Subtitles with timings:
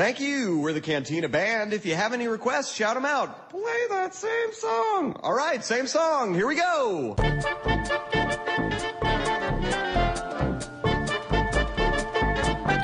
[0.00, 0.58] Thank you.
[0.60, 1.74] We're the Cantina Band.
[1.74, 3.50] If you have any requests, shout them out.
[3.50, 5.14] Play that same song.
[5.22, 6.32] All right, same song.
[6.32, 7.16] Here we go.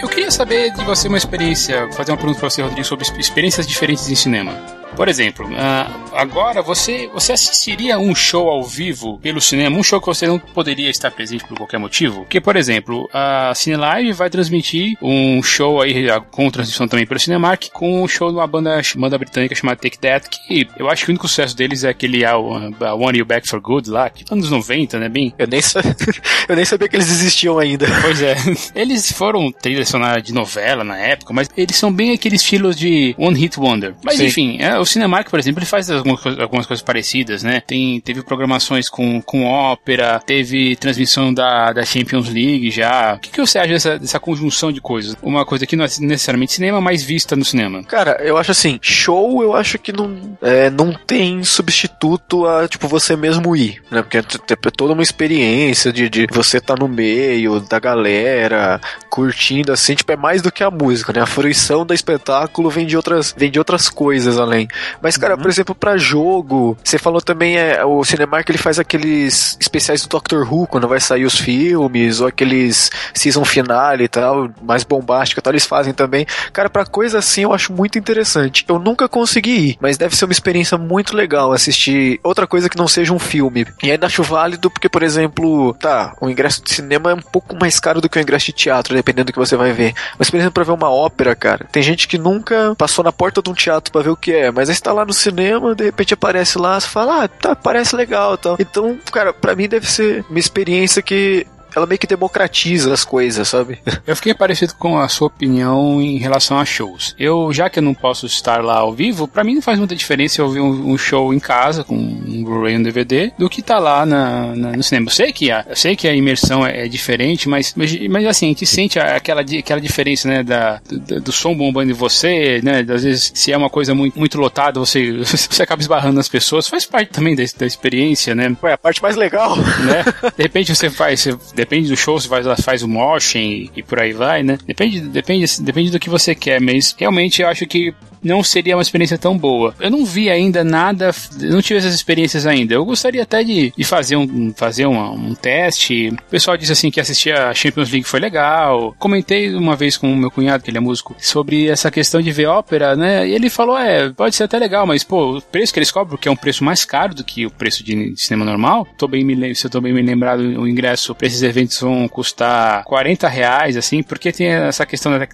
[0.03, 3.67] Eu queria saber de você uma experiência, fazer uma pergunta para você, Rodrigo, sobre experiências
[3.67, 4.53] diferentes em cinema.
[4.97, 10.01] Por exemplo, uh, agora você, você assistiria um show ao vivo pelo cinema, um show
[10.01, 12.21] que você não poderia estar presente por qualquer motivo?
[12.21, 17.69] Porque, por exemplo, a Cinelive vai transmitir um show aí com transmissão também pelo Cinemark,
[17.73, 21.11] com um show de uma banda, banda britânica chamada Take That, que eu acho que
[21.11, 24.51] o único sucesso deles é aquele I Want You Back for Good lá, que anos
[24.51, 25.35] 90, né, bem?
[25.39, 25.61] Eu nem,
[26.49, 27.87] eu nem sabia que eles existiam ainda.
[28.01, 28.35] Pois é.
[28.75, 33.15] Eles foram trilha sonora de novela na época, mas eles são bem aquele estilo de
[33.19, 33.95] One Hit Wonder.
[34.03, 34.27] Mas Sim.
[34.27, 37.61] enfim, é, o Cinemark, por exemplo, ele faz algumas, algumas coisas parecidas, né?
[37.61, 43.15] Tem, teve programações com, com ópera, teve transmissão da, da Champions League já.
[43.15, 45.17] O que, que você acha dessa, dessa conjunção de coisas?
[45.23, 47.83] Uma coisa que não é necessariamente cinema, mas vista no cinema.
[47.85, 52.89] Cara, eu acho assim, show eu acho que não, é, não tem substituto a, tipo,
[52.89, 54.03] você mesmo ir, né?
[54.03, 58.81] Porque é, é toda uma experiência de, de você estar tá no meio da galera,
[59.11, 61.21] curtindo, assim, tipo, é mais do que a música, né?
[61.21, 64.69] A fruição do espetáculo vem de outras, vem de outras coisas além.
[65.01, 65.41] Mas, cara, uhum.
[65.41, 70.09] por exemplo, para jogo, você falou também, é, o Cinemark ele faz aqueles especiais do
[70.09, 75.41] Doctor Who, quando vai sair os filmes, ou aqueles season finale e tal, mais bombástico
[75.41, 76.27] e tal, eles fazem também.
[76.53, 78.65] Cara, pra coisa assim eu acho muito interessante.
[78.69, 82.77] Eu nunca consegui ir, mas deve ser uma experiência muito legal assistir outra coisa que
[82.77, 83.67] não seja um filme.
[83.83, 87.57] E ainda acho válido porque, por exemplo, tá, o ingresso de cinema é um pouco
[87.59, 89.95] mais caro do que o ingresso de teatro, dependendo do que você vai ver.
[90.19, 93.43] Mas, por exemplo, pra ver uma ópera, cara, tem gente que nunca passou na porta
[93.43, 95.85] de um teatro para ver o que é, mas aí está lá no cinema, de
[95.85, 98.57] repente aparece lá, você fala, ah, tá, parece legal tal.
[98.59, 101.47] Então, cara, para mim deve ser uma experiência que
[101.77, 103.79] ela meio que democratiza as coisas, sabe?
[104.07, 107.15] Eu fiquei parecido com a sua opinião em relação a shows.
[107.19, 109.95] Eu, já que eu não posso estar lá ao vivo, para mim não faz muita
[109.95, 113.49] diferença eu ver um, um show em casa com um Blu-ray e um DVD do
[113.49, 115.07] que tá lá na, na, no cinema.
[115.09, 118.27] Eu sei que a, eu sei que a imersão é, é diferente, mas, mas, mas,
[118.27, 122.61] assim, a gente sente aquela, aquela diferença, né, da, do, do som bombando em você,
[122.63, 126.29] né, às vezes se é uma coisa muito, muito lotada, você, você acaba esbarrando nas
[126.29, 128.55] pessoas, faz parte também da, da experiência, né?
[128.63, 129.57] Ué, a parte mais legal.
[129.57, 130.05] Né?
[130.37, 131.37] De repente você faz, você,
[131.67, 134.57] depende do show, se faz, faz o motion e, e, por aí vai, né?
[134.65, 137.93] Depende, depende, depende do que você quer, mas realmente eu acho que
[138.27, 139.75] não seria uma experiência tão boa.
[139.81, 142.75] Eu não vi ainda nada, não tive essas experiências ainda.
[142.75, 146.09] Eu gostaria até de, de fazer, um, fazer uma, um teste.
[146.09, 148.95] O pessoal disse assim que assistir a Champions League foi legal.
[148.99, 152.33] Comentei uma vez com o meu cunhado, que ele é músico, sobre essa questão de
[152.33, 153.27] ver ópera, né?
[153.29, 156.19] E ele falou: é, pode ser até legal, mas pô, o preço que eles cobram,
[156.19, 159.07] que é um preço mais caro do que o preço de, de cinema normal, tô
[159.07, 162.83] bem me, se eu tô bem me lembrado, o ingresso para esses eventos vão custar
[162.85, 165.27] 40 reais, assim, porque tem essa questão da,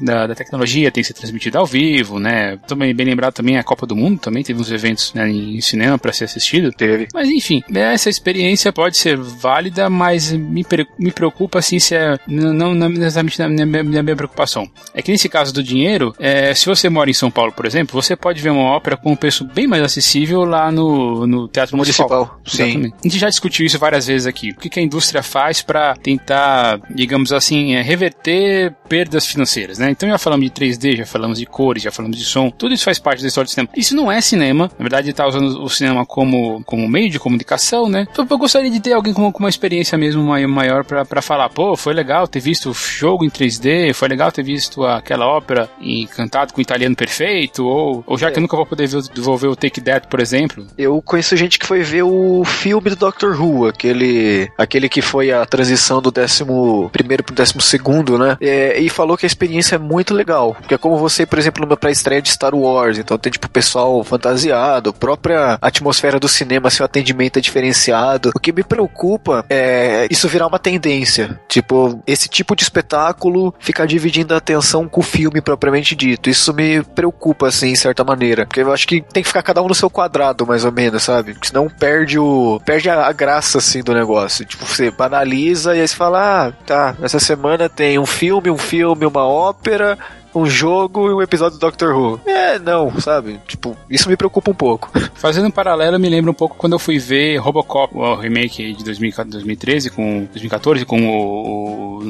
[0.00, 2.31] da, da tecnologia, tem que ser transmitido ao vivo, né?
[2.66, 5.98] Também bem lembrado também a Copa do Mundo, também teve uns eventos né, em cinema
[5.98, 6.72] para ser assistido.
[6.72, 7.08] Teve.
[7.12, 10.64] Mas enfim, essa experiência pode ser válida, mas me,
[10.98, 12.18] me preocupa assim se é.
[12.26, 14.70] Não, não exatamente na minha, na minha preocupação.
[14.94, 18.00] É que nesse caso do dinheiro, é, se você mora em São Paulo, por exemplo,
[18.00, 21.76] você pode ver uma ópera com um preço bem mais acessível lá no, no Teatro
[21.76, 22.08] Municipal.
[22.08, 22.40] Municipal.
[22.46, 22.92] Sim.
[22.98, 24.50] A gente já discutiu isso várias vezes aqui.
[24.50, 29.90] O que, que a indústria faz para tentar, digamos assim, é, reverter perdas financeiras, né?
[29.90, 32.84] Então já falamos de 3D, já falamos de cores, já falamos de som, tudo isso
[32.84, 33.68] faz parte da história do cinema.
[33.76, 37.88] Isso não é cinema, na verdade está usando o cinema como, como meio de comunicação,
[37.88, 38.06] né?
[38.10, 41.76] Então eu gostaria de ter alguém com, com uma experiência mesmo maior para falar, pô,
[41.76, 46.52] foi legal ter visto o jogo em 3D, foi legal ter visto aquela ópera encantado
[46.52, 48.30] com o italiano perfeito, ou, ou já é.
[48.30, 50.66] que eu nunca vou poder devolver o Take That, por exemplo.
[50.76, 55.32] Eu conheço gente que foi ver o filme do Doctor Who, aquele, aquele que foi
[55.32, 58.36] a transição do décimo primeiro pro décimo segundo, né?
[58.40, 60.54] É, e falou que a experiência é muito legal.
[60.54, 64.02] Porque é como você, por exemplo, numa pré-estreia de Star Wars, então tem tipo pessoal
[64.04, 68.32] fantasiado, a própria atmosfera do cinema, seu atendimento é diferenciado.
[68.34, 71.40] O que me preocupa é isso virar uma tendência.
[71.48, 76.28] Tipo, esse tipo de espetáculo ficar dividindo a atenção com o filme propriamente dito.
[76.28, 78.46] Isso me preocupa, assim, em certa maneira.
[78.46, 81.02] Porque eu acho que tem que ficar cada um no seu quadrado, mais ou menos,
[81.02, 81.32] sabe?
[81.34, 82.60] Porque senão perde o.
[82.64, 84.44] perde a, a graça, assim, do negócio.
[84.44, 88.58] Tipo, você banaliza e aí você fala, ah, tá, essa semana tem um filme, um
[88.58, 89.98] filme, uma ópera
[90.34, 92.20] um jogo e um episódio do Doctor Who.
[92.26, 93.40] É, não, sabe?
[93.46, 94.90] Tipo, isso me preocupa um pouco.
[95.14, 98.84] Fazendo um paralelo, me lembra um pouco quando eu fui ver Robocop, o remake de
[98.84, 102.04] 2013 com 2014 com o, o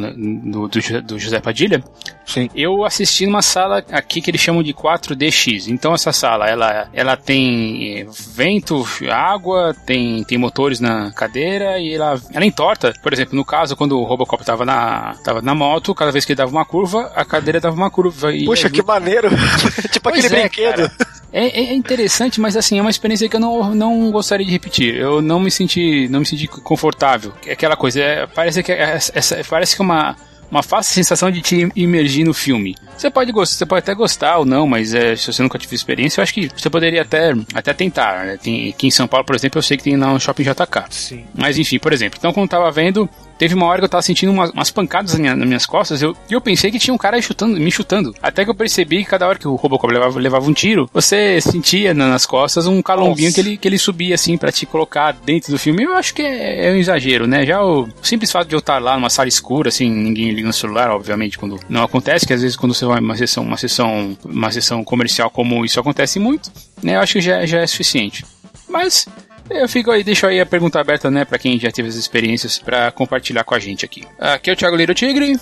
[0.44, 1.82] do, do, José Padilha.
[2.24, 2.48] Sim.
[2.54, 5.68] Eu assisti numa sala aqui que eles chamam de 4DX.
[5.68, 11.94] Então essa sala, ela, ela tem eh, vento, água, tem, tem motores na cadeira e
[11.94, 12.92] ela, ela entorta.
[13.02, 16.32] Por exemplo, no caso, quando o Robocop tava na, tava na moto, cada vez que
[16.32, 18.11] ele dava uma curva, a cadeira dava uma curva.
[18.32, 19.28] E Puxa, que maneiro!
[19.92, 20.88] tipo Pois aquele é, brinquedo.
[20.90, 20.92] cara.
[21.32, 24.94] É, é interessante, mas assim, é uma experiência que eu não, não gostaria de repetir.
[24.94, 27.32] Eu não me senti, não me senti confortável.
[27.46, 30.16] É aquela coisa, é, parece que é- essa, parece que é uma
[30.50, 32.76] uma falsa sensação de te imergir no filme.
[32.94, 35.74] Você pode gostar, você pode até gostar ou não, mas é, se você nunca tive
[35.74, 38.26] experiência, eu acho que você poderia até, até tentar.
[38.26, 38.36] né?
[38.36, 40.84] Tem, aqui em São Paulo, por exemplo, eu sei que tem lá no Shopping JK.
[40.90, 41.24] Sim.
[41.34, 43.08] Mas enfim, por exemplo, então quando eu tava vendo,
[43.38, 46.00] teve uma hora que eu tava sentindo umas, umas pancadas nas minhas, nas minhas costas
[46.02, 48.14] eu, e eu pensei que tinha um cara chutando, me chutando.
[48.22, 51.40] Até que eu percebi que cada hora que o Robocop levava, levava um tiro, você
[51.40, 53.34] sentia na- nas costas um calombinho Nossa.
[53.34, 55.82] que ele, que ele subia assim pra te colocar dentro do filme.
[55.82, 57.44] Eu acho que é, é um exagero, né?
[57.46, 60.52] Já o simples fato de eu estar lá numa sala escura, assim, ninguém liga no
[60.52, 64.16] celular, obviamente, quando não acontece, que às vezes quando você vai uma sessão, uma sessão,
[64.24, 66.50] uma sessão comercial como isso acontece muito,
[66.82, 66.96] né?
[66.96, 68.24] Eu acho que já, já é suficiente.
[68.68, 69.06] Mas
[69.54, 72.58] eu fico aí, deixo aí a pergunta aberta, né, pra quem já teve as experiências
[72.58, 74.04] pra compartilhar com a gente aqui.
[74.18, 75.36] Aqui é o Thiago Liro Tigre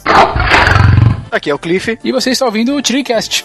[1.31, 1.99] Aqui é o Cliff.
[2.03, 3.45] e você está ouvindo o Tiricast.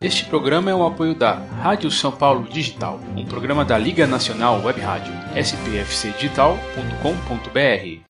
[0.00, 4.62] Este programa é um apoio da Rádio São Paulo Digital, um programa da Liga Nacional
[4.62, 8.07] Web Rádio, spfcdigital.com.br.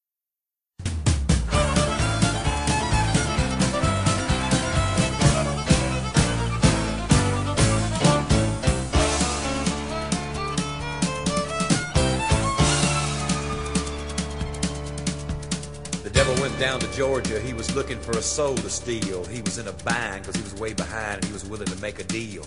[16.98, 17.38] Georgia.
[17.38, 19.24] He was looking for a soul to steal.
[19.26, 21.80] He was in a bind because he was way behind and he was willing to
[21.80, 22.42] make a deal.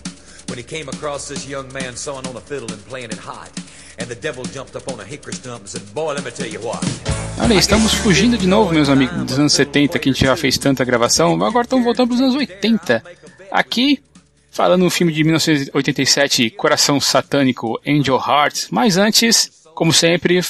[0.50, 3.50] When he came across this young man sawing on a fiddle and playing it hot,
[3.98, 6.52] and the devil jumped up on a hickory stump and said, Boy, let me tell
[6.52, 6.84] you what.
[7.40, 10.58] Olha, estamos fugindo de novo, meus amigos, dos anos 70, que a gente já fez
[10.58, 13.02] tanta gravação, agora estamos voltando para os anos 80.
[13.50, 14.04] Aqui,
[14.52, 18.68] falando no filme de 1987, Coração Satânico, Angel Heart.
[18.70, 20.42] Mas antes, como sempre,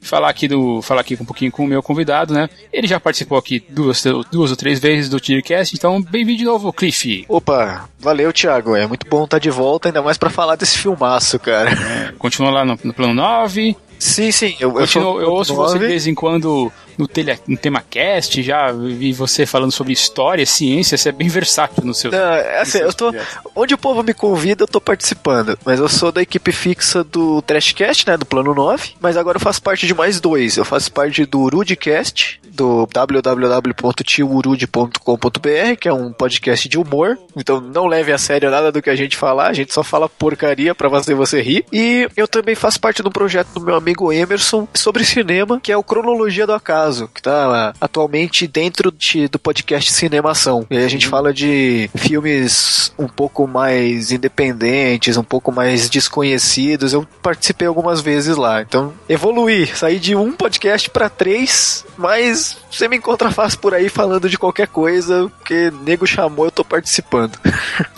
[0.00, 2.48] falar aqui do falar aqui um pouquinho com o meu convidado, né?
[2.72, 6.72] Ele já participou aqui duas, duas ou três vezes do Tiercast, então bem-vindo de novo,
[6.72, 7.24] Cliff.
[7.28, 8.76] Opa, valeu, Thiago.
[8.76, 11.70] É muito bom estar de volta, ainda mais pra falar desse filmaço, cara.
[12.18, 13.76] Continua lá no, no plano 9.
[13.98, 14.54] Sim, sim.
[14.60, 18.72] Eu, eu, Continuo, eu ouço você de vez em quando no, tele, no TemaCast, já
[18.72, 22.10] vi você falando sobre história, ciência, você é bem versátil no seu.
[22.10, 23.12] Não, é assim, eu tô.
[23.54, 25.56] Onde o povo me convida, eu tô participando.
[25.64, 28.16] Mas eu sou da equipe fixa do Trashcast, né?
[28.16, 28.94] Do Plano 9.
[29.00, 30.56] Mas agora eu faço parte de mais dois.
[30.56, 37.18] Eu faço parte do Urudcast, do www.tiourud.com.br, que é um podcast de humor.
[37.36, 40.08] Então não leve a sério nada do que a gente falar, a gente só fala
[40.08, 41.64] porcaria pra fazer você rir.
[41.72, 45.76] E eu também faço parte um projeto do meu amigo Emerson sobre cinema, que é
[45.76, 50.66] o Cronologia do Acaso, que tá atualmente dentro de- do podcast Cinemação.
[50.70, 56.92] E aí a gente fala de filmes um pouco mais independentes, um pouco mais desconhecidos.
[56.92, 58.62] Eu participei algumas vezes lá.
[58.62, 63.88] Então, evoluí, saí de um podcast pra três, mas você me encontra fácil por aí
[63.88, 67.38] falando de qualquer coisa, porque nego chamou, eu tô participando.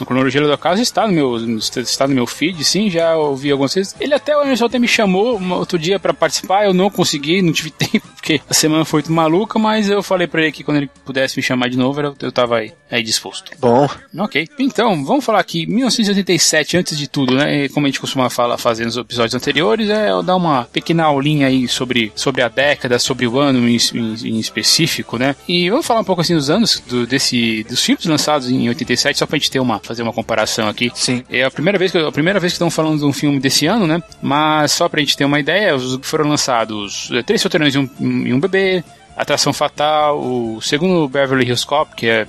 [0.01, 3.75] O cronologia do acaso está no meu está no meu feed, sim, já ouvi algumas
[3.75, 3.95] vezes.
[4.01, 7.71] Ele até o até me chamou outro dia pra participar, eu não consegui, não tive
[7.79, 10.91] tempo, porque a semana foi muito maluca, mas eu falei pra ele que quando ele
[11.05, 13.51] pudesse me chamar de novo, eu, eu tava aí, aí disposto.
[13.61, 13.89] Bom,
[14.19, 17.69] Ok, então, vamos falar aqui, 1987, antes de tudo, né?
[17.69, 21.47] Como a gente costuma falar, fazer nos episódios anteriores, é eu dar uma pequena aulinha
[21.47, 25.35] aí sobre, sobre a década, sobre o ano em, em- em específico, né?
[25.49, 29.19] E vamos falar um pouco assim dos anos do, desse, dos filmes lançados em 87,
[29.19, 30.91] só pra gente ter uma, fazer uma comparação aqui.
[30.95, 31.23] sim.
[31.31, 33.67] É a primeira vez que a primeira vez que estão falando de um filme desse
[33.67, 34.03] ano, né?
[34.23, 37.89] Mas só pra gente ter uma ideia, os- foram lançados eh, Três Solteirões e um,
[38.01, 38.68] e um Bebê,
[39.17, 42.27] Atração Fatal, o segundo Beverly Hills Cop, que é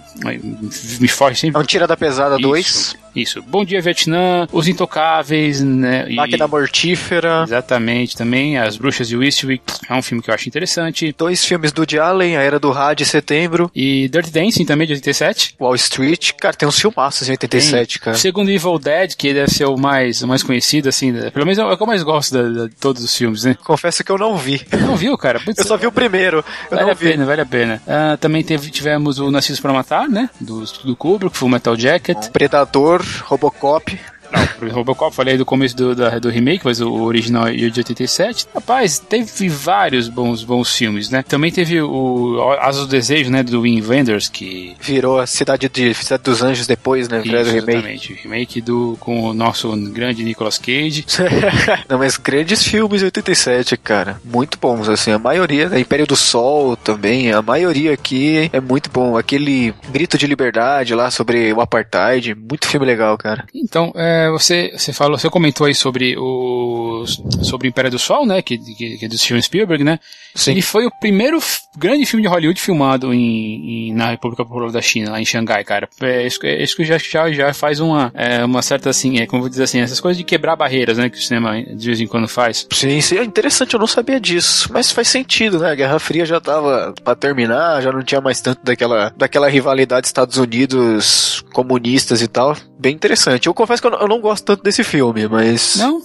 [1.00, 1.60] me foge sempre.
[1.60, 3.42] É um Tira da Pesada 2, Isso.
[3.42, 6.06] Bom Dia Vietnã, Os Intocáveis, né?
[6.10, 10.48] e- Máquina Mortífera, Exatamente, também As Bruxas de Eastwick, é um filme que eu acho
[10.48, 11.14] interessante.
[11.18, 14.94] dois filmes do Woody Allen, A Era do Rádio, Setembro, E Dirty Dancing também, de
[14.94, 15.56] 87.
[15.60, 16.32] Wall Street.
[16.40, 18.16] Cara, tem uns filmaços em 87, cara.
[18.16, 21.30] O segundo Evil Dead, que deve ser o mais, o mais conhecido, assim, né?
[21.30, 23.56] pelo menos é o que eu mais gosto da- da- de todos os filmes, né?
[23.64, 24.62] Confesso que eu não vi.
[24.82, 25.40] Não viu, cara?
[25.40, 26.44] Putz, Eu só vi o primeiro.
[26.72, 27.10] Eu Vale a vi.
[27.12, 27.82] pena, vale a pena.
[27.88, 30.30] Ah, também teve, tivemos o Nascidos para Matar, né?
[30.40, 32.30] Do, do Kubrick, Full Metal Jacket.
[32.32, 33.98] Predador, Robocop.
[34.32, 37.80] Não, o Robocop, falei do começo do, da, do remake, mas o original é de
[37.80, 38.48] 87.
[38.54, 41.24] Rapaz, teve vários bons, bons filmes, né?
[41.24, 44.76] Também teve o Asas do Desejo, né, do Wim Wenders, que...
[44.80, 47.22] Virou a Cidade, de, Cidade dos Anjos depois, né?
[47.24, 48.14] Isso, exatamente.
[48.14, 51.06] Remake do, com o nosso grande Nicolas Cage.
[51.88, 54.20] Não, mas grandes filmes de 87, cara.
[54.24, 55.12] Muito bons, assim.
[55.12, 55.80] A maioria, né?
[55.80, 59.18] Império do Sol também, a maioria aqui é muito bom.
[59.18, 63.46] Aquele Grito de Liberdade lá sobre o Apartheid, muito filme legal, cara.
[63.54, 67.06] Então, é, você, você falou, você comentou aí sobre o
[67.44, 70.00] sobre o Império do Sol, né, que, que, que é do Steven Spielberg, né?
[70.36, 70.52] Sim.
[70.52, 71.40] Ele foi o primeiro
[71.78, 75.64] grande filme de Hollywood filmado em, em, na República Popular da China, lá em Xangai,
[75.64, 75.88] cara.
[76.02, 79.26] É, isso, é, isso que já, já, já faz uma, é, uma certa, assim, é,
[79.26, 82.00] como vou dizer assim, essas coisas de quebrar barreiras, né, que o cinema de vez
[82.00, 82.68] em quando faz.
[82.72, 85.72] Sim, sim, é interessante, eu não sabia disso, mas faz sentido, né?
[85.72, 90.08] A Guerra Fria já tava pra terminar, já não tinha mais tanto daquela, daquela rivalidade
[90.08, 92.56] Estados Unidos comunistas e tal.
[92.80, 93.48] Bem interessante.
[93.48, 95.76] Eu confesso que eu não, eu não gosto tanto desse filme, mas...
[95.76, 96.02] Não?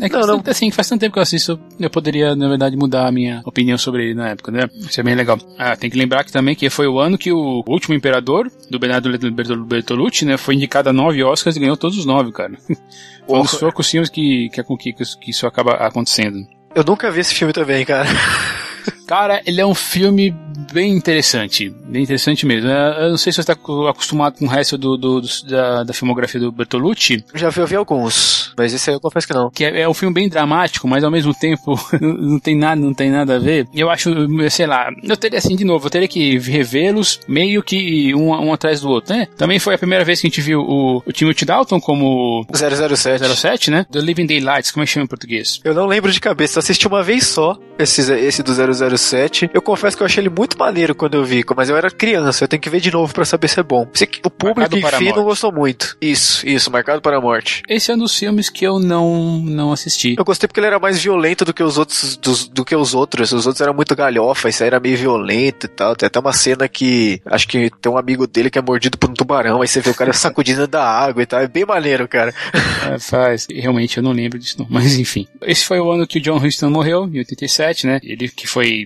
[0.00, 0.42] É que não, não.
[0.46, 3.78] assim, faz tanto tempo que eu assisto, eu poderia, na verdade, mudar a minha opinião
[3.78, 4.68] sobre ele na época, né?
[4.74, 5.38] Isso é bem legal.
[5.58, 8.78] Ah, tem que lembrar que também que foi o ano que o último imperador, do
[8.78, 9.08] Bernardo
[9.64, 12.54] Bertolucci, né, foi indicado a nove Oscars e ganhou todos os nove, cara.
[13.26, 16.46] Foi um dos poucos filmes que, que, que, que isso acaba acontecendo.
[16.74, 18.06] Eu nunca vi esse filme também, cara.
[19.06, 20.34] Cara, ele é um filme
[20.72, 21.68] bem interessante.
[21.86, 22.68] Bem interessante mesmo.
[22.68, 23.52] Eu não sei se você está
[23.88, 27.24] acostumado com o resto do, do, do da, da, filmografia do Bertolucci.
[27.34, 29.50] Já vi, eu vi alguns, mas esse aí eu confesso que não.
[29.50, 32.94] Que é, é, um filme bem dramático, mas ao mesmo tempo não tem nada, não
[32.94, 33.68] tem nada a ver.
[33.74, 34.10] Eu acho,
[34.50, 38.52] sei lá, eu teria assim, de novo, eu teria que revê-los meio que um, um
[38.52, 39.26] atrás do outro, né?
[39.36, 43.24] Também foi a primeira vez que a gente viu o, o Timothy Dalton como 007.
[43.34, 43.86] 07, né?
[43.90, 45.60] The Living Daylights, como é que chama em português?
[45.64, 48.93] Eu não lembro de cabeça, assisti uma vez só esse, esse do 007.
[49.52, 52.44] Eu confesso que eu achei ele muito maneiro quando eu vi, mas eu era criança,
[52.44, 53.88] eu tenho que ver de novo para saber se é bom.
[54.24, 55.96] O público, enfim, não gostou muito.
[56.00, 57.62] Isso, isso, Marcado para a Morte.
[57.68, 60.14] Esse é um dos filmes que eu não, não assisti.
[60.18, 62.94] Eu gostei porque ele era mais violento do que os outros, dos, do que os
[62.94, 63.32] outros.
[63.32, 65.96] Os outros eram muito galhofa, esse aí era meio violento e tal.
[65.96, 69.10] Tem até uma cena que, acho que tem um amigo dele que é mordido por
[69.10, 71.40] um tubarão, aí você vê o cara sacudindo da água e tal.
[71.40, 72.34] É bem maneiro, cara.
[72.90, 73.46] É, faz.
[73.50, 74.66] Realmente, eu não lembro disso não.
[74.68, 75.26] Mas enfim.
[75.42, 78.00] Esse foi o ano que o John Huston morreu, em 87, né?
[78.02, 78.83] Ele que foi,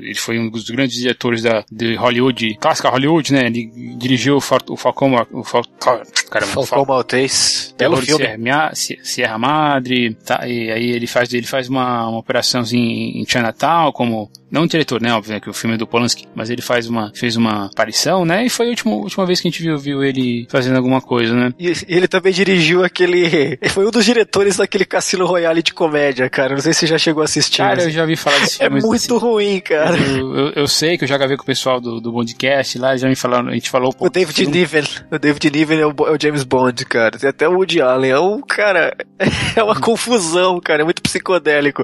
[0.00, 3.46] ele foi um dos grandes diretores da, de Hollywood, clássica Hollywood, né?
[3.46, 8.24] Ele dirigiu o, Fal, o Falcão, o Fal, caramba, Falcão Fal, Maltese, belo filme.
[8.24, 13.92] Sierra, Sierra Madre, tá, e aí ele faz, ele faz uma, uma operaçãozinha em Chinatown,
[13.92, 15.12] como não o diretor, né?
[15.12, 18.24] Óbvio, né, que o filme é do Polanski, mas ele faz uma, fez uma aparição,
[18.24, 18.46] né?
[18.46, 21.34] E foi a última, última vez que a gente viu, viu ele fazendo alguma coisa,
[21.34, 21.52] né?
[21.58, 23.58] E ele também dirigiu aquele.
[23.60, 26.54] Ele foi um dos diretores daquele Cassino Royale de comédia, cara.
[26.54, 27.58] Não sei se você já chegou a assistir.
[27.58, 28.78] Cara, eu já vi falar desse filme.
[28.78, 29.96] É muito assim, ruim, cara.
[29.96, 32.96] Eu, eu, eu, sei que eu já gravei com o pessoal do, do podcast lá,
[32.96, 33.92] já me falaram, a gente falou.
[33.92, 34.84] Pô, o David Niven.
[35.10, 37.18] O David Niven é o, é o, James Bond, cara.
[37.18, 38.10] Tem até o Woody Allen.
[38.10, 38.96] É um, cara,
[39.54, 40.82] é uma confusão, cara.
[40.82, 41.82] É muito psicodélico.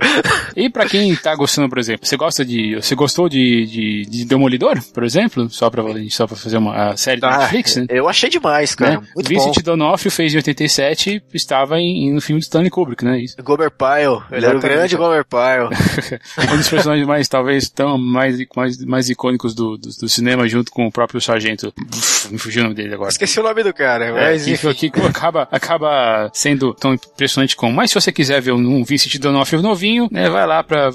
[0.56, 2.61] E pra quem tá gostando, por exemplo, você gosta de.
[2.76, 5.48] Você gostou de, de, de Demolidor, por exemplo?
[5.50, 7.86] Só pra, só pra fazer uma série da ah, Netflix, né?
[7.88, 9.00] Eu achei demais, cara.
[9.00, 9.06] Né?
[9.14, 9.62] Muito Vincent bom.
[9.62, 13.20] Donofrio fez em 87 estava em, no filme de Stanley Kubrick, né?
[13.20, 13.36] Isso.
[13.42, 14.22] Gomer Pyle.
[14.30, 15.68] Ele era o grande Gomer Pyle.
[16.52, 20.70] um dos personagens mais, talvez, tão mais, mais, mais icônicos do, do, do cinema, junto
[20.70, 21.72] com o próprio sargento.
[21.94, 23.10] Uf, me fugiu o nome dele agora.
[23.10, 24.06] Esqueci o nome do cara.
[24.06, 27.72] É, mas, é, que, que, acaba, acaba sendo tão impressionante como.
[27.74, 30.90] Mas se você quiser ver um Vincent Donofrio novinho, né, vai lá pra.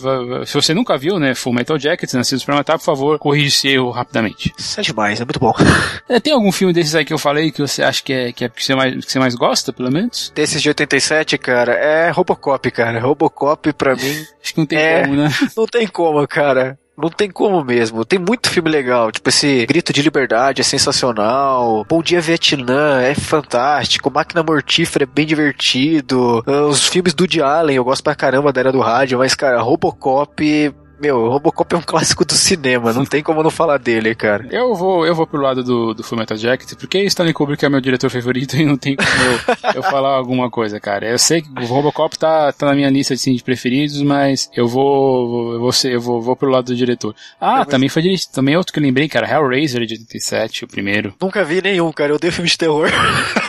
[0.45, 3.69] Se você nunca viu, né, Full Metal Jacket, Nascidos pra Matar, por favor, corrija esse
[3.69, 4.53] erro rapidamente.
[4.57, 5.53] Isso é demais, é muito bom.
[6.09, 8.45] É, tem algum filme desses aí que eu falei que você acha que é que,
[8.45, 10.31] é, que, você, mais, que você mais gosta, pelo menos?
[10.33, 12.99] Desses de 87, cara, é Robocop, cara.
[12.99, 14.25] Robocop, pra mim.
[14.41, 15.01] acho que não tem é...
[15.01, 15.29] como, né?
[15.57, 16.79] Não tem como, cara.
[16.97, 18.05] Não tem como mesmo.
[18.05, 19.11] Tem muito filme legal.
[19.11, 21.85] Tipo, esse Grito de Liberdade é sensacional.
[21.87, 24.09] Bom Dia Vietnã é fantástico.
[24.09, 26.43] Máquina Mortífera é bem divertido.
[26.69, 29.19] Os filmes do Woody Allen eu gosto pra caramba da era do rádio.
[29.19, 33.77] Mas, cara, Robocop meu, Robocop é um clássico do cinema, não tem como não falar
[33.77, 34.47] dele, cara.
[34.51, 37.69] Eu vou, eu vou pro lado do, do Full Metal Jacket, porque Stanley Kubrick é
[37.69, 41.07] meu diretor favorito e não tem como eu, eu falar alguma coisa, cara.
[41.07, 44.67] Eu sei que o Robocop tá, tá na minha lista assim, de preferidos, mas eu
[44.67, 47.15] vou, eu vou, ser, eu vou, vou pro lado do diretor.
[47.39, 51.13] Ah, também foi dirigido, também outro que eu lembrei, cara, Hellraiser de 87, o primeiro.
[51.21, 52.89] Nunca vi nenhum, cara, eu odeio filme de terror.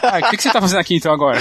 [0.03, 1.39] Ah, o que, que você tá fazendo aqui então agora?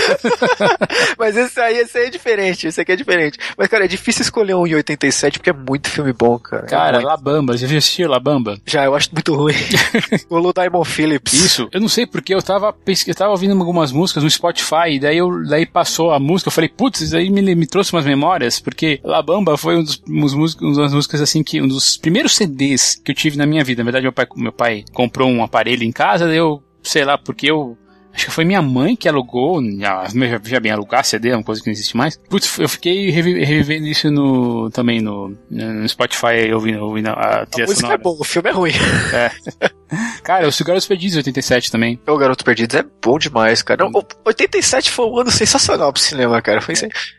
[1.18, 3.38] mas esse aí, esse aí é diferente, esse aqui é diferente.
[3.58, 6.64] Mas, cara, é difícil escolher um em 87 porque é muito filme bom, cara.
[6.64, 8.58] Cara, é Labamba, já viu assistir Labamba?
[8.66, 9.54] Já, eu acho muito ruim.
[10.30, 11.34] o Lou Diamond Phillips.
[11.34, 12.76] Isso, eu não sei porque eu tava,
[13.08, 16.54] eu tava ouvindo algumas músicas no Spotify, e daí, eu, daí passou a música, eu
[16.54, 20.22] falei, putz, isso aí me, me trouxe umas memórias, porque Labamba foi um dos, um
[20.22, 23.64] dos, uma das músicas assim que, um dos primeiros CDs que eu tive na minha
[23.64, 23.84] vida.
[23.84, 27.18] Na verdade, meu pai, meu pai comprou um aparelho em casa, daí eu, sei lá,
[27.18, 27.78] porque eu
[28.18, 31.68] acho que foi minha mãe que alugou, já bem, alugar CD é uma coisa que
[31.68, 32.18] não existe mais.
[32.30, 37.68] Putz, eu fiquei revivendo isso no, também no, no Spotify, ouvindo, ouvindo a trilha a
[37.68, 37.94] música sonora.
[37.94, 38.72] é bom, o filme é ruim.
[39.14, 39.32] É.
[40.24, 42.00] Cara, o Garotos Perdidos 87 também.
[42.06, 43.88] O Garoto Perdidos é bom demais, cara.
[43.90, 46.60] Não, 87 foi um ano sensacional pro cinema, cara.
[46.60, 46.74] Foi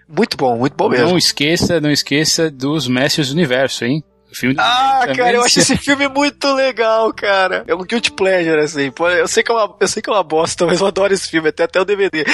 [0.07, 1.09] muito bom, muito bom mesmo.
[1.09, 4.05] Não esqueça, não esqueça dos Mestres do Universo, hein?
[4.35, 7.64] Filme Ah, cara, eu acho esse filme muito legal, cara.
[7.66, 8.92] É um guilty pleasure, assim.
[9.18, 11.28] Eu sei que é uma, eu sei que é uma bosta, mas eu adoro esse
[11.28, 12.25] filme, até, até o DVD.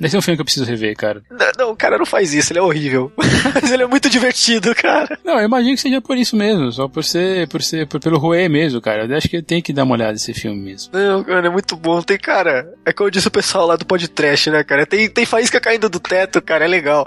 [0.00, 1.22] Esse é um filme que eu preciso rever, cara.
[1.30, 3.12] Não, não, cara, não faz isso, ele é horrível.
[3.54, 5.18] mas ele é muito divertido, cara.
[5.24, 8.18] Não, eu imagino que seja por isso mesmo, só por ser, por ser, por, pelo
[8.18, 9.04] Ruê mesmo, cara.
[9.04, 10.90] Eu acho que tem que dar uma olhada nesse filme mesmo.
[10.92, 12.00] Não, cara, é muito bom.
[12.02, 14.86] Tem, cara, é como disse o pessoal lá do podcast, né, cara?
[14.86, 17.04] Tem, tem faísca caindo do teto, cara, é legal.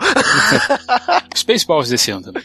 [1.35, 2.43] Spaceballs desse ano também.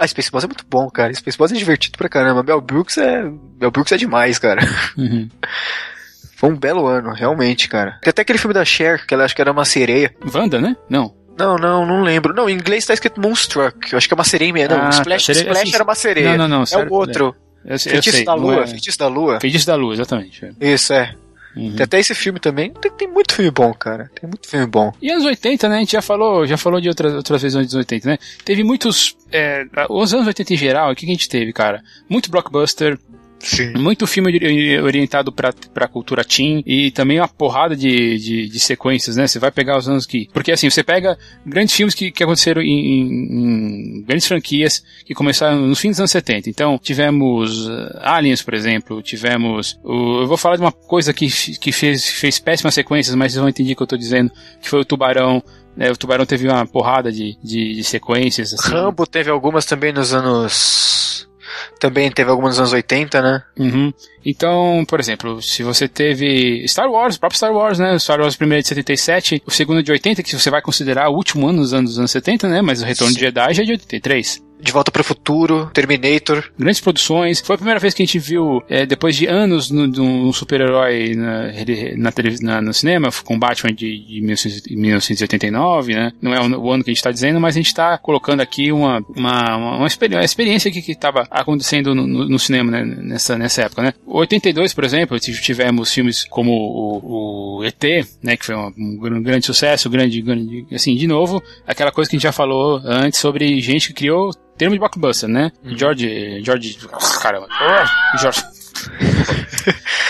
[0.00, 1.12] Ah, Spaceballs é muito bom, cara.
[1.12, 2.42] Spaceballs é divertido pra caramba.
[2.42, 3.22] Mel Brooks é.
[3.22, 4.62] Mel Brooks é demais, cara.
[4.96, 5.28] Uhum.
[6.36, 7.98] Foi um belo ano, realmente, cara.
[8.00, 10.14] Tem até aquele filme da Cher, que ela acho que era uma sereia.
[10.34, 10.74] Wanda, né?
[10.88, 11.14] Não.
[11.38, 12.32] Não, não, não lembro.
[12.32, 13.92] Não, em inglês tá escrito Moonstruck.
[13.92, 14.74] Eu acho que é uma sereia mesmo.
[14.74, 16.36] Não, ah, Splash, tá, Splash assim, era uma sereia.
[16.38, 16.80] Não, não, não.
[16.80, 17.36] É o outro.
[17.66, 17.74] É.
[17.74, 18.62] Eu, Feitiço eu sei, da Lua.
[18.62, 18.66] É...
[18.66, 19.40] Feitiço da Lua.
[19.40, 20.50] Feitiço da Lua, exatamente.
[20.58, 21.14] Isso, é.
[21.56, 21.74] Uhum.
[21.74, 22.72] Tem até esse filme também.
[22.72, 24.10] Tem, tem, muito filme bom, cara.
[24.18, 24.92] Tem muito filme bom.
[25.02, 25.76] E anos 80, né?
[25.76, 28.18] A gente já falou, já falou de outras, outras vezes anos 80, né?
[28.44, 29.16] Teve muitos.
[29.32, 31.82] É, os anos 80 em geral, o que a gente teve, cara?
[32.08, 32.98] Muito blockbuster,
[33.40, 33.72] Sim.
[33.72, 34.30] Muito filme
[34.80, 39.26] orientado pra, pra cultura teen e também uma porrada de, de, de, sequências, né?
[39.26, 40.28] Você vai pegar os anos que.
[40.32, 45.14] Porque assim, você pega grandes filmes que, que aconteceram em, em, em grandes franquias que
[45.14, 46.50] começaram nos fins dos anos 70.
[46.50, 49.78] Então, tivemos uh, Aliens, por exemplo, tivemos.
[49.82, 51.28] O, eu vou falar de uma coisa que,
[51.58, 54.30] que fez, fez péssimas sequências, mas vocês vão entender o que eu tô dizendo,
[54.60, 55.42] que foi o Tubarão.
[55.78, 58.52] É, o Tubarão teve uma porrada de, de, de sequências.
[58.52, 58.70] Assim.
[58.70, 61.29] Rambo teve algumas também nos anos
[61.78, 63.42] também teve algumas nos anos 80, né?
[63.58, 63.92] Uhum.
[64.24, 67.94] Então, por exemplo, se você teve Star Wars, o próprio Star Wars, né?
[67.94, 71.08] O Star Wars primeiro de 77, o segundo é de 80, que você vai considerar
[71.08, 72.62] o último ano dos anos, dos anos 70, né?
[72.62, 73.18] Mas o Retorno Sim.
[73.18, 74.49] de Jedi já é de 83.
[74.60, 76.50] De Volta para o Futuro, Terminator.
[76.58, 77.40] Grandes produções.
[77.40, 81.52] Foi a primeira vez que a gente viu, é, depois de anos, um super-herói na,
[81.96, 82.12] na,
[82.42, 86.12] na, no cinema, com Batman de, de 1989, né?
[86.20, 88.72] Não é o, ano que a gente está dizendo, mas a gente está colocando aqui
[88.72, 92.84] uma, uma, uma experiência que estava acontecendo no, no, no, cinema né?
[92.84, 93.94] nessa, nessa época, né?
[94.06, 97.82] 82, por exemplo, tivemos filmes como o, o ET,
[98.22, 98.36] né?
[98.36, 102.18] Que foi um, um grande sucesso, grande, grande, assim, de novo, aquela coisa que a
[102.18, 105.50] gente já falou antes sobre gente que criou termo de blockbuster, né?
[105.64, 105.76] Uhum.
[105.76, 106.42] George.
[106.42, 106.78] George.
[107.22, 107.48] Caramba.
[108.18, 108.42] George.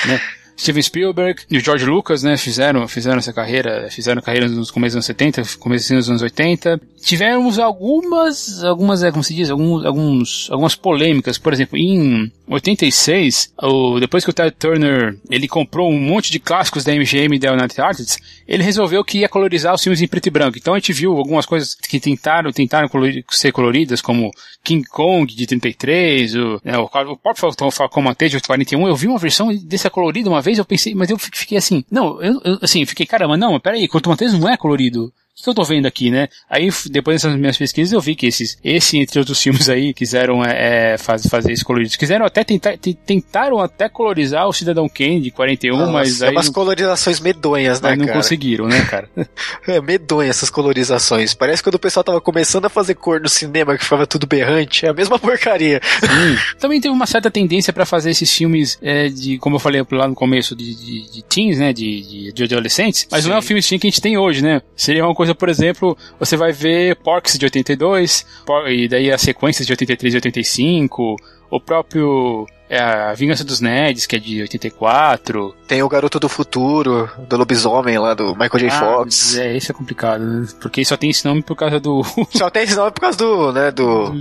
[0.07, 0.21] né?
[0.59, 4.93] Steven Spielberg e o George Lucas, né, fizeram, fizeram essa carreira, fizeram carreira nos começos
[4.93, 6.79] dos anos 70, começo dos anos 80.
[7.03, 11.39] Tivemos algumas, algumas, é, como se diz, alguns, alguns, algumas polêmicas.
[11.39, 16.39] Por exemplo, em 86, o, depois que o Ted Turner, ele comprou um monte de
[16.39, 20.09] clássicos da MGM e da United Artists, ele resolveu que ia colorizar os filmes em
[20.09, 20.59] preto e branco.
[20.59, 24.31] Então a gente viu algumas coisas que tentaram, tentaram colorir, ser coloridas, como
[24.63, 28.87] King Kong de 33, o, né, o, o próprio Falcon Mantejo de 41.
[28.87, 31.85] Eu vi uma versão dessa colorida uma vez vez eu pensei, mas eu fiquei assim,
[31.91, 35.51] não, eu, eu assim, fiquei, caramba, não, peraí, Corto Maltese não é colorido que, que
[35.51, 36.29] eu tô vendo aqui, né?
[36.49, 40.45] Aí, depois dessas minhas pesquisas, eu vi que esses, esse, entre outros filmes aí, quiseram
[40.45, 41.91] é, é faz, fazer isso colorido.
[41.97, 46.31] Quiseram até tentar, tentaram até colorizar o Cidadão Kane de 41, Nossa, mas aí...
[46.31, 48.19] umas não, colorizações medonhas, né, não cara?
[48.19, 49.09] conseguiram, né, cara?
[49.67, 51.35] é, medonha essas colorizações.
[51.35, 54.87] Parece quando o pessoal tava começando a fazer cor no cinema, que ficava tudo berrante,
[54.87, 55.81] é a mesma porcaria.
[56.01, 56.57] Sim.
[56.59, 60.09] Também teve uma certa tendência para fazer esses filmes é, de, como eu falei lá
[60.09, 63.31] no começo, de, de, de teens, né, de, de, de adolescentes, mas Sim.
[63.31, 64.63] não é o filme teen que a gente tem hoje, né?
[64.77, 68.25] Seria uma coisa, por exemplo, você vai ver Porks de 82,
[68.71, 71.17] e daí as sequências de 83 e 85,
[71.51, 75.57] o próprio é a Vingança dos Nerds, que é de 84.
[75.67, 78.69] Tem o Garoto do Futuro, do Lobisomem lá, do Michael J.
[78.69, 79.37] Ah, Fox.
[79.37, 80.47] É, isso é complicado, né?
[80.61, 82.05] Porque só tem esse nome por causa do...
[82.31, 84.13] só tem esse nome por causa do, né, do...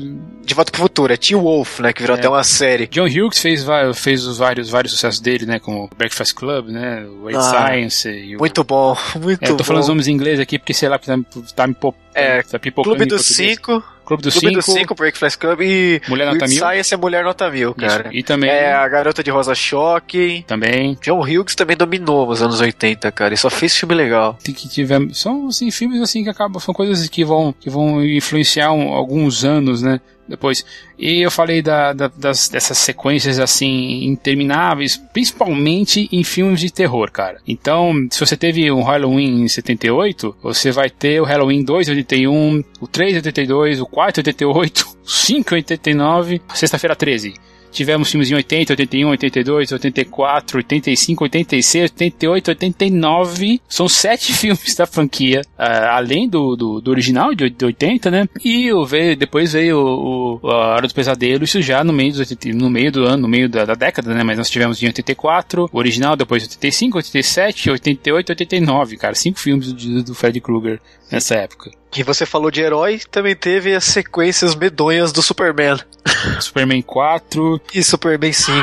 [0.44, 2.20] De Volta pro Futuro, é Teen Wolf, né, que virou é.
[2.20, 2.88] até uma série.
[2.88, 7.28] John Hughes fez, fez os vários, vários sucessos dele, né, como Breakfast Club, né, o
[7.30, 8.10] ah, Science.
[8.10, 8.40] E o...
[8.40, 9.64] Muito bom, muito é, eu tô bom.
[9.64, 11.16] falando os nomes em inglês aqui porque, sei lá, tá,
[11.56, 11.96] tá me pop...
[12.16, 13.84] É, tá Clube dos Cinco...
[14.10, 16.58] Clube dos Clube Cinco, do Breakfast Club e Mulher Nota Mil.
[16.58, 18.08] Science é Mulher Nota Mil, cara.
[18.08, 18.18] Isso.
[18.18, 18.50] E também...
[18.50, 20.44] É a Garota de Rosa Choque.
[20.48, 20.98] Também.
[21.00, 23.36] John Hughes também dominou nos anos 80, cara.
[23.36, 24.36] E só fez filme legal.
[24.44, 25.00] Tem que tiver...
[25.14, 26.60] São, assim, filmes assim que acabam...
[26.60, 30.02] São coisas que vão, que vão influenciar um, alguns anos, né?
[30.30, 30.64] Depois.
[30.98, 37.12] E eu falei da, da, das, dessas sequências assim intermináveis, principalmente em filmes de terror,
[37.12, 37.40] cara.
[37.48, 41.92] Então, se você teve um Halloween em 78, você vai ter o Halloween 2 em
[41.92, 47.34] 81, o 3 em 82, o 4 em 88, 5 em 89, sexta-feira 13.
[47.72, 53.62] Tivemos filmes em 80, 81, 82, 84, 85, 86, 88, 89.
[53.68, 58.28] São sete filmes da franquia, uh, além do, do, do, original de 80, né?
[58.44, 62.36] E veio, depois veio o, o, A Hora do Pesadelo, isso já no meio, dos,
[62.54, 64.24] no meio do ano, no meio da, da, década, né?
[64.24, 69.16] Mas nós tivemos em 84, o original, depois 85, 87, 88, 89, cara.
[69.16, 70.80] Cinco filmes do, do Fred Krueger
[71.12, 71.72] nessa época.
[71.92, 75.78] Que você falou de herói, também teve as sequências medonhas do Superman.
[76.40, 78.58] Superman 4 e Superman 5,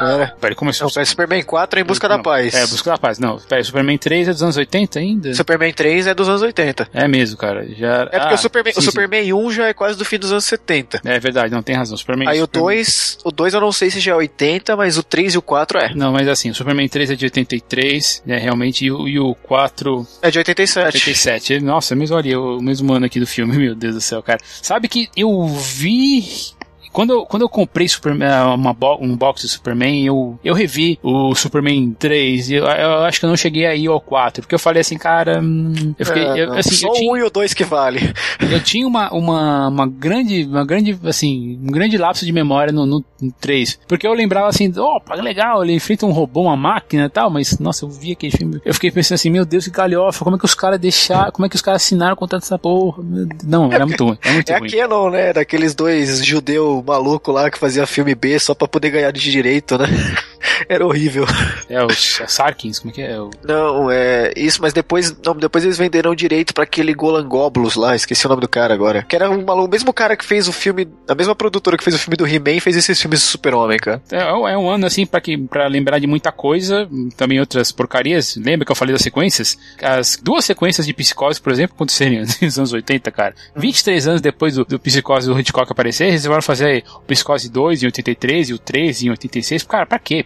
[0.00, 0.32] né?
[0.40, 0.90] Peraí, começou.
[0.94, 2.54] Não, Superman 4 é em busca não, da paz.
[2.54, 3.18] É, busca da paz.
[3.18, 5.34] Não, peraí, Superman 3 é dos anos 80 ainda?
[5.34, 6.88] Superman 3 é dos anos 80.
[6.92, 7.66] É mesmo, cara.
[7.74, 8.02] Já...
[8.02, 9.32] É porque ah, o Superman, sim, o Superman sim.
[9.32, 11.00] 1 já é quase do fim dos anos 70.
[11.04, 11.96] É verdade, não tem razão.
[11.96, 12.68] Superman, Aí Superman...
[12.68, 15.38] o 2, o 2 eu não sei se já é 80, mas o 3 e
[15.38, 15.94] o 4 é.
[15.94, 19.34] Não, mas assim, o Superman 3 é de 83, né, realmente, e o, e o
[19.34, 20.06] 4...
[20.22, 20.86] É de 87.
[20.86, 21.60] 87.
[21.60, 24.40] Nossa, mesmo, olha, o mesmo ano aqui do filme, meu Deus do céu, cara.
[24.44, 26.54] Sabe que eu vi
[26.92, 30.98] quando eu, quando eu comprei Superman, é, uma um box de Superman, eu, eu revi
[31.02, 34.54] o Superman 3 e eu, eu, acho que eu não cheguei aí ao 4, porque
[34.54, 35.40] eu falei assim, cara.
[35.40, 36.22] Hum, eu fiquei.
[36.22, 38.00] É, eu, assim, só tinha, um e o 2 que vale.
[38.52, 42.84] Eu tinha uma, uma, uma grande, uma grande, assim, um grande lapso de memória no,
[42.84, 43.80] no, no 3.
[43.86, 47.58] Porque eu lembrava assim, opa, legal, ele enfrenta um robô, uma máquina e tal, mas
[47.58, 48.60] nossa, eu vi aquele filme.
[48.64, 51.46] Eu fiquei pensando assim, meu Deus, que galhofa, como é que os caras deixaram, como
[51.46, 53.02] é que os caras assinaram contra essa porra?
[53.44, 54.18] Não, era muito ruim.
[54.22, 54.68] É, muito é ruim.
[54.68, 55.32] É Canon, né?
[55.32, 59.78] Daqueles dois judeus maluco lá que fazia filme B só pra poder ganhar de direito,
[59.78, 59.86] né?
[60.68, 61.24] Era horrível.
[61.68, 63.20] É, os Sarkins, como é que é?
[63.20, 63.30] O...
[63.44, 67.94] Não, é isso, mas depois, não, depois eles venderam direito para aquele Golan Goblus lá,
[67.94, 69.02] esqueci o nome do cara agora.
[69.02, 71.84] Que era um maluco, o mesmo cara que fez o filme, a mesma produtora que
[71.84, 74.02] fez o filme do He-Man fez esses filmes do Super-Homem, cara.
[74.10, 78.36] É, é, um ano assim para que para lembrar de muita coisa, também outras porcarias.
[78.36, 79.56] Lembra que eu falei das sequências?
[79.80, 83.34] As duas sequências de Psicose, por exemplo, aconteceram nos anos 80, cara.
[83.56, 87.82] 23 anos depois do, do Psicose do Hitchcock aparecer, eles vão fazer o Psicose 2
[87.82, 89.62] em 83 e o 3 em 86.
[89.64, 90.24] Cara, pra quê?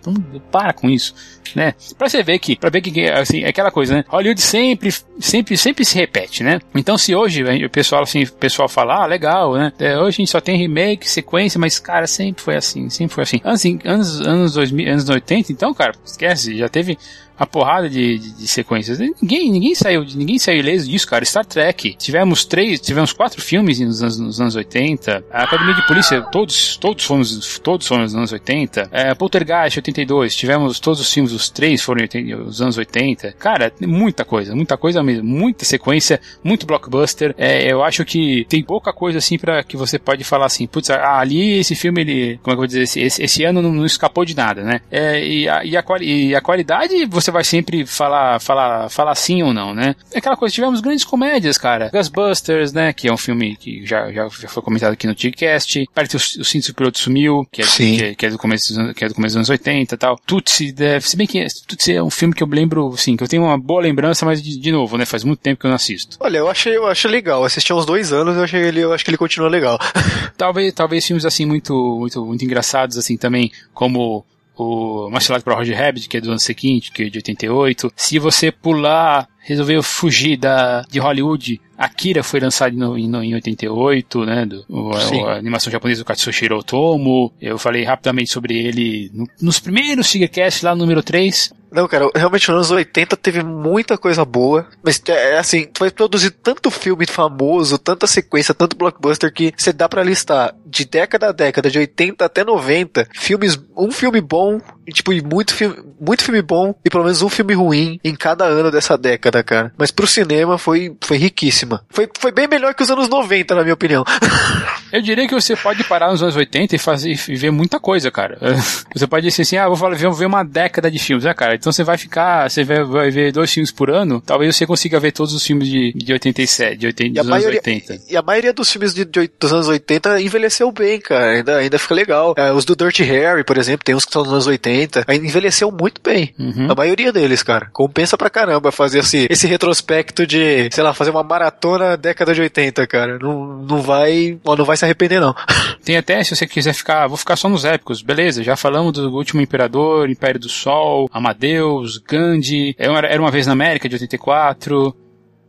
[0.50, 1.14] Para com isso,
[1.54, 1.74] né?
[1.96, 4.04] Pra você ver que, pra ver que, assim, é aquela coisa, né?
[4.08, 6.60] Hollywood sempre, sempre, sempre se repete, né?
[6.74, 9.72] Então, se hoje o pessoal, assim, o pessoal fala, ah, legal, né?
[9.78, 13.22] É, hoje a gente só tem remake, sequência, mas, cara, sempre foi assim, sempre foi
[13.24, 13.40] assim.
[13.44, 16.98] Assim, anos, anos 2000, anos 80, então, cara, esquece, já teve
[17.38, 18.98] a porrada de, de, de, sequências.
[18.98, 21.24] Ninguém, ninguém saiu, ninguém saiu ileso disso, cara.
[21.24, 25.24] Star Trek, tivemos três, tivemos quatro filmes nos anos, nos anos 80.
[25.30, 28.88] A Academia de Polícia, todos, todos fomos, todos fomos nos anos 80.
[28.90, 30.34] É, Poltergeist, 82.
[30.34, 32.06] Tivemos todos os filmes, os três foram
[32.44, 33.32] nos anos 80.
[33.32, 37.34] Cara, muita coisa, muita coisa mesmo, muita sequência, muito blockbuster.
[37.36, 40.90] É, eu acho que tem pouca coisa assim para que você pode falar assim, putz,
[40.90, 43.86] ali esse filme ele, como é que eu vou dizer, esse, esse ano não, não
[43.86, 44.80] escapou de nada, né?
[44.90, 49.14] É, e, a, e, a, e a qualidade você você vai sempre falar, falar, falar
[49.14, 49.96] sim ou não, né?
[50.12, 51.90] É aquela coisa, tivemos grandes comédias, cara.
[51.92, 52.92] Ghostbusters, né?
[52.92, 55.88] Que é um filme que já, já, já foi comentado aqui no TigCast.
[55.92, 58.94] Parece o, o Cinto Piloto Sumiu, que é, que é, que, é, do começo dos,
[58.94, 60.16] que é do começo dos anos 80 e tal.
[60.24, 63.28] Tutsi, deve, se bem que Tutsi é um filme que eu lembro, sim, que eu
[63.28, 65.04] tenho uma boa lembrança, mas de, de novo, né?
[65.04, 66.16] Faz muito tempo que eu não assisto.
[66.20, 67.44] Olha, eu achei, eu acho legal.
[67.44, 69.78] Assisti há uns dois anos, eu, achei ele, eu acho que ele continua legal.
[70.38, 74.24] talvez, talvez filmes assim muito, muito, muito engraçados, assim, também, como
[74.56, 77.92] o Marcelado para Roger Rabbit, que é do ano seguinte, que é de 88.
[77.94, 84.24] Se você pular, resolveu fugir da, de Hollywood, Akira foi lançado em, em, em 88,
[84.24, 84.46] né?
[84.46, 87.32] Do, o, a, a, animação japonesa do Katsushiro Otomo.
[87.40, 91.52] Eu falei rapidamente sobre ele no, nos primeiros Sigacast lá no número 3.
[91.70, 95.90] Não, cara, realmente nos anos 80 teve muita coisa boa, mas é, é assim, foi
[95.90, 101.28] produzir tanto filme famoso, tanta sequência, tanto blockbuster que você dá para listar de década
[101.28, 106.22] a década, de 80 até 90, filmes, um filme bom, e, tipo, muito filme, muito
[106.22, 109.72] filme bom e pelo menos um filme ruim em cada ano dessa década, cara.
[109.76, 111.84] Mas pro cinema foi, foi riquíssima.
[111.88, 114.04] Foi, foi bem melhor que os anos 90, na minha opinião.
[114.92, 118.10] Eu diria que você pode parar nos anos 80 e fazer e ver muita coisa,
[118.10, 118.38] cara.
[118.94, 121.54] Você pode dizer assim, ah, vou falar, ver uma década de filmes, né, cara?
[121.54, 124.98] Então você vai ficar, você vai, vai ver dois filmes por ano, talvez você consiga
[124.98, 128.02] ver todos os filmes de, de 87, de 80, dos maioria, anos 80.
[128.08, 131.32] E a maioria dos filmes de, de, dos anos 80 envelheceu bem, cara.
[131.32, 132.34] Ainda, ainda fica legal.
[132.36, 135.04] É, os do Dirty Harry, por exemplo, tem uns que estão nos anos 80.
[135.06, 136.34] Ainda envelheceu muito bem.
[136.38, 136.70] Uhum.
[136.70, 137.68] A maioria deles, cara.
[137.72, 142.40] Compensa pra caramba fazer esse, esse retrospecto de, sei lá, fazer uma maratona década de
[142.40, 143.18] 80, cara.
[143.18, 145.34] Não, não vai, não vai se arrepender, não.
[145.84, 149.10] Tem até, se você quiser ficar, vou ficar só nos épicos, beleza, já falamos do
[149.12, 154.94] último Imperador, Império do Sol, Amadeus, Gandhi, era uma vez na América de 84,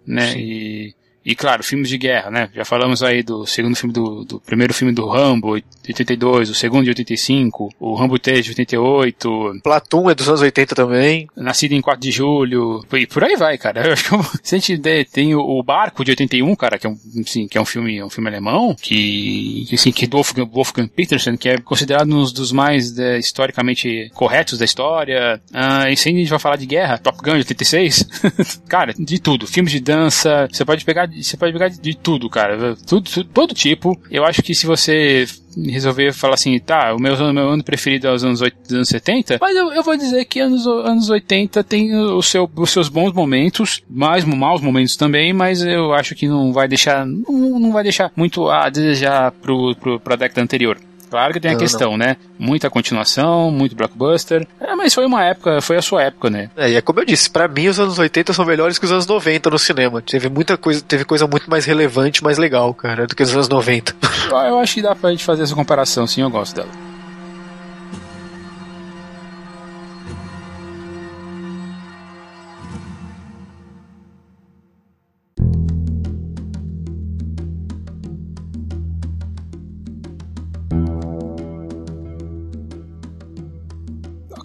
[0.06, 0.40] né, Sim.
[0.40, 0.96] e
[1.28, 2.50] E claro, filmes de guerra, né?
[2.56, 6.56] Já falamos aí do segundo filme do, do primeiro filme do Rambo, de 82, o
[6.56, 9.60] segundo de 85, o Rambo 3 de 88.
[9.62, 11.28] Platum é dos anos 80 também.
[11.36, 13.88] Nascido em 4 de julho, e por aí vai, cara.
[13.88, 16.90] Eu acho que se a gente der, tem o, Barco de 81, cara, que é
[16.90, 21.36] um, sim, que é um filme, um filme alemão, que, assim, que Wolfgang, Wolfgang Petersen,
[21.36, 25.42] que é considerado um dos mais de, historicamente corretos da história.
[25.54, 28.08] Ah, e sem a gente vai falar de guerra, Top Gun de 86,
[28.70, 29.46] cara, de tudo.
[29.46, 32.76] Filmes de dança, você pode pegar, você pode pegar de tudo, cara.
[32.88, 34.00] Tudo, todo tipo.
[34.10, 35.26] Eu acho que se você
[35.66, 39.38] resolver falar assim, tá, o meu, meu ano preferido é os anos, 80, anos 70,
[39.42, 43.12] mas eu, eu, vou dizer que anos, anos 80 tem o seu, os seus bons
[43.12, 47.82] momentos, mais maus momentos também, mas eu acho que não vai deixar, não, não vai
[47.82, 50.78] deixar muito a desejar pro, pro, pra década anterior.
[51.10, 51.98] Claro que tem a não, questão, não.
[51.98, 52.18] né?
[52.38, 54.48] Muita continuação, muito blockbuster.
[54.60, 56.50] É, mas foi uma época, foi a sua época, né?
[56.56, 58.92] É, e é como eu disse, para mim os anos 80 são melhores que os
[58.92, 60.02] anos 90 no cinema.
[60.02, 63.50] Teve muita coisa, teve coisa muito mais relevante, mais legal, cara, do que os anos
[63.50, 63.96] 90.
[64.30, 66.87] eu acho que dá pra gente fazer essa comparação, sim, eu gosto dela.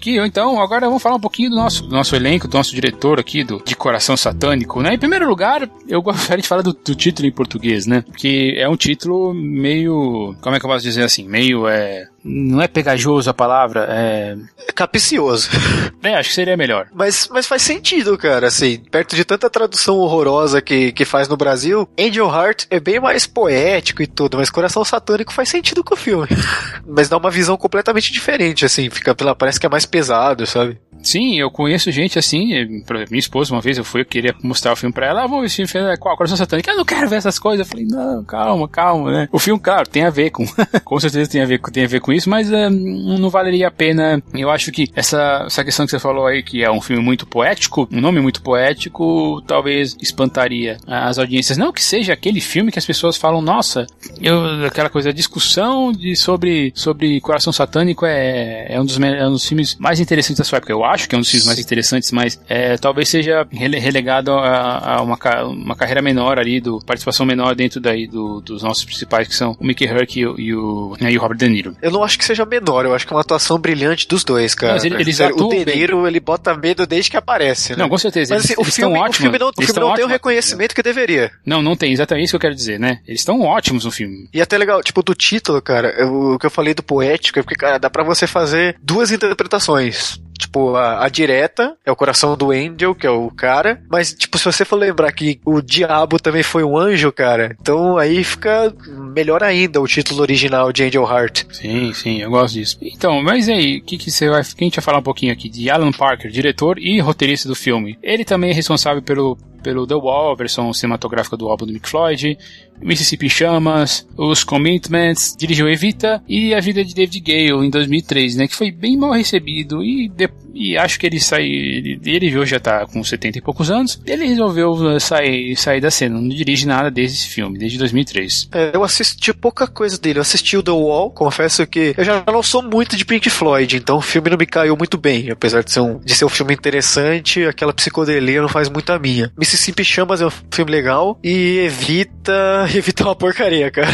[0.02, 3.20] Aqui, então, agora vamos falar um pouquinho do nosso, do nosso elenco, do nosso diretor
[3.20, 4.94] aqui, do, de Coração Satânico, né?
[4.94, 8.04] Em primeiro lugar, eu gostaria de falar do, do título em português, né?
[8.16, 12.62] Que é um título meio, como é que eu posso dizer assim, meio, é, não
[12.62, 14.36] é pegajoso a palavra, é.
[14.68, 15.48] é capicioso.
[16.04, 16.88] É, acho que seria melhor.
[16.92, 21.36] Mas, mas faz sentido, cara, assim, perto de tanta tradução horrorosa que, que faz no
[21.36, 25.94] Brasil, Angel Heart é bem mais poético e tudo, mas Coração Satânico faz sentido com
[25.94, 26.26] o filme.
[26.84, 30.76] mas dá uma visão completamente diferente, assim, fica pela, parece que é mais pesado, sabe?
[31.02, 34.76] Sim, eu conheço gente assim, minha esposa uma vez eu fui, eu queria mostrar o
[34.76, 37.38] filme pra ela, ah, vamos ver filme, qual, Coração Satânico, eu não quero ver essas
[37.38, 39.28] coisas, eu falei, não, calma, calma, né?
[39.32, 40.44] O filme, claro, tem a ver com,
[40.84, 43.70] com certeza tem a ver, tem a ver com isso, mas uh, não valeria a
[43.70, 47.02] pena, eu acho que essa, essa questão que você falou aí, que é um filme
[47.02, 52.72] muito poético, um nome muito poético, talvez espantaria as audiências, não que seja aquele filme
[52.72, 53.86] que as pessoas falam, nossa,
[54.20, 59.26] eu, aquela coisa, a discussão de, sobre, sobre Coração Satânico é, é, um dos, é
[59.26, 61.46] um dos filmes mais interessantes da sua época, eu acho que é um dos filmes
[61.46, 66.80] mais interessantes, mas é, talvez seja relegado a, a uma, uma, carreira menor ali, do
[66.80, 70.54] participação menor dentro daí do, dos nossos principais, que são o Mickey Herc e, e,
[70.54, 71.76] o, né, e o Robert De Niro.
[71.80, 74.54] Eu não acho que seja menor, eu acho que é uma atuação brilhante dos dois,
[74.54, 74.74] cara.
[74.74, 77.78] Mas ele, eles o De Niro, ele bota medo desde que aparece, né?
[77.78, 78.34] Não, com certeza.
[78.34, 80.82] Mas assim, eles, o, filme, o filme não, o filme não tem o reconhecimento que
[80.82, 81.30] deveria.
[81.44, 83.00] Não, não tem, exatamente isso que eu quero dizer, né?
[83.06, 84.28] Eles estão ótimos no filme.
[84.32, 87.56] E até legal, tipo, do título, cara, o que eu falei do poético é porque,
[87.56, 90.20] cara, dá pra você fazer duas interpretações.
[90.42, 93.80] Tipo, a, a, direta é o coração do Angel, que é o cara.
[93.88, 97.96] Mas, tipo, se você for lembrar que o diabo também foi um anjo, cara, então
[97.96, 98.74] aí fica
[99.14, 101.44] melhor ainda o título original de Angel Heart.
[101.52, 102.76] Sim, sim, eu gosto disso.
[102.82, 104.42] Então, mas aí, o que, que você vai.
[104.56, 107.96] Quem vai falar um pouquinho aqui de Alan Parker, diretor e roteirista do filme.
[108.02, 111.88] Ele também é responsável pelo pelo The Wall, a versão cinematográfica do álbum do Mick
[111.88, 112.36] Floyd,
[112.82, 118.48] Mississippi Chamas, Os Commitments, dirigiu Evita e A Vida de David Gale em 2003, né,
[118.48, 120.10] que foi bem mal recebido e,
[120.54, 124.26] e acho que ele sai, ele, hoje já tá com 70 e poucos anos, ele
[124.26, 128.48] resolveu sair, sair da cena, não dirige nada desde esse filme, desde 2003.
[128.52, 132.22] É, eu assisti pouca coisa dele, eu assisti o The Wall, confesso que eu já
[132.26, 135.62] não sou muito de Pink Floyd, então o filme não me caiu muito bem, apesar
[135.62, 139.32] de ser um, de ser um filme interessante, aquela psicodelia não faz muito a minha.
[139.38, 143.90] Mississippi Chamas é um filme legal e Evita Evita é uma porcaria, cara.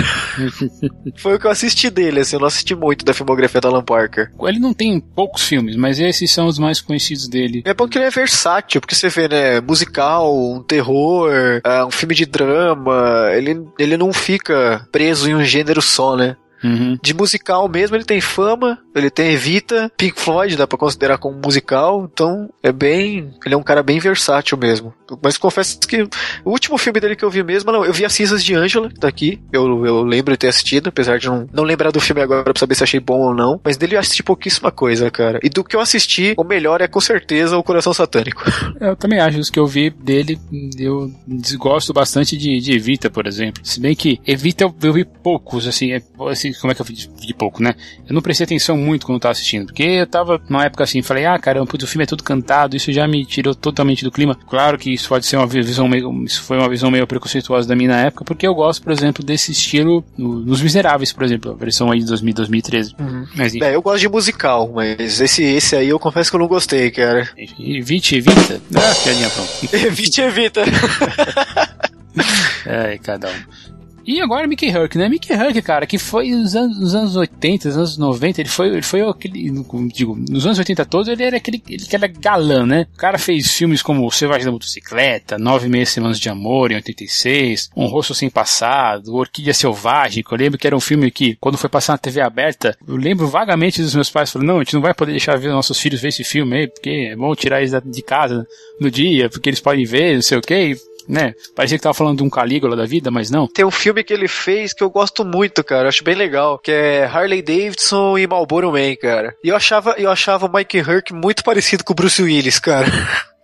[1.17, 3.85] Foi o que eu assisti dele, assim, eu não assisti muito da filmografia do Alan
[3.85, 4.31] Parker.
[4.43, 7.63] Ele não tem poucos filmes, mas esses são os mais conhecidos dele.
[7.65, 11.31] É bom que ele é versátil, porque você vê, né, musical, um terror,
[11.67, 16.37] uh, um filme de drama, ele, ele não fica preso em um gênero só, né?
[16.63, 16.99] Uhum.
[17.03, 21.41] De musical mesmo, ele tem fama, ele tem Evita, Pink Floyd dá para considerar como
[21.43, 23.33] musical, então é bem.
[23.45, 24.93] Ele é um cara bem versátil mesmo.
[25.23, 26.03] Mas confesso que
[26.45, 28.91] o último filme dele que eu vi mesmo, não, eu vi As Cinzas de Angela,
[28.99, 32.45] daqui, eu, eu lembro de ter assistido, apesar de não, não lembrar do filme agora
[32.45, 35.39] pra saber se achei bom ou não, mas dele eu assisti pouquíssima coisa, cara.
[35.43, 38.43] E do que eu assisti, o melhor é com certeza o Coração Satânico.
[38.81, 40.39] Eu também acho, os que eu vi dele,
[40.79, 43.61] eu desgosto bastante de, de Evita, por exemplo.
[43.65, 46.87] Se bem que Evita eu, eu vi poucos, assim, é, assim como é que eu
[46.87, 47.75] vi de, de pouco, né?
[48.09, 51.27] Eu não prestei atenção muito quando tava assistindo, porque eu tava numa época assim, falei,
[51.27, 54.37] ah, caramba, putz, o filme é tudo cantado, isso já me tirou totalmente do clima.
[54.49, 57.77] Claro que isso pode ser uma visão meio, isso foi uma visão meio preconceituosa da
[57.77, 61.53] minha na época, porque eu gosto, por exemplo, desse estilo no, nos Miseráveis, por exemplo,
[61.53, 62.95] a versão aí de 2000, 2013.
[62.99, 63.27] Uhum.
[63.37, 66.49] Mas, é, eu gosto de musical, mas esse, esse aí eu confesso que eu não
[66.49, 67.29] gostei, cara.
[67.59, 68.61] Evite, evita.
[68.75, 69.51] Ah, piadinha pronto.
[69.73, 70.63] evite, evita.
[72.67, 73.78] é, cada um.
[74.09, 75.07] E agora Mickey Herc, né?
[75.07, 78.69] Mickey Herc, cara, que foi nos anos, nos anos 80, nos anos 90, ele foi,
[78.69, 79.51] ele foi aquele,
[79.93, 82.87] digo, nos anos 80 todos ele era aquele, ele era galã, né?
[82.95, 86.77] O cara fez filmes como O Selvagem da Motocicleta, Nove Meses Semanas de Amor, em
[86.77, 91.37] 86, Um Rosto Sem Passado, Orquídea Selvagem, que eu lembro que era um filme que,
[91.39, 94.61] quando foi passar na TV aberta, eu lembro vagamente dos meus pais falando, não, a
[94.61, 97.35] gente não vai poder deixar ver nossos filhos ver esse filme aí, porque é bom
[97.35, 98.47] tirar eles de casa
[98.81, 101.33] no dia, porque eles podem ver, não sei o que, né?
[101.57, 103.49] Parecia que tava falando de um Calígula da vida, mas não.
[103.49, 105.85] Tem um filme que ele fez que eu gosto muito, cara.
[105.85, 109.35] Eu acho bem legal, que é Harley Davidson e Marlboro Man, cara.
[109.43, 112.87] E eu achava, eu achava o Mike Herc muito parecido com o Bruce Willis, cara.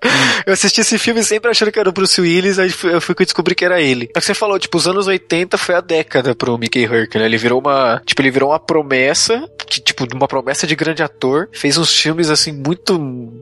[0.46, 3.54] Eu assisti esse filme sempre achando que era o Bruce Willis, aí eu fui descobrir
[3.54, 4.10] que era ele.
[4.14, 7.24] É que você falou, tipo, os anos 80 foi a década pro Mickey Herc, né?
[7.24, 11.48] Ele virou uma, tipo, ele virou uma promessa, que, tipo, uma promessa de grande ator,
[11.52, 12.98] fez uns filmes, assim, muito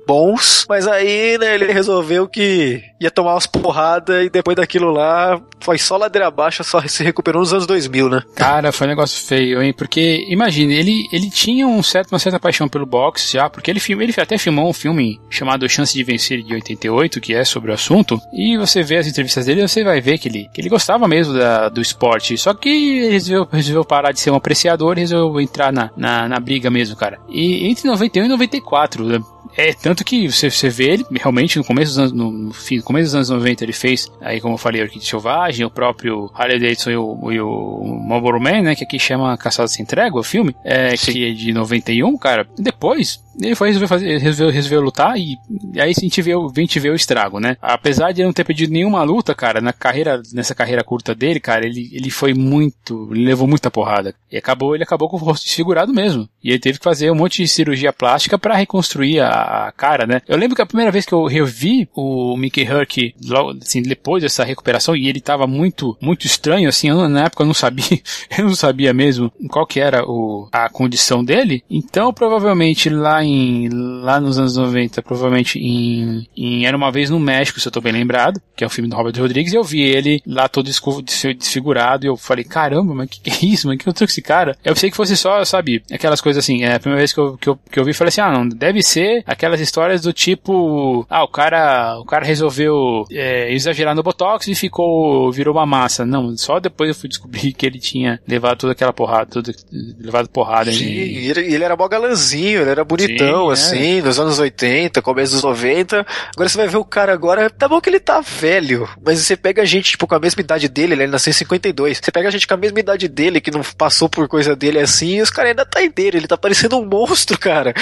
[0.07, 5.41] bons, mas aí, né, ele resolveu que ia tomar umas porradas e depois daquilo lá,
[5.61, 8.23] foi só ladeira abaixo, só se recuperou nos anos 2000, né?
[8.35, 9.73] Cara, foi um negócio feio, hein?
[9.73, 13.81] Porque, imagine, ele, ele tinha um certo, uma certa paixão pelo boxe já, porque ele,
[13.89, 17.75] ele até filmou um filme chamado Chance de Vencer de 88, que é sobre o
[17.75, 21.09] assunto, e você vê as entrevistas dele, você vai ver que ele, que ele gostava
[21.09, 25.01] mesmo da, do esporte, só que ele resolveu, resolveu parar de ser um apreciador e
[25.01, 27.19] resolveu entrar na, na, na briga mesmo, cara.
[27.29, 29.19] E entre 91 e 94, né?
[29.57, 32.77] É, tanto que você, você vê ele realmente no começo dos anos, no, no fim,
[32.77, 36.31] no começo dos anos 90 ele fez, aí como eu falei, Orquídea Selvagem, o próprio
[36.35, 40.21] Harley Davidson e o, e o Marlboro Man, né, que aqui chama Caçada Sem Trégua,
[40.21, 42.47] o filme, é, que é de 91, cara.
[42.59, 45.37] Depois, ele foi resolver fazer, resolveu, resolveu lutar e,
[45.75, 47.57] e, aí a gente vê, a gente vê o estrago, né?
[47.61, 51.41] Apesar de ele não ter pedido nenhuma luta, cara, na carreira, nessa carreira curta dele,
[51.41, 54.15] cara, ele, ele foi muito, ele levou muita porrada.
[54.31, 56.29] E acabou, ele acabou com o rosto desfigurado mesmo.
[56.43, 60.07] E ele teve que fazer um monte de cirurgia plástica para reconstruir a, a, cara,
[60.07, 60.21] né?
[60.27, 64.23] Eu lembro que a primeira vez que eu revi o Mickey Herc, logo, assim, depois
[64.23, 68.01] dessa recuperação, e ele tava muito, muito estranho, assim, eu, na época eu não sabia,
[68.39, 71.63] eu não sabia mesmo qual que era o, a condição dele.
[71.71, 77.19] Então, provavelmente lá em, lá nos anos 90, provavelmente em, em Era Uma Vez no
[77.19, 79.65] México, se eu tô bem lembrado, que é um filme do Robert Rodrigues, e eu
[79.65, 80.71] vi ele lá todo
[81.05, 84.23] desfigurado, e eu falei, caramba, mas que que é isso, mano, que eu com esse
[84.23, 84.57] cara?
[84.65, 87.37] Eu pensei que fosse só, sabe, aquelas coisas assim, é a primeira vez que eu,
[87.37, 91.07] que eu, que eu vi, falei assim, ah, não, deve ser aquelas histórias do tipo,
[91.09, 96.05] ah, o cara, o cara resolveu é, exagerar no Botox e ficou, virou uma massa.
[96.05, 99.53] Não, só depois eu fui descobrir que ele tinha levado toda aquela porrada, tudo,
[99.99, 100.73] levado porrada.
[100.73, 103.12] Sim, ele, ele era mó galanzinho, ele era bonitão,
[103.51, 104.03] Assim, é.
[104.03, 106.07] nos anos 80, começo dos 90.
[106.35, 109.37] Agora você vai ver o cara agora, tá bom que ele tá velho, mas você
[109.37, 112.29] pega a gente, tipo, com a mesma idade dele, ele nasceu em 52, você pega
[112.29, 115.23] a gente com a mesma idade dele, que não passou por coisa dele assim, e
[115.23, 117.75] os caras ainda tá inteiro, ele tá parecendo um monstro, cara.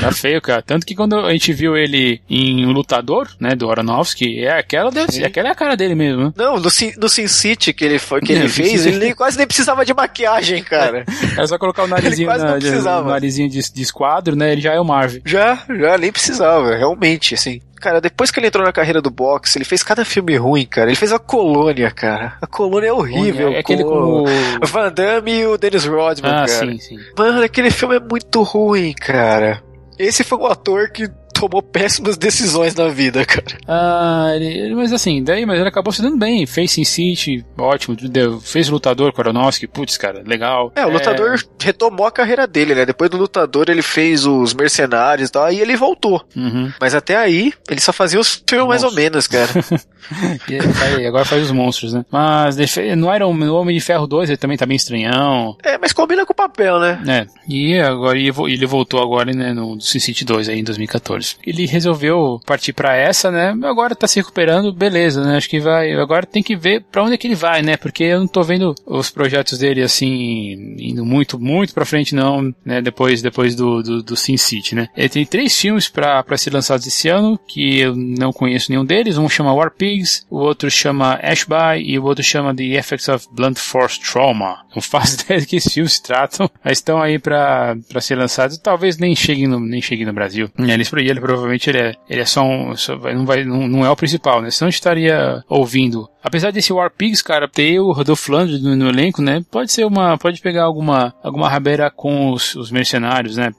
[0.00, 0.62] Tá feio, cara.
[0.62, 4.90] Tanto que quando a gente viu ele em O Lutador, né, do Aronofsky, é aquela,
[4.90, 6.24] deve, aquela é a cara dele mesmo.
[6.24, 6.32] Né?
[6.36, 9.46] Não, no, no Sin City que ele, foi, que ele fez, ele nem, quase nem
[9.46, 11.04] precisava de maquiagem, cara.
[11.38, 14.80] É só colocar o narizinho, na, o narizinho de, de esquadro, né, ele já é
[14.80, 15.22] o Marvel.
[15.24, 19.56] Já, já, nem precisava, realmente, assim cara, depois que ele entrou na carreira do boxe,
[19.58, 20.88] ele fez cada filme ruim, cara.
[20.88, 22.36] Ele fez a Colônia, cara.
[22.40, 23.48] A Colônia é horrível.
[23.48, 26.48] É, aquele com o Van Damme e o Dennis Rodman, ah, cara.
[26.48, 26.98] Sim, sim.
[27.16, 29.62] Mano, aquele filme é muito ruim, cara.
[29.98, 33.58] Esse foi o ator que tomou péssimas decisões na vida, cara.
[33.66, 36.44] Ah, ele, mas assim, daí, mas ele acabou se dando bem.
[36.46, 37.96] Fez Sin City, ótimo.
[37.96, 40.72] Deu, fez o Lutador com Aronofsky, putz, cara, legal.
[40.76, 41.64] É, o Lutador é...
[41.64, 42.84] retomou a carreira dele, né?
[42.84, 46.22] Depois do Lutador ele fez os Mercenários e tal, aí ele voltou.
[46.36, 46.70] Uhum.
[46.80, 49.48] Mas até aí, ele só fazia os filmes mais ou menos, cara.
[50.48, 52.04] e, agora faz os monstros, né?
[52.10, 52.56] Mas
[52.96, 55.56] não era o Homem de Ferro 2, ele também tá bem estranhão.
[55.64, 57.00] É, mas combina com o papel, né?
[57.06, 57.26] É.
[57.48, 61.29] E agora ele voltou agora, né, no Sin City 2 aí em 2014.
[61.44, 63.54] Ele resolveu partir para essa, né?
[63.64, 65.36] Agora tá se recuperando, beleza, né?
[65.36, 65.92] Acho que vai.
[65.92, 67.76] Agora tem que ver para onde é que ele vai, né?
[67.76, 72.54] Porque eu não tô vendo os projetos dele assim indo muito, muito para frente, não,
[72.64, 72.80] né?
[72.80, 74.88] Depois, depois do, do, do Sin City, né?
[74.96, 79.18] Ele tem três filmes para ser lançados esse ano que eu não conheço nenhum deles.
[79.18, 83.28] Um chama War Pigs, o outro chama Ashby e o outro chama The Effects of
[83.32, 84.60] Blunt Force Trauma.
[84.74, 88.56] Não faço ideia de que esses filmes tratam, mas estão aí para ser lançados.
[88.58, 90.48] Talvez nem cheguem no, nem cheguem no Brasil.
[90.58, 92.76] Eles, ele provavelmente ele é, ele é só um.
[92.76, 94.50] Só vai, não, vai, não, não, é o principal, né?
[94.50, 96.08] Senão a gente estaria ouvindo.
[96.22, 99.42] Apesar desse War Pigs, cara, ter o Rodolfo Flandre no, no, elenco, né?
[99.50, 100.18] Pode ser uma.
[100.18, 103.52] Pode pegar alguma, alguma rabeira com os, os mercenários, né?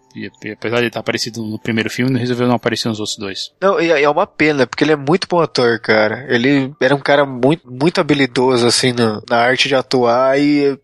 [0.53, 3.51] Apesar de ele estar aparecido no primeiro filme, resolveu não aparecer nos outros dois.
[3.61, 6.25] Não, e é uma pena, porque ele é muito bom ator, cara.
[6.27, 10.77] Ele era um cara muito, muito habilidoso, assim, na, na arte de atuar e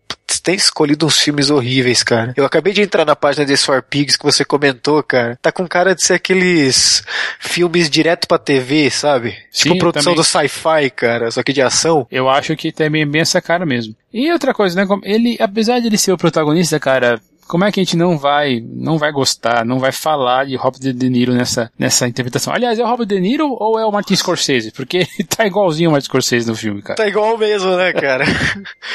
[0.48, 2.32] têm escolhido uns filmes horríveis, cara.
[2.34, 5.38] Eu acabei de entrar na página desse For Pigs que você comentou, cara.
[5.42, 7.04] Tá com cara de ser aqueles
[7.38, 9.36] filmes direto pra TV, sabe?
[9.50, 10.16] Sim, tipo produção também.
[10.16, 12.06] do sci-fi, cara, só que de ação.
[12.10, 13.94] Eu acho que tem bem, bem essa cara mesmo.
[14.10, 14.88] E outra coisa, né?
[15.02, 18.60] Ele, apesar de ele ser o protagonista, cara, como é que a gente não vai,
[18.64, 22.52] não vai gostar, não vai falar de Robert De Niro nessa, nessa interpretação?
[22.52, 24.70] Aliás, é o Robert De Niro ou é o Martin Scorsese?
[24.72, 25.06] Porque
[25.36, 26.96] tá igualzinho o Martin Scorsese no filme, cara.
[26.96, 28.24] Tá igual mesmo, né, cara?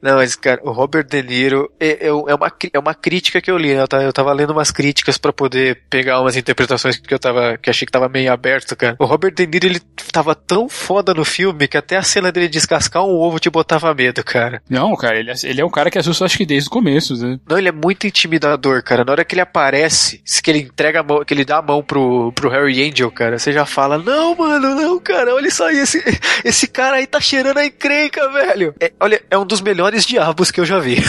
[0.00, 3.48] Não, mas, cara, o Robert De Niro é, é, é uma, é uma crítica que
[3.48, 3.84] eu li, né?
[4.04, 7.86] Eu tava, lendo umas críticas pra poder pegar umas interpretações que eu tava, que achei
[7.86, 8.96] que tava meio aberto, cara.
[8.98, 9.80] O Robert De Niro, ele
[10.10, 13.94] tava tão foda no filme que até a cena dele descascar um ovo te botava
[13.94, 14.60] medo, cara.
[14.68, 17.14] Não, cara, ele, é- ele é um cara que assusta acho que desde o começo,
[17.14, 17.38] né?
[17.48, 19.04] Não, ele é muito intimidador, cara.
[19.04, 21.82] Na hora que ele aparece, que ele entrega a mão, que ele dá a mão
[21.82, 25.78] pro, pro Harry Angel, cara, você já fala, não, mano, não, cara, olha só aí,
[25.78, 26.02] esse,
[26.44, 28.74] esse cara aí tá cheirando a encrenca, velho.
[28.80, 30.98] É, olha, é um dos melhores diabos que eu já vi.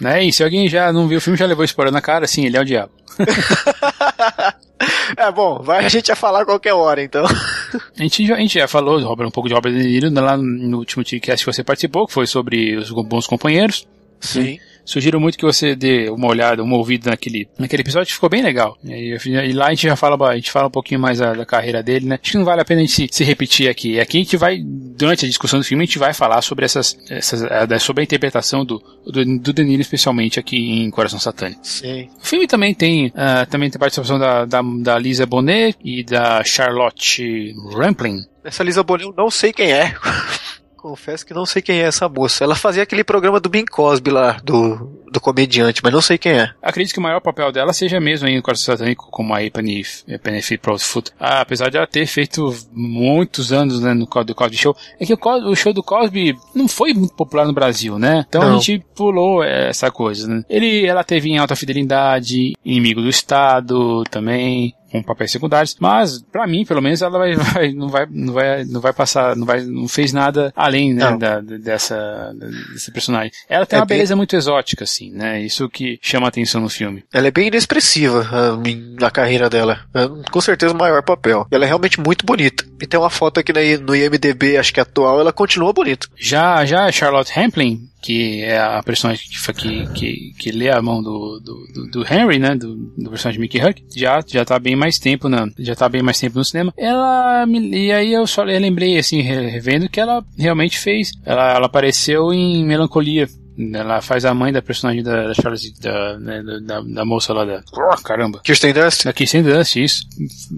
[0.00, 0.24] Né?
[0.24, 2.56] E se alguém já não viu o filme, já levou spoiler na cara, sim, ele
[2.56, 2.92] é o diabo.
[5.16, 7.24] é bom, vai a gente a falar qualquer hora, então.
[7.98, 10.36] A gente já, a gente já falou Robert, um pouco de Robert De Niro lá
[10.36, 13.86] no último podcast que você participou, que foi sobre os bons companheiros.
[14.20, 14.58] Sim.
[14.88, 18.42] Sugiro muito que você dê uma olhada, uma ouvida naquele, naquele episódio que ficou bem
[18.42, 18.78] legal.
[18.82, 21.44] E, e lá a gente já fala, a gente fala um pouquinho mais da, da
[21.44, 22.18] carreira dele, né?
[22.20, 24.00] Acho que não vale a pena a gente se, se repetir aqui.
[24.00, 26.96] Aqui a gente vai, durante a discussão do filme, a gente vai falar sobre essas,
[27.10, 27.42] essas
[27.82, 31.60] sobre a interpretação do, do, do De Niro, especialmente aqui em Coração Satânico.
[31.62, 32.08] Sim.
[32.22, 36.42] O filme também tem, ah, também tem participação da, da, da Lisa Bonet e da
[36.44, 38.22] Charlotte Rampling.
[38.42, 39.94] Essa Lisa Bonet eu não sei quem é.
[40.78, 42.44] Confesso que não sei quem é essa moça.
[42.44, 46.32] Ela fazia aquele programa do Bing Cosby lá, do, do comediante, mas não sei quem
[46.32, 46.50] é.
[46.62, 49.82] Acredito que o maior papel dela seja mesmo aí no Coração Satânico, como a Penny,
[50.22, 51.10] Penny Proudfoot.
[51.18, 54.76] Ah, apesar de ela ter feito muitos anos né, no do Cosby Show.
[55.00, 55.18] É que o,
[55.50, 58.24] o show do Cosby não foi muito popular no Brasil, né?
[58.28, 58.60] Então a Não.
[58.60, 60.44] gente pulou essa coisa, né?
[60.48, 64.74] Ele, ela teve em Alta Fidelidade, Inimigo do Estado também.
[64.90, 68.64] Com papéis secundários, mas pra mim, pelo menos, ela vai, vai- não vai, não vai,
[68.64, 72.32] não vai passar, não vai, não fez nada além, né, da, dessa,
[72.72, 73.30] desse personagem.
[73.48, 75.40] Ela tem É uma bem- beleza muito exótica, assim, né?
[75.42, 77.04] Isso que chama a atenção no filme.
[77.12, 78.58] Ela é bem inexpressiva a
[79.00, 79.80] na carreira dela.
[79.94, 81.46] É, com certeza o maior papel.
[81.50, 82.64] Ela é realmente muito bonita.
[82.80, 86.06] E tem uma foto aqui no IMDB, acho que atual, ela continua bonita.
[86.16, 91.02] Já, já Charlotte Rampling, que é a personagem que, que, que, que lê a mão
[91.02, 94.76] do, do, do- do Henry, né, do, do personagem Mickey Huck, já, já tá bem
[94.76, 96.72] mais tempo na, já tá bem mais tempo no cinema.
[96.76, 101.66] Ela, e aí eu só lembrei, assim, re- revendo que ela realmente fez, ela, ela
[101.66, 103.26] apareceu em Melancolia.
[103.74, 107.44] Ela faz a mãe da personagem da, da Charlotte, da, né, da, da moça lá
[107.44, 107.60] da,
[108.04, 108.40] caramba.
[108.44, 109.06] Kirsten Dunst?
[109.08, 110.04] Aqui sem Dust, isso.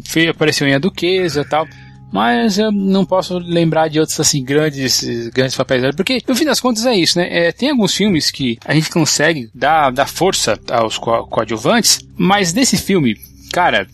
[0.07, 1.66] Fe- apareceu em A Duquesa e tal.
[2.12, 5.94] Mas eu não posso lembrar de outros, assim, grandes, grandes papéis dela.
[5.94, 7.28] Porque, no fim das contas, é isso, né?
[7.30, 12.52] É, tem alguns filmes que a gente consegue dar, dar força aos co- coadjuvantes, mas
[12.52, 13.16] nesse filme,
[13.53, 13.86] cara,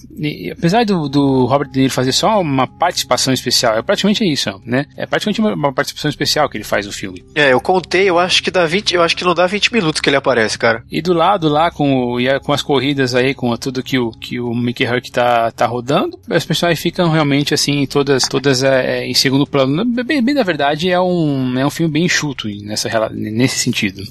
[0.52, 4.86] apesar do, do Robert De Niro fazer só uma participação especial, é praticamente isso, né?
[4.96, 7.24] É praticamente uma, uma participação especial que ele faz no filme.
[7.34, 10.00] É, eu contei, eu acho que dá 20, eu acho que não dá 20 minutos
[10.00, 10.84] que ele aparece, cara.
[10.90, 14.40] E do lado lá, com, o, com as corridas aí, com tudo que o, que
[14.40, 19.06] o Mickey Herc tá, tá rodando, as pessoas ficam realmente assim, todas, todas é, é,
[19.06, 19.84] em segundo plano.
[19.84, 24.02] Bem, bem, na verdade, é um, é um filme bem enxuto nessa, nesse sentido.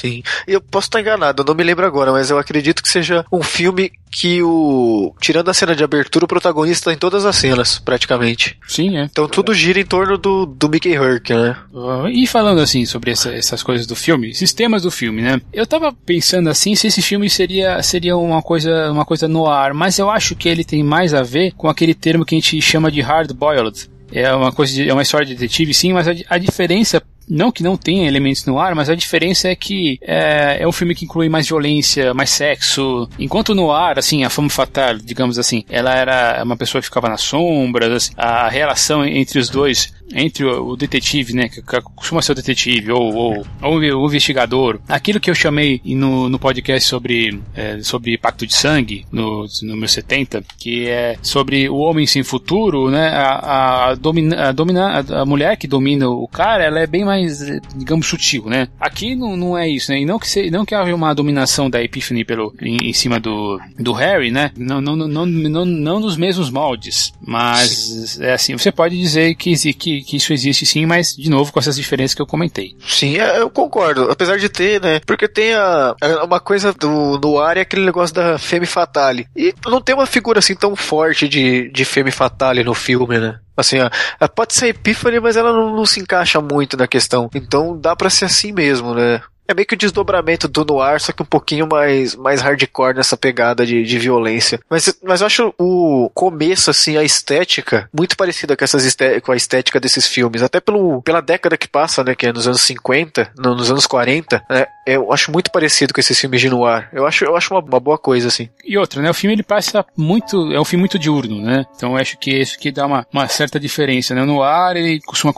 [0.00, 0.22] Sim.
[0.46, 3.42] Eu posso estar enganado, eu não me lembro agora, mas eu acredito que seja um
[3.42, 5.14] filme que o.
[5.20, 8.56] Tirando a cena de abertura, o protagonista tá em todas as cenas, praticamente.
[8.66, 9.04] Sim, é.
[9.04, 11.56] Então tudo gira em torno do, do Mickey Herc, né?
[11.72, 15.40] Uh, E falando assim sobre essa- essas coisas do filme, esses temas do filme, né?
[15.52, 19.74] Eu tava pensando assim se esse filme seria, seria uma coisa uma coisa no ar,
[19.74, 22.60] mas eu acho que ele tem mais a ver com aquele termo que a gente
[22.62, 23.90] chama de hard boiled.
[24.10, 27.52] É uma coisa de, é uma história de detetive, sim, mas a, a diferença não
[27.52, 30.94] que não tenha elementos no ar, mas a diferença é que é, é um filme
[30.94, 33.08] que inclui mais violência, mais sexo.
[33.18, 37.08] Enquanto no ar, assim, a fama fatal, digamos assim, ela era uma pessoa que ficava
[37.08, 41.80] nas sombras, assim, a relação entre os dois, entre o, o detetive, né, que, que
[41.94, 46.38] costuma ser o detetive, ou, ou, ou o investigador, aquilo que eu chamei no, no
[46.38, 52.06] podcast sobre, é, sobre Pacto de Sangue, no número 70, que é sobre o homem
[52.06, 56.80] sem futuro, né, a, a, domina, a, domina, a, mulher que domina o cara, ela
[56.80, 57.38] é bem mais,
[57.76, 58.68] digamos, sutil, né?
[58.80, 60.00] Aqui não, não é isso, né?
[60.00, 63.20] E não que, se, não que haja uma dominação da Epiphany pelo, em, em cima
[63.20, 64.50] do, do Harry, né?
[64.56, 69.50] Não, não, não, não, não nos mesmos moldes, mas é assim, você pode dizer que,
[69.50, 72.74] exi- que, isso existe sim, mas de novo com essas diferenças que eu comentei.
[72.86, 74.10] Sim, é, eu concordo.
[74.10, 75.00] Apesar de ter, né?
[75.06, 79.26] Porque tem a, a- uma coisa do, no ar é aquele negócio da Femme Fatale.
[79.36, 83.38] E não tem uma figura assim tão forte de, de Femme Fatale no filme, né?
[83.56, 83.90] Assim, ó,
[84.20, 87.28] ela pode ser Epiphany, mas ela não, não se encaixa muito na questão.
[87.34, 89.20] Então dá pra ser assim mesmo, né?
[89.48, 93.16] É meio que o desdobramento do noir, só que um pouquinho mais, mais hardcore nessa
[93.16, 94.60] pegada de, de violência.
[94.68, 99.36] Mas, mas eu acho o começo, assim, a estética, muito parecida com, essas com a
[99.36, 100.42] estética desses filmes.
[100.42, 102.14] Até pelo, pela década que passa, né?
[102.14, 104.66] Que é nos anos 50, no, nos anos 40, né?
[104.86, 106.88] Eu acho muito parecido com esses filmes de noir.
[106.92, 108.50] Eu acho, eu acho uma, uma boa coisa, assim.
[108.62, 109.08] E outra, né?
[109.08, 110.52] O filme ele passa muito.
[110.52, 111.64] É um filme muito diurno, né?
[111.74, 114.24] Então eu acho que isso que dá uma, uma certa diferença, né?
[114.24, 115.32] No ar ele costuma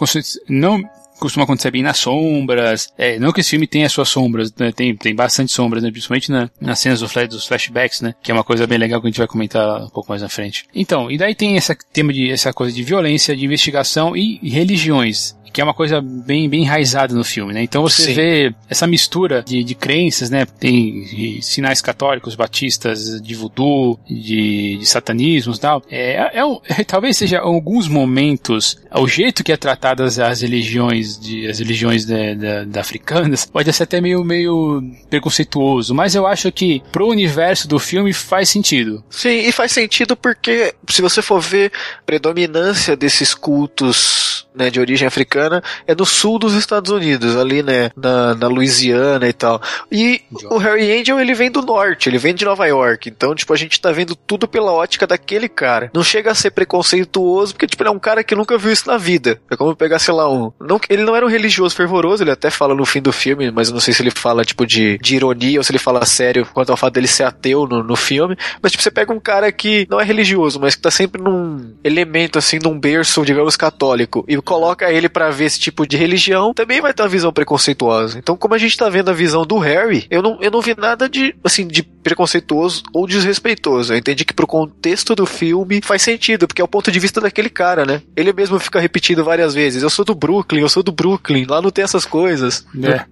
[0.49, 0.83] não
[1.21, 2.89] costuma acontecer bem nas sombras.
[2.99, 4.73] É, não que esse filme tenha suas sombras, né?
[4.73, 5.91] tem, tem bastante sombras, né?
[5.91, 8.15] principalmente na, nas cenas do flash, dos flashbacks, né?
[8.23, 10.29] Que é uma coisa bem legal que a gente vai comentar um pouco mais na
[10.29, 10.67] frente.
[10.75, 15.39] Então, e daí tem esse tema de essa coisa de violência, de investigação e religiões
[15.53, 17.63] que é uma coisa bem, bem enraizada no filme, né?
[17.63, 18.15] Então você Sim.
[18.15, 20.47] vê essa mistura de, de crenças, né?
[20.47, 25.83] Tem sinais católicos, batistas, de voodoo, de, de satanismo e tal.
[25.91, 26.41] É, é,
[26.79, 32.05] é, talvez seja alguns momentos, o jeito que é tratadas as religiões de, as religiões
[32.05, 37.09] de, de, de africanas pode ser até meio, meio preconceituoso, mas eu acho que pro
[37.09, 39.03] universo do filme faz sentido.
[39.11, 41.73] Sim, e faz sentido porque se você for ver
[42.05, 45.40] predominância desses cultos né, de origem africana
[45.87, 49.61] é no sul dos Estados Unidos, ali, né, na, na Louisiana e tal.
[49.91, 53.53] E o Harry Angel, ele vem do norte, ele vem de Nova York, então, tipo,
[53.53, 55.91] a gente tá vendo tudo pela ótica daquele cara.
[55.95, 58.87] Não chega a ser preconceituoso, porque, tipo, ele é um cara que nunca viu isso
[58.87, 59.41] na vida.
[59.51, 60.53] É como pegar, sei lá, um...
[60.61, 63.69] Não, ele não era um religioso fervoroso, ele até fala no fim do filme, mas
[63.69, 66.47] eu não sei se ele fala, tipo, de, de ironia ou se ele fala sério
[66.53, 68.37] quanto ao fato dele ser ateu no, no filme.
[68.63, 71.75] Mas, tipo, você pega um cara que não é religioso, mas que tá sempre num
[71.83, 76.53] elemento, assim, num berço, digamos, católico, e coloca ele para ver esse tipo de religião,
[76.55, 78.19] também vai ter uma visão preconceituosa.
[78.19, 80.75] Então, como a gente tá vendo a visão do Harry, eu não, eu não vi
[80.77, 83.93] nada de, assim, de preconceituoso ou desrespeitoso.
[83.93, 87.21] Eu entendi que pro contexto do filme faz sentido, porque é o ponto de vista
[87.21, 88.03] daquele cara, né?
[88.17, 91.61] Ele mesmo fica repetindo várias vezes: eu sou do Brooklyn, eu sou do Brooklyn, lá
[91.61, 92.67] não tem essas coisas.
[92.83, 93.05] É.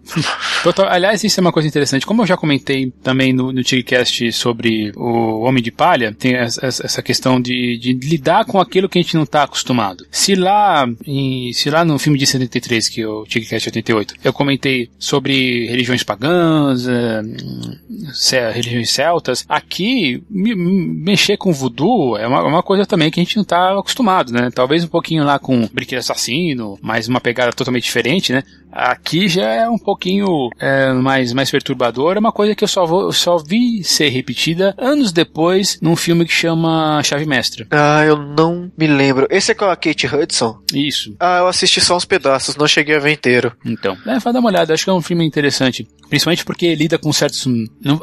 [0.89, 2.07] Aliás, isso é uma coisa interessante.
[2.07, 7.03] Como eu já comentei também no, no Tigcast sobre o Homem de Palha, tem essa,
[7.03, 10.07] questão de, de lidar com aquilo que a gente não tá acostumado.
[10.11, 14.33] Se lá em se lá no filme de 73, que é o Tigcast 88, eu
[14.33, 17.23] comentei sobre religiões pagãs, é,
[18.53, 23.37] religiões celtas, aqui me, mexer com voodoo é uma, uma, coisa também que a gente
[23.37, 24.51] não está acostumado, né?
[24.55, 28.43] Talvez um pouquinho lá com brinquedo assassino, mas uma pegada totalmente diferente, né?
[28.71, 32.87] Aqui já é um pouquinho é, mais, mais perturbador, é uma coisa que eu só,
[32.87, 37.67] vou, só vi ser repetida anos depois num filme que chama Chave Mestra.
[37.71, 39.27] Ah, eu não me lembro.
[39.31, 40.59] Esse é com a Kate Hudson?
[40.73, 41.15] Isso.
[41.19, 43.53] Ah, eu assisti só uns pedaços, não cheguei a ver inteiro.
[43.65, 45.89] Então, é, vai dar uma olhada, acho que é um filme interessante.
[46.09, 47.47] Principalmente porque lida com certos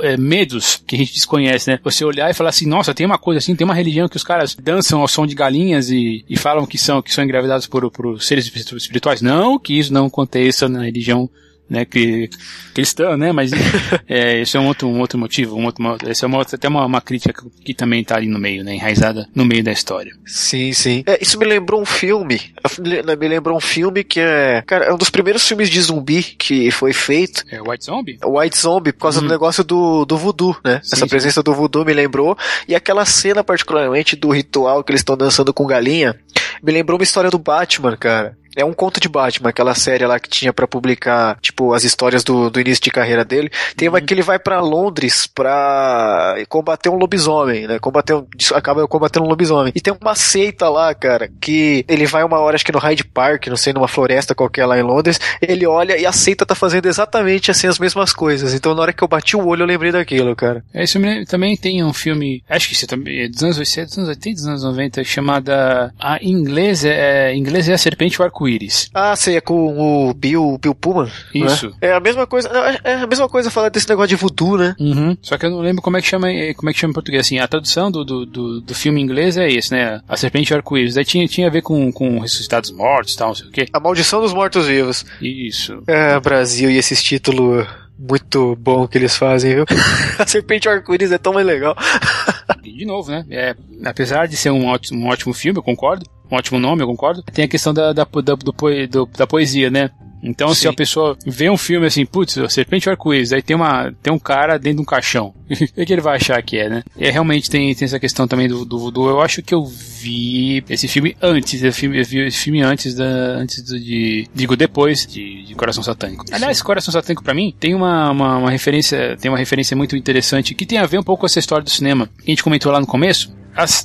[0.01, 1.80] é, medos que a gente desconhece, né?
[1.84, 4.24] Você olhar e falar assim, nossa, tem uma coisa assim, tem uma religião que os
[4.24, 7.89] caras dançam ao som de galinhas e, e falam que são, que são engravidados por,
[7.89, 9.22] por seres espirituais.
[9.22, 11.30] Não que isso não aconteça na religião
[11.70, 12.30] né, que,
[12.74, 13.51] cristã, né, mas
[14.08, 16.86] é, esse é um outro, um outro motivo, um outro, esse é uma até uma,
[16.86, 20.12] uma crítica que também está ali no meio, né, enraizada no meio da história.
[20.26, 21.03] Sim, sim.
[21.08, 22.39] É, isso me lembrou um filme,
[22.80, 26.70] me lembrou um filme que é, cara, é um dos primeiros filmes de zumbi que
[26.72, 27.43] foi feito.
[27.49, 28.20] É White Zombie?
[28.24, 29.32] White Zombie, por causa do uhum.
[29.32, 31.43] negócio do, do voodoo, né, sim, essa presença sim.
[31.43, 32.38] do voodoo me lembrou,
[32.68, 36.16] e aquela cena particularmente do ritual que eles estão dançando com galinha,
[36.62, 38.38] me lembrou uma história do Batman, cara.
[38.56, 42.24] É um conto de Batman, aquela série lá que tinha para publicar, tipo, as histórias
[42.24, 43.51] do, do início de carreira dele.
[43.76, 44.06] Tem uma uhum.
[44.06, 47.80] que ele vai para Londres pra combater um lobisomem, né?
[47.80, 49.72] Combater um, acaba combatendo um lobisomem.
[49.76, 53.03] E tem uma seita lá, cara, que ele vai uma hora, acho que no Hyde
[53.03, 56.56] Park, não sei, numa floresta qualquer lá em Londres, ele olha e a seita tá
[56.56, 58.53] fazendo exatamente assim as mesmas coisas.
[58.53, 60.64] Então na hora que eu bati o olho eu lembrei daquilo, cara.
[60.74, 63.97] É, isso também tem um filme, acho que isso também é dos anos 80, dos
[63.97, 68.24] anos 80, dos anos 90, chamada, a inglês é, em inglês é a serpente o
[68.24, 68.89] arco arco-íris.
[68.93, 71.12] Ah, sei, é com o Bill, Bill Pullman.
[71.34, 71.39] É?
[71.39, 71.74] Isso.
[71.82, 72.50] É a mesma coisa.
[72.84, 74.76] É, é a mesma coisa falar desse negócio de voodoo, né?
[74.80, 75.18] Uhum.
[75.22, 76.93] Só que eu não lembro como é que chama, eh, como é que chama em
[76.93, 77.26] português.
[77.26, 80.00] Assim, a tradução do, do, do, do filme em inglês é esse, né?
[80.08, 80.93] A serpente arco-íris.
[80.96, 83.68] Daí tinha, tinha a ver com, com ressuscitados mortos e tal, não sei o quê.
[83.74, 85.06] A maldição dos mortos-vivos.
[85.22, 85.82] Isso.
[85.88, 87.68] É, Brasil e esses títulos
[87.98, 89.66] muito bom que eles fazem, viu?
[90.20, 91.76] a serpente arco-íris é tão mais legal.
[92.62, 93.26] de novo, né?
[93.30, 96.06] É, apesar de ser um ótimo, um ótimo filme, eu concordo.
[96.32, 97.22] Um ótimo nome, eu concordo.
[97.24, 99.89] Tem a questão da, da, da, do, do, da poesia, né?
[100.26, 100.62] Então, Sim.
[100.62, 104.20] se a pessoa vê um filme assim, putz, Serpente Arco-Íris, aí tem, uma, tem um
[104.20, 105.34] cara dentro de um caixão.
[105.78, 106.84] o que, ele vai achar que é, né?
[106.98, 109.10] E realmente tem, tem essa questão também do, do voodoo.
[109.10, 113.06] Eu acho que eu vi esse filme antes, eu, vi esse filme antes da.
[113.06, 114.28] antes do, de.
[114.34, 116.26] digo depois de, de Coração Satânico.
[116.32, 119.16] Aliás, Coração Satânico para mim tem uma, uma, uma, referência.
[119.18, 121.70] Tem uma referência muito interessante que tem a ver um pouco com essa história do
[121.70, 122.10] cinema.
[122.18, 123.32] Que a gente comentou lá no começo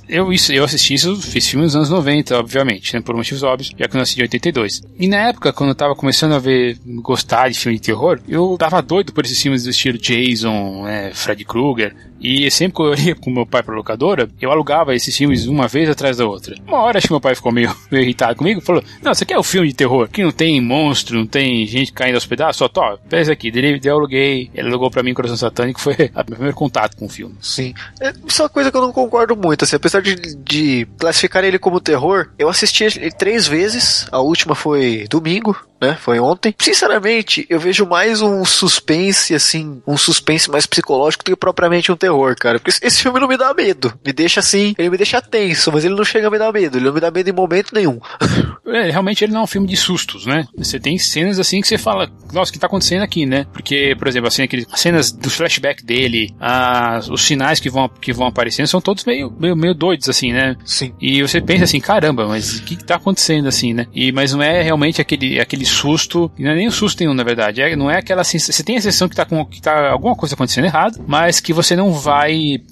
[0.08, 3.72] eu, isso, eu assisti isso, fiz filme nos anos 90, obviamente, né, por motivos óbvios,
[3.78, 4.82] já que eu nasci de 82.
[4.98, 8.56] E na época, quando eu tava começando a ver, gostar de filme de terror, eu
[8.58, 12.94] tava doido por esses filmes do estilo Jason, né, Freddy Krueger, e sempre que eu
[12.94, 16.54] ia com meu pai pra locadora, eu alugava esses filmes uma vez atrás da outra.
[16.66, 19.38] Uma hora acho que meu pai ficou meio, meio irritado comigo, falou: Não, você quer
[19.38, 22.56] o um filme de terror que não tem monstro, não tem gente caindo aos pedaços?
[22.56, 22.68] Só,
[23.08, 23.50] pega esse aqui.
[23.50, 27.06] Daí eu aluguei, ele alugou pra mim Coração Satânico, foi o meu primeiro contato com
[27.06, 27.34] o filme.
[27.40, 27.72] Sim.
[28.00, 31.44] É, isso é uma coisa que eu não concordo muito, assim, apesar de, de classificar
[31.44, 35.96] ele como terror, eu assisti ele três vezes, a última foi domingo, né?
[35.98, 36.54] Foi ontem.
[36.58, 41.96] Sinceramente, eu vejo mais um suspense, assim, um suspense mais psicológico do que propriamente um
[41.96, 42.58] terror, cara.
[42.58, 43.92] Porque esse filme não me dá medo.
[44.04, 46.76] Me deixa assim, ele me deixa tenso, mas ele não chega a me dar medo.
[46.76, 47.98] Ele não me dá medo em momento nenhum.
[48.70, 50.46] É, realmente ele não é um filme de sustos, né?
[50.56, 53.44] Você tem cenas assim que você fala, nossa, o que tá acontecendo aqui, né?
[53.52, 57.88] Porque, por exemplo, assim, aqueles, as cenas do flashback dele, as, os sinais que vão,
[57.88, 60.57] que vão aparecendo são todos meio, meio, meio doidos, assim, né?
[60.64, 60.92] Sim.
[61.01, 63.86] E você pensa assim, caramba, mas o que, que tá acontecendo, assim, né?
[63.94, 67.24] E, mas não é realmente aquele, aquele susto, não é nem o susto nenhum, na
[67.24, 67.61] verdade.
[67.61, 68.53] É, não é aquela sensação.
[68.55, 71.53] Você tem a sensação que tá, com, que tá alguma coisa acontecendo errado, mas que
[71.53, 72.62] você não vai,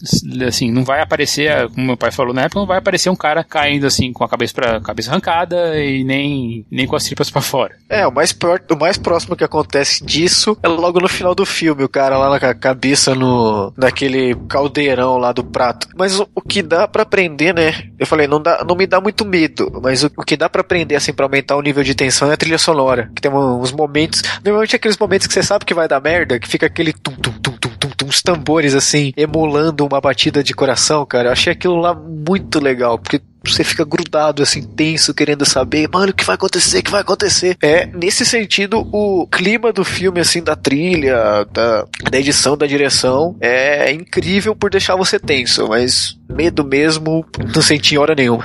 [0.47, 3.43] assim, não vai aparecer, como meu pai falou na época, não vai aparecer um cara
[3.45, 7.43] caindo assim com a cabeça para cabeça arrancada e nem, nem com as tripas para
[7.43, 7.76] fora.
[7.89, 8.37] É, o mais,
[8.70, 12.31] o mais próximo que acontece disso é logo no final do filme, o cara lá
[12.31, 15.89] na cabeça no naquele caldeirão lá do prato.
[15.97, 17.91] Mas o, o que dá para aprender, né?
[17.99, 20.61] Eu falei, não dá, não me dá muito medo, mas o, o que dá para
[20.61, 23.73] aprender assim para aumentar o nível de tensão é a trilha sonora, que tem uns
[23.73, 27.12] momentos, normalmente aqueles momentos que você sabe que vai dar merda, que fica aquele tum
[27.12, 31.29] tum tum tum tum, tum uns tambores assim emulando uma batida de coração, cara.
[31.29, 33.21] Eu achei aquilo lá muito legal, porque
[33.53, 37.01] você fica grudado, assim, tenso, querendo saber, mano, o que vai acontecer, o que vai
[37.01, 37.57] acontecer.
[37.62, 43.36] É, nesse sentido, o clima do filme, assim, da trilha, da, da edição, da direção,
[43.40, 47.24] é incrível por deixar você tenso, mas medo mesmo
[47.55, 48.44] não senti em hora nenhuma.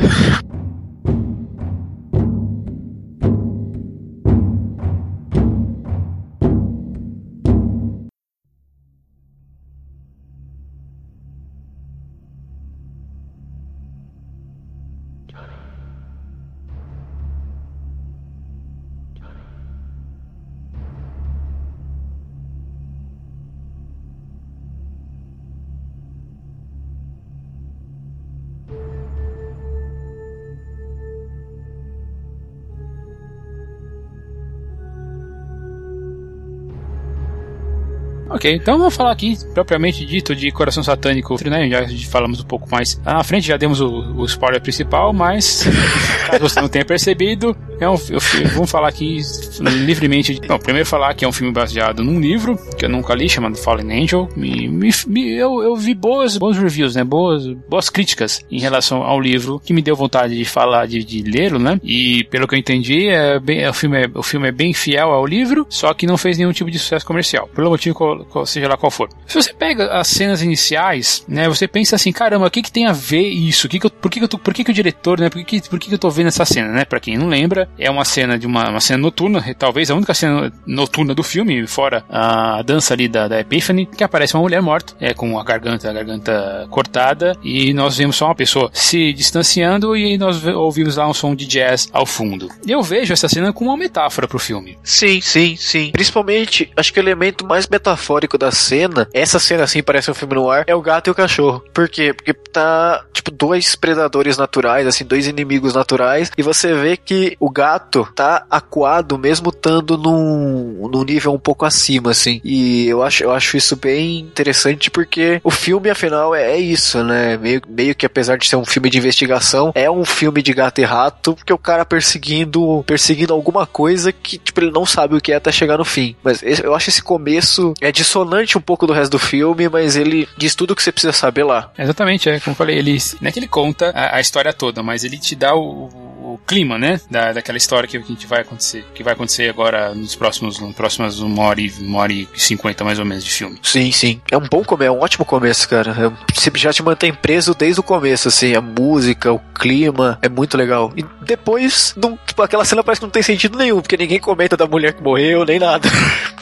[38.30, 41.70] Ok, então vamos falar aqui, propriamente dito, de Coração Satânico, né?
[41.70, 45.68] Já falamos um pouco mais na frente, já demos o, o spoiler principal, mas
[46.30, 48.20] caso você não tenha percebido, é um, eu,
[48.54, 49.20] vamos falar aqui
[49.60, 50.40] livremente.
[50.48, 53.58] Bom, primeiro falar que é um filme baseado num livro que eu nunca li, chamado
[53.58, 54.30] Fallen Angel.
[54.36, 57.04] Me, me, me, eu, eu vi boas, bons reviews, né?
[57.04, 61.22] Boas, boas críticas em relação ao livro, que me deu vontade de falar, de, de
[61.24, 61.80] lê-lo, né?
[61.84, 64.74] E pelo que eu entendi, é bem, é, o, filme é, o filme é bem
[64.74, 67.50] fiel ao livro, só que não fez nenhum tipo de sucesso comercial.
[67.54, 67.96] Pelo motivo
[68.30, 69.10] qual, seja lá qual for.
[69.28, 71.48] Se você pega as cenas iniciais, né?
[71.48, 73.68] Você pensa assim, caramba, o que, que tem a ver isso?
[73.68, 75.30] Que que eu, por que, que, eu tô, por que, que o diretor, né?
[75.30, 76.86] Por que, que, por que, que eu tô vendo essa cena, né?
[76.86, 80.14] Pra quem não lembra, é uma cena de uma, uma cena noturna, talvez a única
[80.14, 84.62] cena noturna do filme, fora a dança ali da, da Epiphany, que aparece uma mulher
[84.62, 89.14] morta, é, com a garganta, a garganta cortada, e nós vemos só uma pessoa se
[89.14, 92.50] distanciando e nós ouvimos lá um som de jazz ao fundo.
[92.68, 94.78] Eu vejo essa cena como uma metáfora pro filme.
[94.84, 95.92] Sim, sim, sim.
[95.92, 98.03] Principalmente, acho que o elemento mais metafórico
[98.38, 101.16] da cena, essa cena assim parece um filme no ar, é o gato e o
[101.16, 101.64] cachorro.
[101.74, 102.14] Por quê?
[102.14, 107.50] Porque tá, tipo, dois predadores naturais, assim, dois inimigos naturais, e você vê que o
[107.50, 112.40] gato tá acuado mesmo estando num, num nível um pouco acima, assim.
[112.44, 117.04] E eu acho, eu acho isso bem interessante porque o filme, afinal, é, é isso,
[117.04, 117.38] né?
[117.38, 120.80] Meio, meio que apesar de ser um filme de investigação, é um filme de gato
[120.80, 125.22] e rato, porque o cara perseguindo, perseguindo alguma coisa que, tipo, ele não sabe o
[125.22, 126.16] que é até chegar no fim.
[126.24, 130.28] Mas eu acho esse começo é dissonante um pouco do resto do filme, mas ele
[130.36, 131.72] diz tudo o que você precisa saber lá.
[131.78, 134.82] Exatamente, é como eu falei, ele, não é que ele conta a, a história toda,
[134.82, 135.90] mas ele te dá o,
[136.34, 137.00] o clima, né?
[137.10, 138.86] Da, daquela história que, que vai acontecer.
[138.94, 142.84] Que vai acontecer agora nos próximos, nos próximas uma hora, e, uma hora e cinquenta
[142.84, 143.60] mais ou menos de filme.
[143.62, 144.22] Sim, sim.
[144.32, 145.92] É um bom começo, é um ótimo começo, cara.
[145.92, 148.56] É, já te mantém preso desde o começo, assim.
[148.56, 150.92] A música, o clima, é muito legal.
[150.96, 154.58] E depois, não, tipo, aquela cena parece que não tem sentido nenhum, porque ninguém comenta
[154.58, 155.88] da mulher que morreu, nem nada.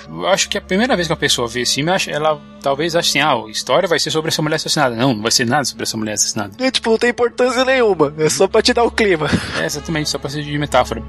[0.08, 3.18] Eu acho que a primeira vez que uma pessoa vê esse filme, ela talvez ache
[3.18, 4.96] assim, ah, a história vai ser sobre essa mulher assassinada.
[4.96, 6.52] Não, não vai ser nada sobre essa mulher assassinada.
[6.60, 8.14] É, tipo, não tem importância nenhuma.
[8.18, 9.28] É só pra te dar o clima.
[9.60, 11.04] É, exatamente, só pra ser de metáfora.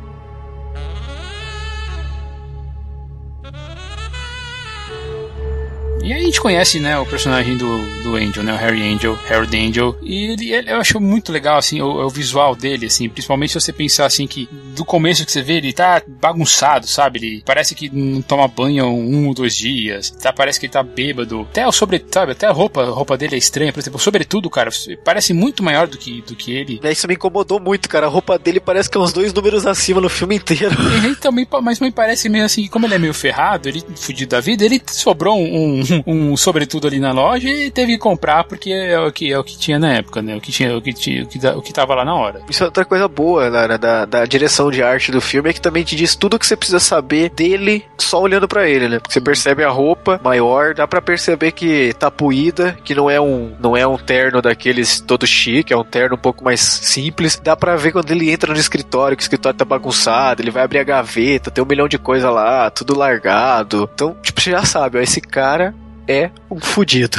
[6.02, 9.16] E aí a gente conhece, né, o personagem do, do Angel, né, o Harry Angel,
[9.30, 13.08] Harold Angel, e ele, ele eu acho muito legal, assim, o, o, visual dele, assim,
[13.08, 17.20] principalmente se você pensar, assim, que do começo que você vê, ele tá bagunçado, sabe?
[17.20, 20.82] Ele parece que não toma banho um ou dois dias, tá, parece que ele tá
[20.82, 24.00] bêbado, até o sobre, sabe, até a roupa, a roupa dele é estranha, por exemplo,
[24.00, 24.70] sobretudo, cara,
[25.04, 26.80] parece muito maior do que, do que ele.
[26.82, 29.66] É, isso me incomodou muito, cara, a roupa dele parece que é uns dois números
[29.66, 30.74] acima no filme inteiro.
[31.00, 34.30] E ele também, mas me parece meio assim, como ele é meio ferrado, ele fudido
[34.30, 38.44] da vida, ele sobrou um, um, um sobretudo ali na loja e teve que comprar
[38.44, 40.36] porque é o que, é o que tinha na época, né?
[40.36, 42.40] O que tinha, o que, tinha, o que, o que tava lá na hora.
[42.48, 45.60] Isso é outra coisa boa, né, da, da direção de arte do filme, é que
[45.60, 48.98] também te diz tudo o que você precisa saber dele só olhando para ele, né?
[48.98, 53.20] Porque você percebe a roupa maior, dá para perceber que tá puída, que não é
[53.20, 57.40] um não é um terno daqueles todo chique, é um terno um pouco mais simples.
[57.42, 60.62] Dá para ver quando ele entra no escritório, que o escritório tá bagunçado, ele vai
[60.62, 63.88] abrir a gaveta, tem um milhão de coisa lá, tudo largado.
[63.94, 65.74] Então, tipo, você já sabe, ó, esse cara
[66.06, 67.18] é um fudido.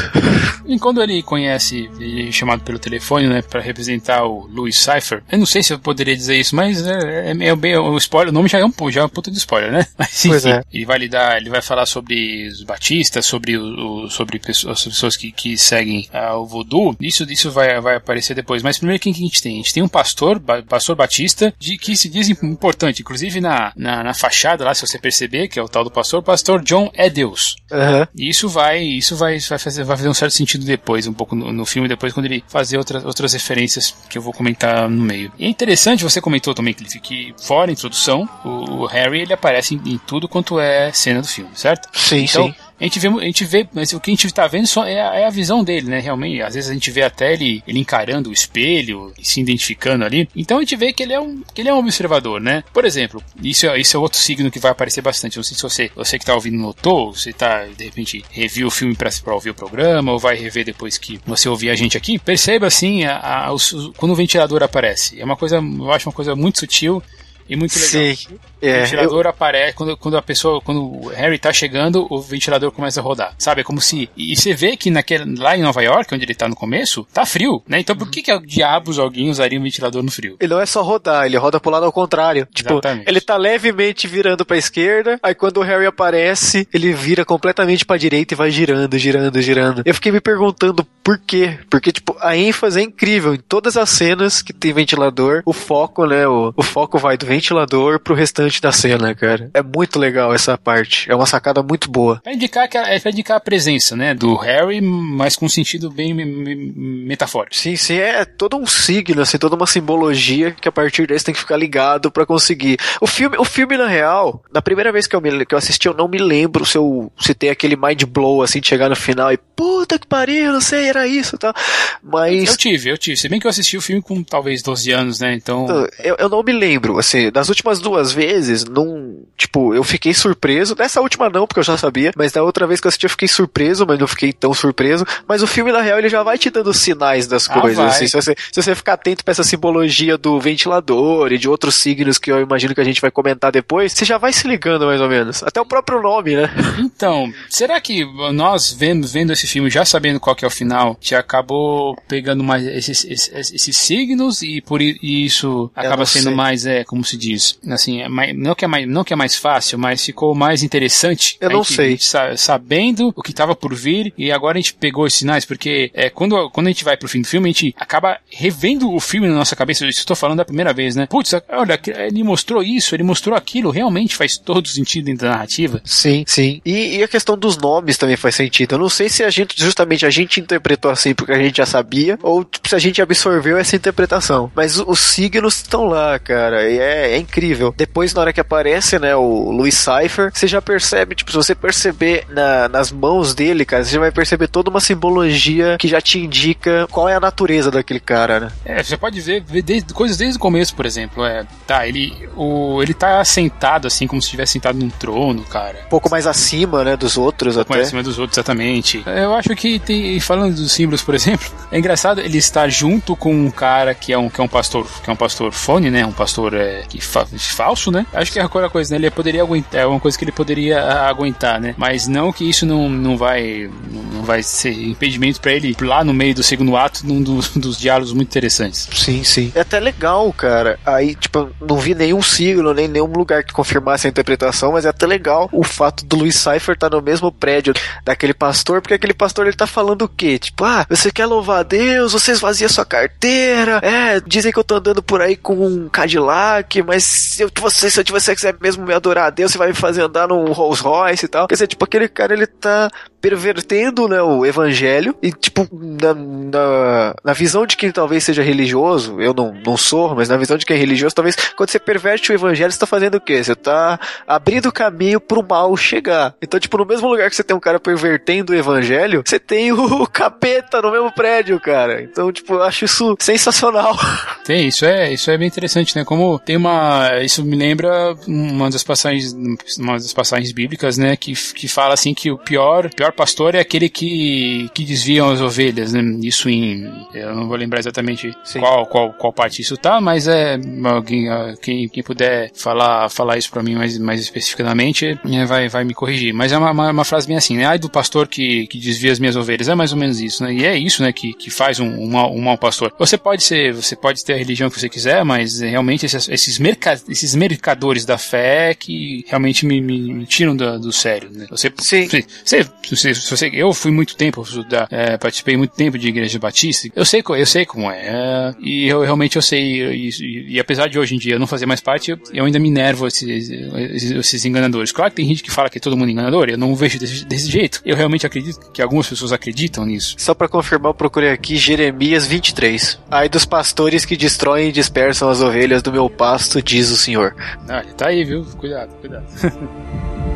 [0.66, 5.24] E quando ele conhece, ele é chamado pelo telefone, né, para representar o Louis Cypher,
[5.32, 8.32] eu não sei se eu poderia dizer isso, mas é, é, é bem, o spoiler,
[8.32, 9.86] o nome já é um, já é um puta de spoiler, né?
[9.98, 10.64] Mas, pois é.
[10.74, 15.18] Ele vai lidar, ele vai falar sobre os batistas, sobre o, sobre pessoas, as pessoas
[15.18, 16.96] que, que seguem uh, o voodoo.
[17.00, 18.64] Isso, isso vai, vai aparecer depois.
[18.64, 19.54] Mas primeiro quem que a gente tem?
[19.54, 24.04] A gente tem um pastor, pastor batista, de que se diz importante, inclusive na, na,
[24.04, 27.10] na fachada lá, se você perceber, que é o tal do pastor, pastor John é
[27.10, 27.56] Deus.
[27.72, 28.08] Uhum.
[28.16, 31.14] E isso vai, isso vai, vai fazer, vai fazer um certo sentido sentido depois, um
[31.14, 34.90] pouco no, no filme, depois quando ele fazer outras, outras referências que eu vou comentar
[34.90, 35.32] no meio.
[35.38, 39.34] E é interessante, você comentou também, Cliff, que fora a introdução, o, o Harry ele
[39.34, 41.90] aparece em, em, tudo quanto é cena do filme, certo?
[41.94, 44.48] Sim, então, sim a gente vê, a gente vê, mas o que a gente está
[44.48, 46.00] vendo só é a, é a, visão dele, né?
[46.00, 50.04] Realmente, às vezes a gente vê até ele, ele encarando o espelho e se identificando
[50.04, 50.28] ali.
[50.36, 52.64] Então a gente vê que ele é um, que ele é um observador, né?
[52.74, 55.38] Por exemplo, isso é, isso é outro signo que vai aparecer bastante.
[55.38, 58.72] Não sei se você, você que está ouvindo notou, você está de repente reviu o
[58.72, 62.18] filme para ouvir o programa ou vai rever depois que você ouvir a gente aqui.
[62.18, 65.20] Perceba assim, a, a, os, quando o ventilador aparece.
[65.20, 67.02] É uma coisa, eu acho uma coisa muito sutil
[67.48, 68.16] e muito legal.
[68.16, 68.40] Sim.
[68.64, 69.30] É, o ventilador eu...
[69.30, 73.34] aparece quando, quando a pessoa, quando o Harry tá chegando, o ventilador começa a rodar.
[73.38, 73.62] Sabe?
[73.62, 74.10] É como se.
[74.16, 77.26] E você vê que naquele, lá em Nova York, onde ele tá no começo, tá
[77.26, 77.80] frio, né?
[77.80, 80.38] Então por que, que diabos alguém usaria um ventilador no frio?
[80.40, 82.48] Ele não é só rodar, ele roda pro lado ao contrário.
[82.54, 83.10] Tipo, Exatamente.
[83.10, 87.98] ele tá levemente virando pra esquerda, aí quando o Harry aparece, ele vira completamente pra
[87.98, 89.82] direita e vai girando, girando, girando.
[89.86, 91.60] Eu fiquei me perguntando por quê?
[91.70, 93.34] Porque, tipo, a ênfase é incrível.
[93.34, 96.26] Em todas as cenas que tem ventilador, o foco, né?
[96.28, 99.50] O, o foco vai do ventilador pro restante da cena, cara.
[99.54, 101.10] É muito legal essa parte.
[101.12, 102.20] É uma sacada muito boa.
[102.24, 104.14] Pra indicar, que, é pra indicar a presença, né?
[104.14, 107.56] Do Harry, mas com um sentido bem metafórico.
[107.56, 107.96] Sim, sim.
[107.96, 111.58] É todo um signo, assim, toda uma simbologia que a partir desse tem que ficar
[111.58, 112.78] ligado para conseguir.
[113.02, 115.88] O filme, o filme, na real, na primeira vez que eu, me, que eu assisti,
[115.88, 118.96] eu não me lembro se eu se tem aquele mind blow, assim, de chegar no
[118.96, 121.54] final e puta que pariu, não sei, era isso, tá?
[122.02, 122.50] Mas.
[122.50, 123.18] Eu tive, eu tive.
[123.18, 125.34] Se bem que eu assisti o filme com talvez 12 anos, né?
[125.34, 125.64] Então.
[125.64, 129.18] então eu, eu não me lembro, assim, das últimas duas vezes, não.
[129.38, 130.76] Tipo, eu fiquei surpreso.
[130.76, 133.10] Dessa última não, porque eu já sabia, mas da outra vez que eu assisti eu
[133.10, 135.06] fiquei surpreso, mas não fiquei tão surpreso.
[135.28, 138.08] Mas o filme, na real, ele já vai te dando sinais das ah, coisas, assim.
[138.08, 142.18] Se você, se você ficar atento pra essa simbologia do ventilador e de outros signos
[142.18, 145.02] que eu imagino que a gente vai comentar depois, você já vai se ligando mais
[145.02, 145.44] ou menos.
[145.44, 146.50] Até o próprio nome, né?
[146.80, 150.98] Então, será que nós vendo, vendo esse filme, já sabendo qual que é o final,
[151.00, 156.84] já acabou pegando mais esses, esses, esses signos e por isso acaba sendo mais, é,
[156.84, 159.78] como se diz, assim, é mais, não, que é mais, não que é mais fácil,
[159.78, 161.38] mas ficou mais interessante.
[161.42, 161.98] Eu não sei.
[162.38, 166.10] sabendo o que estava por vir e agora a gente pegou os sinais, porque é,
[166.10, 169.28] quando, quando a gente vai pro fim do filme, a gente acaba revendo o filme
[169.28, 169.84] na nossa cabeça.
[169.84, 171.08] Eu estou falando da primeira vez, né?
[171.08, 175.82] Putz, olha, ele mostrou isso, ele mostrou aquilo, realmente faz todo sentido dentro da narrativa.
[175.84, 176.62] Sim, sim.
[176.66, 178.76] E, e a questão dos nomes também faz sentido.
[178.76, 181.66] Eu não sei se a gente, justamente a gente interpretou assim porque a gente já
[181.66, 184.52] sabia, ou tipo, se a gente absorveu essa interpretação.
[184.56, 187.74] Mas os signos estão lá, cara, e é, é incrível.
[187.76, 191.56] Depois, na hora que aparece, né, o Louis Cypher, você já percebe, tipo, se você
[191.56, 196.02] perceber na, nas mãos dele, cara, você já vai perceber toda uma simbologia que já
[196.02, 198.52] te indica qual é a natureza daquele cara, né?
[198.66, 201.26] É, você pode ver, ver desde, coisas desde o começo, por exemplo.
[201.26, 205.80] É, tá, ele, o, ele tá sentado assim, como se estivesse sentado num trono, cara.
[205.86, 207.74] Um pouco mais acima, né, dos outros um até.
[207.74, 209.04] mais acima dos outros, exatamente.
[209.06, 213.34] Eu acho que tem, falando dos símbolos, por exemplo, é engraçado ele estar junto com
[213.34, 216.06] um cara que é um, que é um pastor, que é um pastor fone, né,
[216.06, 218.03] um pastor é, que fa falso, né?
[218.14, 218.98] Acho que é aquela coisa, né?
[218.98, 221.76] Ele poderia aguentar, é uma coisa que ele poderia aguentar, né?
[221.78, 223.70] Mas não que isso não, não vai
[224.14, 227.78] não vai ser impedimento para ele lá no meio do segundo ato num dos, dos
[227.78, 228.88] diálogos muito interessantes.
[228.94, 229.52] Sim, sim.
[229.56, 230.80] É até legal, cara.
[230.86, 234.90] Aí, tipo, não vi nenhum signo, nem nenhum lugar que confirmasse a interpretação, mas é
[234.90, 237.74] até legal o fato do Luiz Cypher estar tá no mesmo prédio
[238.04, 240.40] daquele pastor, porque aquele pastor ele tá falando o quê?
[240.40, 244.64] Tipo, ah, você quer louvar a Deus, você esvazia sua carteira, é, dizem que eu
[244.64, 248.86] tô andando por aí com um Cadillac, mas se eu, você, se você quiser mesmo
[248.86, 251.48] me adorar a Deus, você vai me fazer andar num Rolls Royce e tal.
[251.48, 252.90] Quer dizer, tipo, aquele cara ele tá
[253.24, 259.22] pervertendo né, o evangelho e, tipo, na, na, na, visão de quem talvez seja religioso,
[259.22, 262.32] eu não, não sou, mas na visão de quem é religioso, talvez quando você perverte
[262.32, 263.42] o evangelho, você tá fazendo o quê?
[263.42, 266.36] Você tá abrindo caminho pro mal chegar.
[266.42, 269.72] Então, tipo, no mesmo lugar que você tem um cara pervertendo o evangelho, você tem
[269.72, 272.02] o capeta no mesmo prédio, cara.
[272.02, 273.98] Então, tipo, eu acho isso sensacional.
[274.44, 276.04] Tem, isso é, isso é bem interessante, né?
[276.04, 277.22] Como tem uma.
[277.24, 277.83] Isso me lembra
[278.28, 279.34] uma das passagens,
[279.78, 281.16] uma das passagens bíblicas, né?
[281.16, 285.42] Que, que fala assim que o pior, pior pastor é aquele que, que desvia as
[285.42, 286.02] ovelhas, né?
[286.22, 286.90] Isso em.
[287.14, 290.58] Eu não vou lembrar exatamente qual, qual, qual parte isso tá, mas é.
[290.84, 295.70] Alguém, ah, quem, quem puder falar, falar isso para mim mais, mais especificamente, é, vai,
[295.70, 296.34] vai me corrigir.
[296.34, 297.66] Mas é uma, uma, uma, frase bem assim, né?
[297.66, 299.68] Ai do pastor que, que desvia as minhas ovelhas.
[299.68, 300.54] É mais ou menos isso, né?
[300.54, 301.12] E é isso, né?
[301.12, 302.94] Que, que faz um, um, um mau pastor.
[302.98, 306.60] Você pode ser, você pode ter a religião que você quiser, mas realmente esses, esses,
[306.60, 307.36] merca, esses
[307.74, 311.48] mercadores da fé que realmente me, me, me tiram do, do sério, né?
[311.50, 312.08] Você, Sim.
[312.08, 316.90] Você, você, você, eu fui muito tempo estudar, é, participei muito tempo de igreja batista,
[316.96, 320.60] eu sei, eu sei como é, é e eu realmente eu sei, e, e, e,
[320.60, 323.08] apesar de hoje em dia eu não fazer mais parte, eu, eu ainda me nervo
[323.08, 324.92] esses, esses, esses, enganadores.
[324.92, 327.26] Claro que tem gente que fala que é todo mundo enganador, eu não vejo desse,
[327.26, 327.82] desse jeito.
[327.86, 330.16] Eu realmente acredito que algumas pessoas acreditam nisso.
[330.18, 333.00] Só para confirmar, eu procurei aqui Jeremias 23.
[333.10, 337.36] Ai dos pastores que destroem e dispersam as ovelhas do meu pasto, diz o Senhor.
[337.68, 338.46] Ah, tá aí, viu?
[338.58, 339.26] Cuidado, cuidado.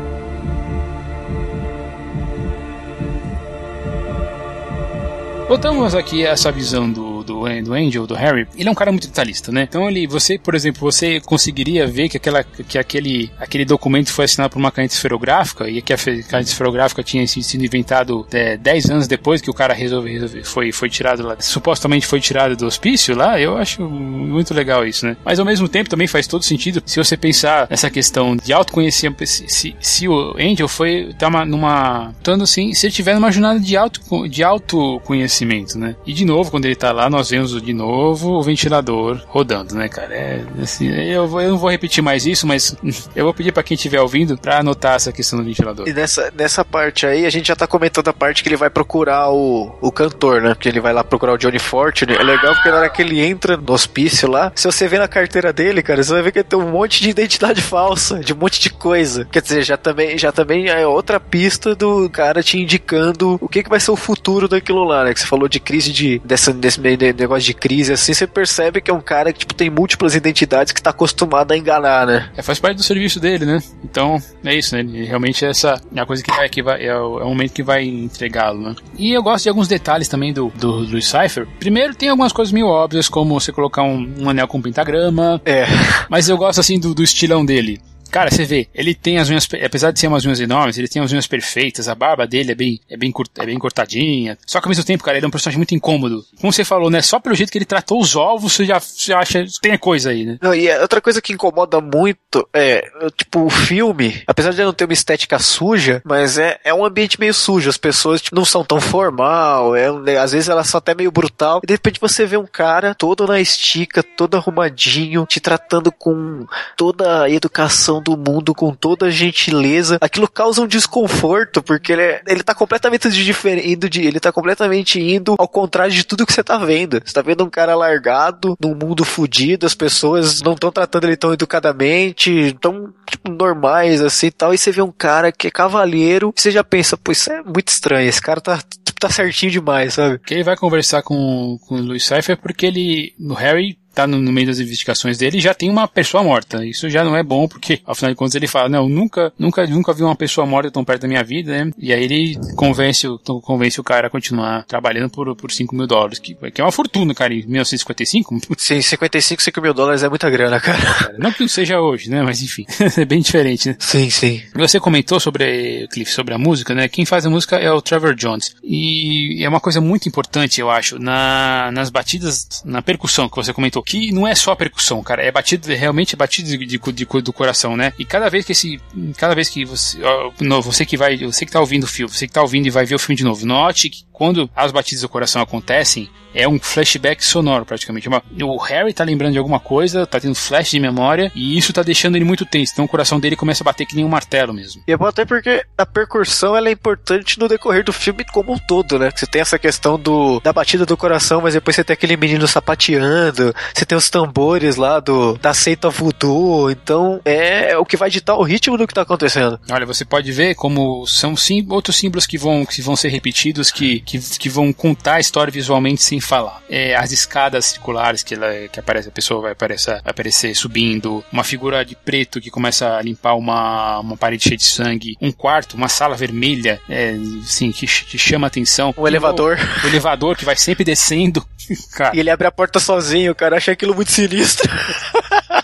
[5.48, 8.90] Voltamos aqui a essa visão do do, do Angel, do Harry, ele é um cara
[8.90, 9.62] muito detalhista, né?
[9.68, 14.24] Então ele, você, por exemplo, você conseguiria ver que, aquela, que aquele, aquele documento foi
[14.24, 18.90] assinado por uma caneta esferográfica e que a caneta esferográfica tinha sido inventado é, 10
[18.90, 22.66] anos depois que o cara resolveu, resolveu, foi, foi tirado lá, supostamente foi tirado do
[22.66, 25.16] hospício lá, eu acho muito legal isso, né?
[25.24, 29.26] Mas ao mesmo tempo também faz todo sentido se você pensar nessa questão de autoconhecimento,
[29.26, 33.30] se, se, se o Angel foi tá uma, numa, estando assim, se ele tiver numa
[33.30, 35.94] jornada de auto de autoconhecimento, né?
[36.06, 39.88] E de novo, quando ele tá lá, nós vemos de novo o ventilador rodando, né,
[39.88, 40.14] cara?
[40.14, 42.76] É, assim, eu, eu não vou repetir mais isso, mas
[43.14, 45.88] eu vou pedir para quem estiver ouvindo para anotar essa questão do ventilador.
[45.88, 48.70] E nessa, nessa parte aí, a gente já tá comentando a parte que ele vai
[48.70, 50.54] procurar o, o cantor, né?
[50.54, 52.14] Porque ele vai lá procurar o Johnny Fortune.
[52.14, 55.08] É legal porque na hora que ele entra no hospício lá, se você vê na
[55.08, 58.36] carteira dele, cara, você vai ver que tem um monte de identidade falsa, de um
[58.36, 59.24] monte de coisa.
[59.24, 63.64] Quer dizer, já também, já também é outra pista do cara te indicando o que,
[63.64, 65.12] que vai ser o futuro daquilo lá, né?
[65.12, 66.80] Que você falou de crise de, dessa, desse,
[67.12, 70.72] negócio de crise assim, você percebe que é um cara que tipo, tem múltiplas identidades
[70.72, 72.30] que tá acostumado a enganar, né?
[72.36, 73.62] É, faz parte do serviço dele, né?
[73.84, 74.80] Então, é isso, né?
[74.80, 77.52] Ele, realmente essa é a coisa que vai, que vai é, o, é o momento
[77.52, 78.74] que vai entregá-lo, né?
[78.98, 81.46] E eu gosto de alguns detalhes também do, do, do Cypher.
[81.58, 85.40] Primeiro, tem algumas coisas meio óbvias, como você colocar um, um anel com pentagrama.
[85.44, 85.64] É.
[86.08, 87.80] Mas eu gosto, assim, do, do estilão dele.
[88.10, 91.02] Cara, você vê, ele tem as unhas, apesar de ser umas unhas enormes, ele tem
[91.02, 94.38] as unhas perfeitas, a barba dele é bem, é bem, é bem cortadinha.
[94.46, 96.24] Só que ao mesmo tempo, cara, ele é um personagem muito incômodo.
[96.40, 97.02] Como você falou, né?
[97.02, 100.10] Só pelo jeito que ele tratou os ovos, você já, você acha tem a coisa
[100.10, 100.38] aí, né?
[100.40, 102.82] Não, e outra coisa que incomoda muito é,
[103.16, 107.20] tipo, o filme, apesar de não ter uma estética suja, mas é, é um ambiente
[107.20, 107.68] meio sujo.
[107.68, 109.88] As pessoas tipo, não são tão formal, é,
[110.18, 111.60] às vezes elas são até meio brutal.
[111.62, 116.46] E de repente você vê um cara todo na estica, todo arrumadinho, te tratando com
[116.76, 119.98] toda a educação do mundo com toda a gentileza.
[120.00, 124.06] Aquilo causa um desconforto, porque ele, é, ele tá completamente diferente de.
[124.06, 127.00] Ele tá completamente indo ao contrário de tudo que você tá vendo.
[127.04, 131.16] Você tá vendo um cara largado, num mundo fudido, as pessoas não estão tratando ele
[131.16, 134.54] tão educadamente, tão tipo, normais assim tal.
[134.54, 137.42] E você vê um cara que é cavalheiro, e você já pensa, pô, isso é
[137.42, 138.58] muito estranho, esse cara tá
[138.98, 140.18] tá certinho demais, sabe?
[140.18, 144.18] Que ele vai conversar com, com o Louis Cypher porque ele, no Harry, tá no,
[144.18, 146.64] no, meio das investigações dele já tem uma pessoa morta.
[146.64, 149.92] Isso já não é bom, porque, afinal de contas, ele fala, não, nunca, nunca, nunca
[149.92, 151.72] vi uma pessoa morta tão perto da minha vida, né?
[151.76, 155.86] E aí ele convence, o, convence o cara a continuar trabalhando por, por 5 mil
[155.86, 158.38] dólares, que, que é uma fortuna, cara, em 1955.
[158.56, 161.14] Sim, 55, 5 mil dólares é muita grana, cara.
[161.18, 162.22] Não que não seja hoje, né?
[162.22, 162.64] Mas enfim,
[162.96, 163.76] é bem diferente, né?
[163.80, 164.42] Sim, sim.
[164.54, 166.88] Você comentou sobre, Cliff, sobre a música, né?
[166.88, 168.54] Quem faz a música é o Trevor Jones.
[168.62, 173.52] E é uma coisa muito importante, eu acho, na, nas batidas, na percussão que você
[173.52, 173.82] comentou.
[173.88, 177.32] Que não é só percussão, cara, é batido, realmente é batido de, de, de, do
[177.32, 177.94] coração, né?
[177.98, 178.78] E cada vez que esse,
[179.16, 180.30] cada vez que você, ó,
[180.60, 182.84] você que vai, você que tá ouvindo o filme, você que tá ouvindo e vai
[182.84, 186.58] ver o filme de novo, note que quando as batidas do coração acontecem, é um
[186.58, 188.08] flashback sonoro praticamente.
[188.08, 191.82] O Harry tá lembrando de alguma coisa, tá tendo flash de memória, e isso tá
[191.82, 192.72] deixando ele muito tenso.
[192.72, 194.82] Então o coração dele começa a bater que nem um martelo mesmo.
[194.86, 198.52] E é bom até porque a percussão ela é importante no decorrer do filme como
[198.52, 199.10] um todo, né?
[199.14, 202.46] Você tem essa questão do da batida do coração, mas depois você tem aquele menino
[202.46, 208.10] sapateando, você tem os tambores lá do da seita voodoo, então é o que vai
[208.10, 209.58] ditar o ritmo do que tá acontecendo.
[209.70, 213.70] Olha, você pode ver como são sim, outros símbolos que vão, que vão ser repetidos,
[213.70, 216.62] que, que, que vão contar a história visualmente sem falar.
[216.68, 221.22] É, as escadas circulares que, ela, que aparece, a pessoa vai aparecer, vai aparecer subindo,
[221.30, 225.30] uma figura de preto que começa a limpar uma, uma parede cheia de sangue, um
[225.30, 228.94] quarto, uma sala vermelha, é, assim, que, que chama atenção.
[228.96, 229.58] O elevador.
[229.82, 231.44] O, o elevador que vai sempre descendo.
[231.92, 232.16] cara.
[232.16, 233.56] E ele abre a porta sozinho, cara.
[233.56, 234.70] Achei aquilo muito sinistro.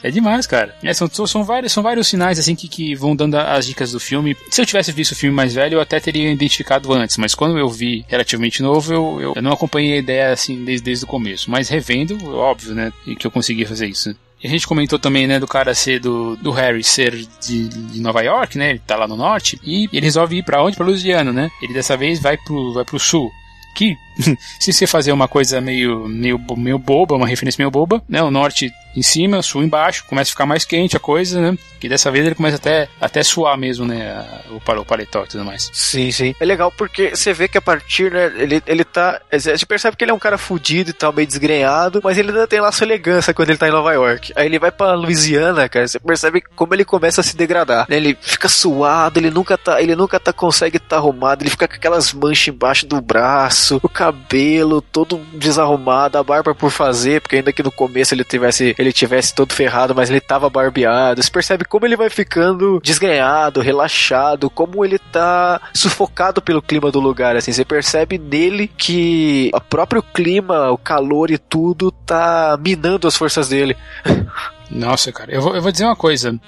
[0.02, 0.74] É demais, cara.
[0.82, 3.98] É, são, são, vários, são vários sinais assim que, que vão dando as dicas do
[3.98, 4.36] filme.
[4.50, 7.58] Se eu tivesse visto o filme mais velho, eu até teria identificado antes, mas quando
[7.58, 11.08] eu vi relativamente novo, eu, eu, eu não acompanhei a ideia assim desde, desde o
[11.08, 11.50] começo.
[11.50, 12.92] Mas revendo, óbvio, né?
[13.18, 14.14] Que eu conseguia fazer isso.
[14.42, 18.00] E a gente comentou também, né, do cara ser do, do Harry ser de, de,
[18.00, 18.70] Nova York, né?
[18.70, 19.58] Ele tá lá no norte.
[19.64, 20.76] E ele resolve ir para onde?
[20.76, 21.50] Pra Louisiana, né?
[21.62, 23.32] Ele dessa vez vai pro, vai pro sul
[23.74, 23.96] que
[24.60, 28.22] se você fazer uma coisa meio, meio, meio boba, uma referência meio boba, né?
[28.22, 31.58] O norte em cima, sul embaixo, começa a ficar mais quente a coisa, né?
[31.80, 34.24] Que dessa vez ele começa até, até suar mesmo, né?
[34.50, 35.68] O, o paletó e tudo mais.
[35.72, 36.34] Sim, sim.
[36.38, 38.32] É legal porque você vê que a partir, né?
[38.36, 39.20] Ele, ele tá.
[39.30, 42.30] A gente percebe que ele é um cara fudido e tal, meio desgrenhado, mas ele
[42.30, 44.32] ainda tem lá sua elegância quando ele tá em Nova York.
[44.36, 47.86] Aí ele vai pra Louisiana, cara, você percebe como ele começa a se degradar.
[47.88, 47.96] Né?
[47.96, 49.82] Ele fica suado, ele nunca tá.
[49.82, 53.80] Ele nunca tá, consegue estar tá arrumado, ele fica com aquelas manchas embaixo do braço,
[53.82, 58.74] o cabelo todo desarrumado, a barba por fazer, porque ainda que no começo ele tivesse
[58.78, 61.22] ele tivesse todo ferrado, mas ele tava barbeado.
[61.22, 67.00] Você percebe como ele vai ficando desganhado, relaxado, como ele tá sufocado pelo clima do
[67.00, 67.52] lugar, assim.
[67.52, 73.48] Você percebe nele que o próprio clima, o calor e tudo tá minando as forças
[73.48, 73.76] dele.
[74.70, 76.38] Nossa, cara, eu vou, eu vou dizer uma coisa.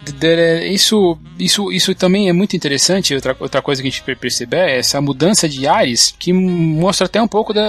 [0.71, 3.14] Isso, isso, isso também é muito interessante.
[3.14, 7.21] Outra, outra coisa que a gente percebe é essa mudança de ares que mostra até
[7.21, 7.62] um pouco da,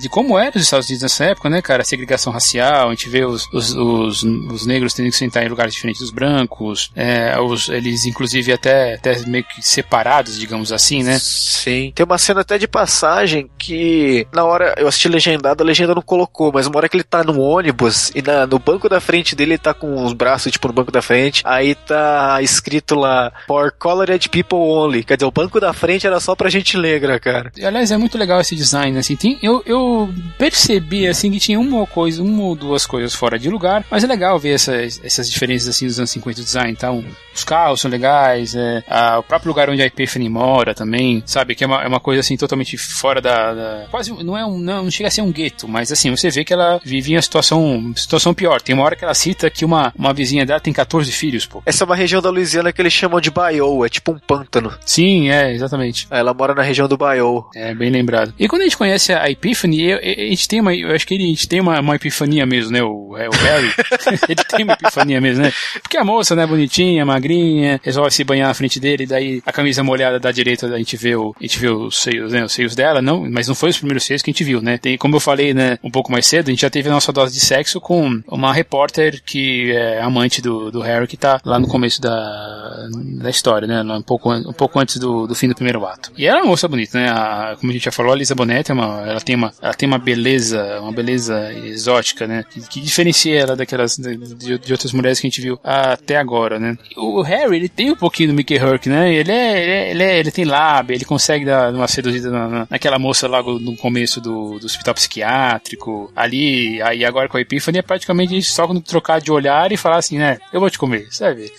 [0.00, 1.82] de como era os Estados Unidos nessa época, né, cara?
[1.82, 5.48] A segregação racial, a gente vê os, os, os, os negros tendo que sentar em
[5.48, 11.02] lugares diferentes dos brancos, é, os, eles inclusive até, até meio que separados, digamos assim,
[11.02, 11.18] né?
[11.18, 11.92] Sim.
[11.94, 16.02] Tem uma cena até de passagem que na hora eu assisti legendado, a legenda não
[16.02, 19.34] colocou, mas uma hora que ele tá no ônibus e na, no banco da frente
[19.34, 21.42] dele tá com os braços, tipo, no banco da frente.
[21.44, 25.04] Aí tá escrito lá, for colored people only.
[25.04, 27.52] Quer dizer, o banco da frente era só pra gente negra, cara.
[27.62, 29.16] Aliás, é muito legal esse design, assim.
[29.16, 33.48] Tem, eu, eu percebi, assim, que tinha uma coisa, uma ou duas coisas fora de
[33.48, 36.70] lugar, mas é legal ver essas, essas diferenças, assim, dos anos 50 design.
[36.70, 37.04] Então,
[37.34, 41.54] os carros são legais, é, a, o próprio lugar onde a Epiphany mora também, sabe?
[41.54, 44.58] Que é uma, é uma coisa, assim, totalmente fora da, da quase, não é um,
[44.58, 47.16] não, não chega a ser um gueto, mas, assim, você vê que ela vive em
[47.16, 48.60] uma situação, situação pior.
[48.60, 51.62] Tem uma hora que ela cita que uma, uma vizinha dela tem 14 filhos, pô.
[51.66, 54.72] Essa é uma região da Louisiana que eles chamam de Bayou, é tipo um pântano.
[54.84, 56.06] Sim, é, exatamente.
[56.10, 57.48] Ela mora na região do Bayou.
[57.54, 58.34] É, bem lembrado.
[58.38, 61.18] E quando a gente conhece a Epiphany, a gente tem uma, eu acho que a
[61.18, 63.70] gente tem uma, uma epifania mesmo, né, o, é, o Harry,
[64.28, 65.52] ele tem uma epifania mesmo, né?
[65.82, 69.82] Porque a moça, né, bonitinha, magrinha, resolve se banhar na frente dele, daí a camisa
[69.82, 72.74] molhada da direita, a gente vê o, a gente vê os seios, né, os seios
[72.74, 74.78] dela, não, mas não foi os primeiros seios que a gente viu, né?
[74.78, 77.12] Tem, como eu falei, né, um pouco mais cedo, a gente já teve a nossa
[77.12, 79.40] dose de sexo com uma repórter que
[79.72, 82.88] é amante do, do Harry, que tá lá no começo da,
[83.20, 83.82] da história, né?
[83.82, 86.12] Um pouco, um pouco antes do, do fim do primeiro ato.
[86.16, 87.08] E ela é uma moça bonita, né?
[87.10, 89.74] A, como a gente já falou, a Lisa Bonetti é uma, ela tem uma, ela
[89.74, 92.44] tem uma beleza, uma beleza exótica, né?
[92.48, 96.58] Que, que diferencia ela daquelas, de, de, outras mulheres que a gente viu até agora,
[96.58, 96.76] né?
[96.96, 99.12] O Harry, ele tem um pouquinho do Mickey Herc, né?
[99.12, 102.66] Ele é, ele, é, ele, é, ele tem lábia, ele consegue dar uma seduzida na,
[102.70, 107.78] naquela moça lá no começo do, do hospital psiquiátrico, ali, aí agora com a Epiphany
[107.78, 110.38] é praticamente só quando trocar de olhar e falar assim, né?
[110.52, 111.52] Eu vou te comer, sabe?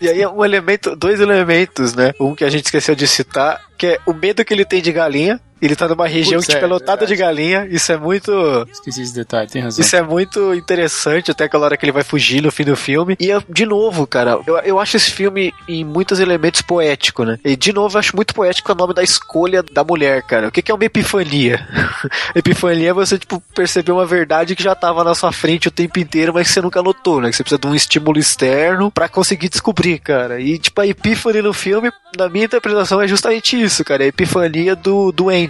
[0.00, 2.12] e aí é um elemento, dois elementos, né?
[2.20, 4.92] Um que a gente esqueceu de citar, que é o medo que ele tem de
[4.92, 7.66] galinha, ele tá numa região Putz, que tipo, é, é lotada de galinha.
[7.70, 8.66] Isso é muito.
[8.70, 9.84] Esqueci esse detalhe, tem razão.
[9.84, 13.16] Isso é muito interessante, até aquela hora que ele vai fugir no fim do filme.
[13.18, 17.38] E, de novo, cara, eu, eu acho esse filme em muitos elementos poético, né?
[17.44, 20.48] E, de novo, eu acho muito poético o nome da escolha da mulher, cara.
[20.48, 21.66] O que, que é uma epifania?
[22.34, 25.98] epifania é você, tipo, perceber uma verdade que já tava na sua frente o tempo
[25.98, 27.30] inteiro, mas que você nunca notou, né?
[27.30, 30.40] Que você precisa de um estímulo externo para conseguir descobrir, cara.
[30.40, 34.02] E, tipo, a epifania no filme, na minha interpretação, é justamente isso, cara.
[34.02, 35.47] É a epifania do, do Andy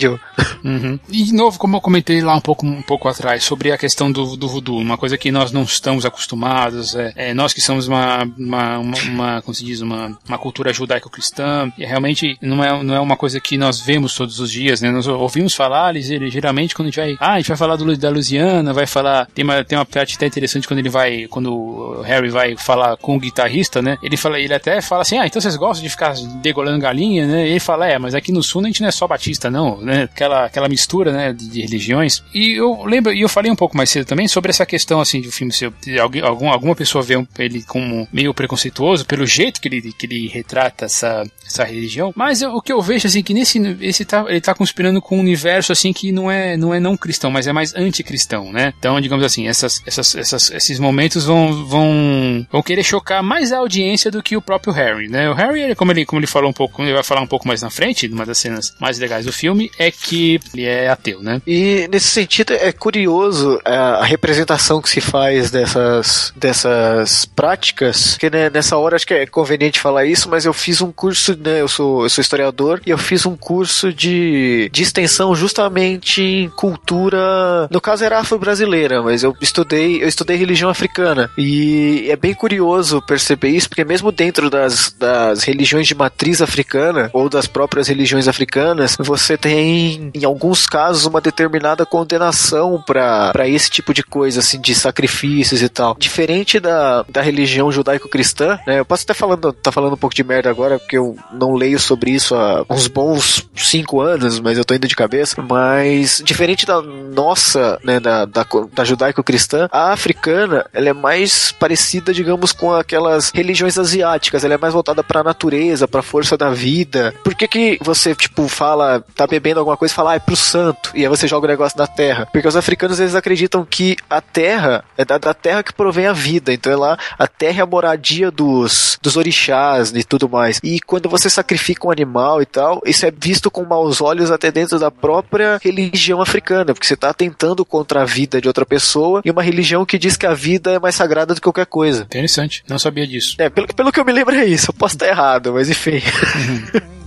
[0.64, 0.98] Uhum.
[1.10, 4.10] E de novo, como eu comentei lá um pouco, um pouco atrás, sobre a questão
[4.10, 7.86] do, do voodoo, uma coisa que nós não estamos acostumados, é, é nós que somos
[7.86, 12.94] uma, uma, uma, uma, como se diz, uma, uma cultura judaico-cristã, realmente não é, não
[12.94, 14.90] é uma coisa que nós vemos todos os dias, né?
[14.90, 18.10] Nós ouvimos falar, geralmente quando a gente vai, ah, a gente vai falar do, da
[18.10, 22.02] Lusiana, vai falar, tem uma, tem uma parte até interessante quando ele vai, quando o
[22.02, 23.98] Harry vai falar com o guitarrista, né?
[24.02, 27.46] Ele fala, ele até fala assim, ah, então vocês gostam de ficar degolando galinha, né?
[27.46, 29.80] E ele fala, é, mas aqui no sul a gente não é só batista, não,
[29.88, 30.02] né?
[30.04, 32.22] Aquela, aquela mistura, né, de, de religiões.
[32.32, 35.20] E eu lembro, e eu falei um pouco mais cedo também sobre essa questão, assim,
[35.20, 35.64] do filme, se
[35.98, 40.28] alguém, algum, alguma pessoa vê ele como meio preconceituoso pelo jeito que ele, que ele
[40.28, 44.24] retrata essa, essa religião, mas eu, o que eu vejo, assim, que nesse, esse tá,
[44.28, 47.46] ele tá conspirando com um universo, assim, que não é, não é não cristão, mas
[47.46, 48.72] é mais anticristão, né?
[48.78, 53.58] Então, digamos assim, essas, essas, essas, esses momentos vão, vão, vão querer chocar mais a
[53.58, 55.30] audiência do que o próprio Harry, né?
[55.30, 57.46] O Harry, ele, como ele, como ele falou um pouco, ele vai falar um pouco
[57.48, 61.22] mais na frente, numa das cenas mais legais do filme, é que ele é ateu,
[61.22, 61.40] né?
[61.46, 68.28] E nesse sentido é curioso a, a representação que se faz dessas, dessas práticas, que
[68.28, 71.60] né, nessa hora acho que é conveniente falar isso, mas eu fiz um curso, né?
[71.60, 76.48] Eu sou, eu sou historiador e eu fiz um curso de, de extensão justamente em
[76.48, 82.34] cultura, no caso era afro-brasileira, mas eu estudei, eu estudei religião africana e é bem
[82.34, 87.86] curioso perceber isso, porque mesmo dentro das, das religiões de matriz africana ou das próprias
[87.86, 94.40] religiões africanas, você tem em alguns casos uma determinada condenação para esse tipo de coisa,
[94.40, 95.96] assim, de sacrifícios e tal.
[95.98, 98.78] Diferente da, da religião judaico-cristã, né?
[98.80, 101.78] Eu posso até falando, tá falando um pouco de merda agora, porque eu não leio
[101.78, 105.40] sobre isso há uns bons cinco anos, mas eu tô indo de cabeça.
[105.42, 112.12] Mas diferente da nossa, né, da, da, da judaico-cristã, a africana, ela é mais parecida,
[112.12, 114.44] digamos, com aquelas religiões asiáticas.
[114.44, 117.14] Ela é mais voltada para a natureza, para a força da vida.
[117.22, 120.36] Por que que você, tipo, fala, tá bebendo alguma coisa e fala, ah, é pro
[120.36, 122.26] santo, e aí você joga o negócio na terra?
[122.32, 126.12] Porque os africanos, eles acreditam que a terra é da, da terra que provém a
[126.12, 126.52] vida.
[126.52, 130.60] Então é lá, a terra é a moradia dos, dos orixás e tudo mais.
[130.62, 134.50] E quando você sacrifica um animal e tal, isso é visto com maus olhos até
[134.50, 139.22] dentro da própria religião africana, porque você está tentando contra a vida de outra pessoa
[139.24, 142.02] e uma religião que diz que a vida é mais sagrada do que qualquer coisa.
[142.02, 143.36] Interessante, não sabia disso.
[143.38, 146.00] É, pelo, pelo que eu me lembro é isso, eu posso estar errado, mas enfim.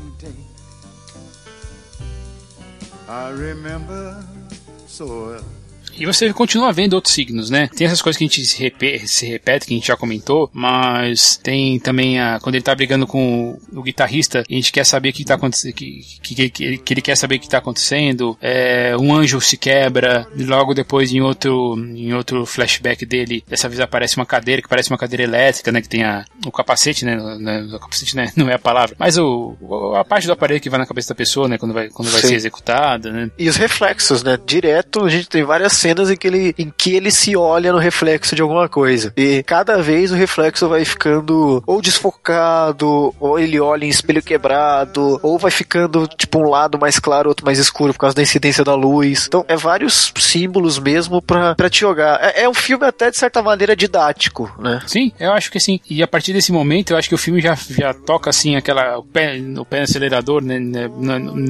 [3.11, 4.23] I remember
[4.87, 5.60] so well.
[6.01, 7.69] E você continua vendo outros signos, né?
[7.75, 10.49] Tem essas coisas que a gente se repete, se repete que a gente já comentou,
[10.51, 14.83] mas tem também a, quando ele tá brigando com o, o guitarrista, a gente quer
[14.83, 17.59] saber o que tá acontecendo, que, que, que, que, ele quer saber o que tá
[17.59, 18.35] acontecendo.
[18.41, 23.69] É, um anjo se quebra, e logo depois em outro, em outro flashback dele, dessa
[23.69, 25.83] vez aparece uma cadeira que parece uma cadeira elétrica, né?
[25.83, 27.15] Que tem a, o capacete, né?
[27.15, 29.55] O capacete né, não é a palavra, mas o,
[29.95, 31.59] a parte do aparelho que vai na cabeça da pessoa, né?
[31.59, 33.29] Quando vai, quando vai ser executada, né?
[33.37, 34.35] E os reflexos, né?
[34.43, 37.77] Direto, a gente tem várias cenas em que ele, em que ele se olha no
[37.77, 39.13] reflexo de alguma coisa.
[39.17, 45.19] E cada vez o reflexo vai ficando ou desfocado, ou ele olha em espelho quebrado,
[45.21, 48.63] ou vai ficando tipo um lado mais claro, outro mais escuro por causa da incidência
[48.63, 49.25] da luz.
[49.27, 52.19] Então é vários símbolos mesmo pra, te jogar.
[52.21, 54.81] É, é um filme até de certa maneira didático, né?
[54.87, 55.79] Sim, eu acho que sim.
[55.89, 58.97] E a partir desse momento eu acho que o filme já, já toca assim aquela
[58.97, 60.59] o pé, o pé no acelerador, né?
[60.59, 60.89] né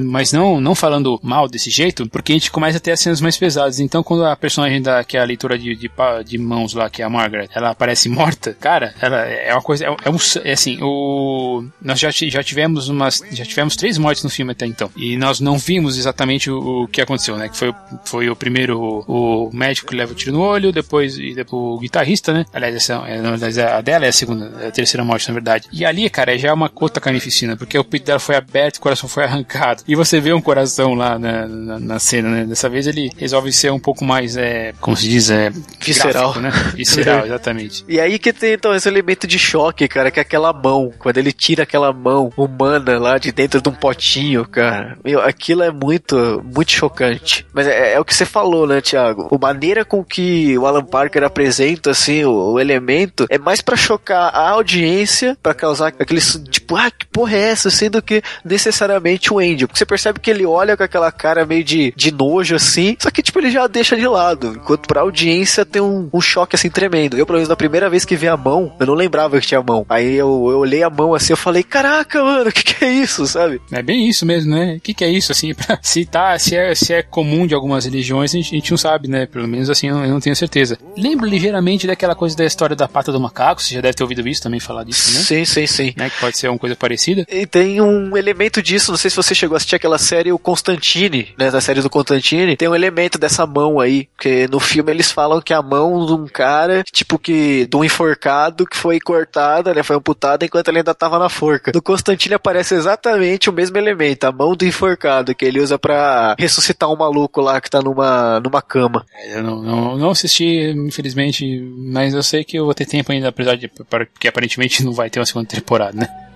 [0.03, 3.21] mas não, não falando mal desse jeito, porque a gente começa a ter as cenas
[3.21, 3.79] mais pesadas.
[3.79, 5.91] Então quando a personagem da que é a leitura de, de,
[6.25, 9.85] de, mãos lá, que é a Margaret, ela aparece morta, cara, ela é uma coisa.
[9.85, 11.63] É, é, um, é assim, o.
[11.81, 13.21] Nós já, já tivemos umas.
[13.31, 14.89] Já tivemos três mortes no filme até então.
[14.95, 17.49] E nós não vimos exatamente o, o que aconteceu, né?
[17.49, 17.73] Que foi,
[18.05, 21.51] foi o primeiro o, o médico que leva o tiro no olho, depois, e depois
[21.61, 22.45] o guitarrista, né?
[22.53, 25.67] Aliás, essa, é, a dela é a segunda, é a terceira morte, na verdade.
[25.71, 28.81] E ali, cara, já é uma outra carnificina, porque o peito dela foi aberto, o
[28.81, 29.83] coração foi arrancado.
[29.87, 32.45] E você vê um coração lá na, na, na cena, né?
[32.45, 35.51] Dessa vez ele resolve ser um pouco mais é, como se diz, é.
[35.79, 36.33] Visceral.
[36.33, 36.73] Gráfico, né?
[36.75, 37.85] Visceral, exatamente.
[37.91, 40.91] E aí que tem então esse elemento de choque, cara, que é aquela mão.
[40.97, 44.97] Quando ele tira aquela mão humana lá de dentro de um potinho, cara.
[45.03, 47.45] Meu, aquilo é muito, muito chocante.
[47.53, 49.29] Mas é, é o que você falou, né, Thiago?
[49.33, 53.75] A maneira com que o Alan Parker apresenta, assim, o, o elemento é mais para
[53.75, 57.69] chocar a audiência, para causar aquele, tipo, ah, que porra é essa?
[57.69, 59.67] Sendo que necessariamente o Andy.
[59.67, 63.09] Porque você percebe que ele olha com aquela cara meio de, de nojo, assim, só
[63.09, 64.53] que, tipo, ele já deixa de lado.
[64.55, 67.17] Enquanto pra audiência tem um, um choque assim tremendo.
[67.17, 69.61] Eu, pelo menos, na primeira vez que vi a mão, eu não lembrava que tinha
[69.61, 69.85] mão.
[69.89, 72.91] Aí eu, eu olhei a mão assim, eu falei, caraca, mano, o que, que é
[72.91, 73.61] isso, sabe?
[73.71, 74.75] É bem isso mesmo, né?
[74.77, 75.53] O que, que é isso, assim?
[75.61, 78.71] Pra, se, tá, se, é, se é comum de algumas religiões, a gente, a gente
[78.71, 79.25] não sabe, né?
[79.25, 80.77] Pelo menos assim, eu, eu não tenho certeza.
[80.97, 84.27] Lembro ligeiramente daquela coisa da história da pata do macaco, você já deve ter ouvido
[84.27, 85.23] isso também falar disso, né?
[85.23, 85.93] Sim, sim, sim.
[85.95, 86.09] Né?
[86.09, 87.25] Que pode ser um, coisa parecida.
[87.29, 90.39] E tem um elemento disso, não sei se você chegou a assistir aquela série, o
[90.39, 94.91] Constantine, né, da série do Constantine, tem um elemento dessa mão aí, que no filme
[94.91, 98.99] eles falam que a mão de um cara, tipo que, de um enforcado que foi
[98.99, 101.71] cortada, né, foi amputada enquanto ele ainda tava na forca.
[101.73, 106.35] No Constantine aparece exatamente o mesmo elemento, a mão do enforcado, que ele usa para
[106.37, 109.05] ressuscitar um maluco lá que tá numa, numa cama.
[109.15, 113.11] É, eu não, não, não assisti, infelizmente, mas eu sei que eu vou ter tempo
[113.11, 113.71] ainda, apesar de
[114.19, 116.30] que aparentemente não vai ter uma segunda temporada, né?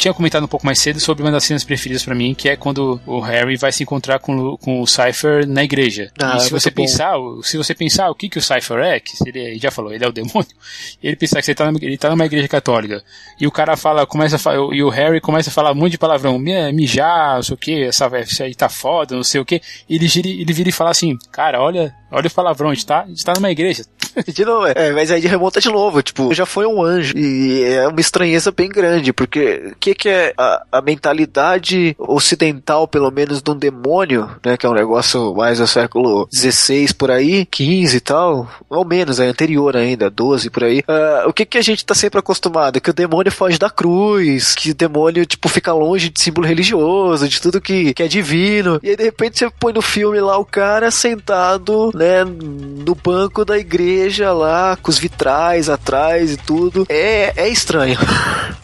[0.00, 2.56] Tinha comentado um pouco mais cedo sobre uma das cenas preferidas para mim, que é
[2.56, 6.10] quando o Harry vai se encontrar com, com o Cypher na igreja.
[6.18, 7.12] Ah, e se você pensar,
[7.42, 10.08] se você pensar o que que o Cypher é, que ele já falou, ele é
[10.08, 10.48] o demônio,
[11.02, 13.04] ele pensar que tá, ele tá numa igreja católica,
[13.38, 15.92] e o cara fala, começa a falar, e o Harry começa a falar um monte
[15.92, 19.44] de palavrão, mijar, não sei o que, essa, isso aí tá foda, não sei o
[19.44, 23.02] que, ele, ele vira e fala assim, cara, olha, olha o palavrão, a gente tá,
[23.02, 23.84] a gente tá numa igreja,
[24.26, 27.16] de novo, é, mas aí remonta de novo, tipo, já foi um anjo.
[27.16, 32.88] E é uma estranheza bem grande, porque o que, que é a, a, mentalidade ocidental,
[32.88, 34.56] pelo menos, de um demônio, né?
[34.56, 39.20] Que é um negócio mais do século XVI por aí, 15 e tal, ou menos,
[39.20, 40.80] é anterior ainda, 12 por aí.
[40.80, 42.80] Uh, o que, que a gente tá sempre acostumado?
[42.80, 47.28] Que o demônio foge da cruz, que o demônio, tipo, fica longe de símbolo religioso,
[47.28, 48.80] de tudo que, que é divino.
[48.82, 53.44] E aí, de repente, você põe no filme lá o cara sentado, né, no banco
[53.44, 56.86] da igreja lá, com os vitrais atrás e tudo.
[56.88, 57.98] É, é estranho.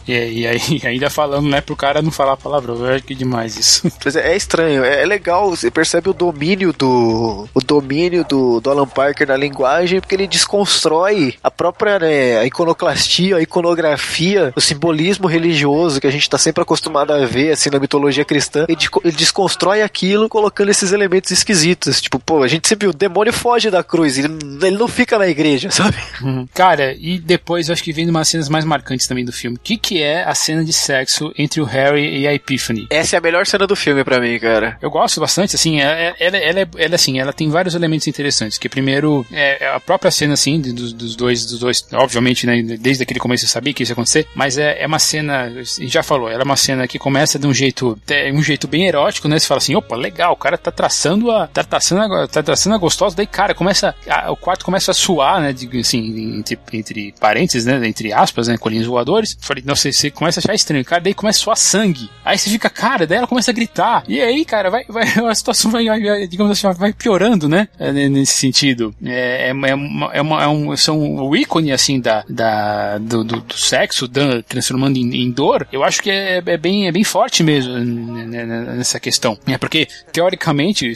[0.07, 0.11] E,
[0.41, 2.75] e aí, ainda falando, né, pro cara não falar palavrão.
[2.77, 3.87] Eu acho que é demais isso.
[4.07, 7.47] É, é estranho, é, é, legal, você percebe o domínio do.
[7.53, 12.45] O domínio do, do Alan Parker na linguagem, porque ele desconstrói a própria né, a
[12.45, 17.69] iconoclastia, a iconografia, o simbolismo religioso que a gente tá sempre acostumado a ver assim
[17.69, 18.65] na mitologia cristã.
[18.69, 22.01] Ele, ele desconstrói aquilo colocando esses elementos esquisitos.
[22.01, 24.29] Tipo, pô, a gente sempre viu, o demônio foge da cruz, ele,
[24.61, 25.97] ele não fica na igreja, sabe?
[26.21, 26.47] Uhum.
[26.53, 29.57] Cara, e depois eu acho que vem uma das cenas mais marcantes também do filme.
[29.57, 32.87] O que, que é a cena de sexo entre o Harry e a Epiphany?
[32.89, 34.77] Essa é a melhor cena do filme para mim, cara.
[34.81, 38.07] Eu gosto bastante, assim, ela, é, ela, ela, ela, ela, assim, ela tem vários elementos
[38.07, 38.57] interessantes.
[38.57, 42.61] Que primeiro, é, é a própria cena, assim, dos, dos dois, dos dois, obviamente, né,
[42.79, 45.51] desde aquele começo eu sabia que isso ia acontecer, mas é, é uma cena,
[45.81, 48.87] já falou, ela é uma cena que começa de um jeito, é, um jeito bem
[48.87, 49.37] erótico, né?
[49.39, 52.75] Você fala assim, opa, legal, o cara tá traçando a, tá traçando a, tá traçando
[52.75, 55.51] a gostosa, daí, cara, começa, a, o quarto começa a suar, né?
[55.51, 57.85] De, assim, entre, entre parênteses, né?
[57.87, 58.57] Entre aspas, né?
[58.57, 59.37] Colinhos voadores.
[59.41, 62.09] Falei, não sei, você começa a achar estranho, cara, daí começa a suar sangue.
[62.23, 64.03] Aí você fica, cara, daí ela começa a gritar.
[64.07, 67.67] E aí, cara, vai, vai a situação vai, vai digamos assim, vai piorando, né?
[67.79, 68.93] É, nesse sentido.
[69.03, 73.23] É, é, é, uma, é, uma, é um, são o ícone, assim, da, da, do,
[73.23, 75.67] do, do sexo, da, transformando em, em, dor.
[75.71, 79.37] Eu acho que é, é, bem, é bem forte mesmo nessa questão.
[79.47, 80.93] É porque, teoricamente,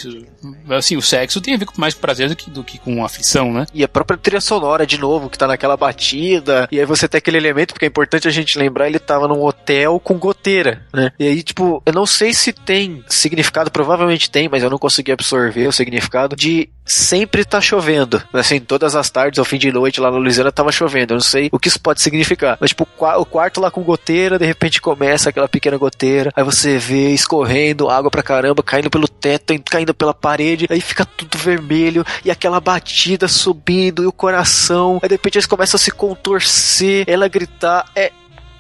[0.70, 3.54] assim, o sexo tem a ver com mais prazer do que, do que com aflição,
[3.54, 3.66] né?
[3.74, 7.18] E a própria trilha sonora, de novo, que tá naquela batida, e aí você tem
[7.18, 11.12] aquele elemento, porque é importante a gente lembrar, ele tava num hotel com goteira, né?
[11.18, 15.12] E aí, tipo, eu não sei se tem significado, provavelmente tem, mas eu não consegui
[15.12, 18.22] absorver o significado de sempre tá chovendo.
[18.34, 21.14] Assim, todas as tardes, ao fim de noite, lá na Louisiana, tava chovendo.
[21.14, 22.58] Eu não sei o que isso pode significar.
[22.60, 26.78] Mas, tipo, o quarto lá com goteira, de repente começa aquela pequena goteira, aí você
[26.78, 32.06] vê escorrendo água pra caramba, caindo pelo teto, caindo pela parede, aí fica tudo vermelho,
[32.26, 37.06] e aquela batida subindo, e o coração, aí de repente eles começam a se contorcer,
[37.08, 37.86] ela gritar.
[37.96, 38.12] É,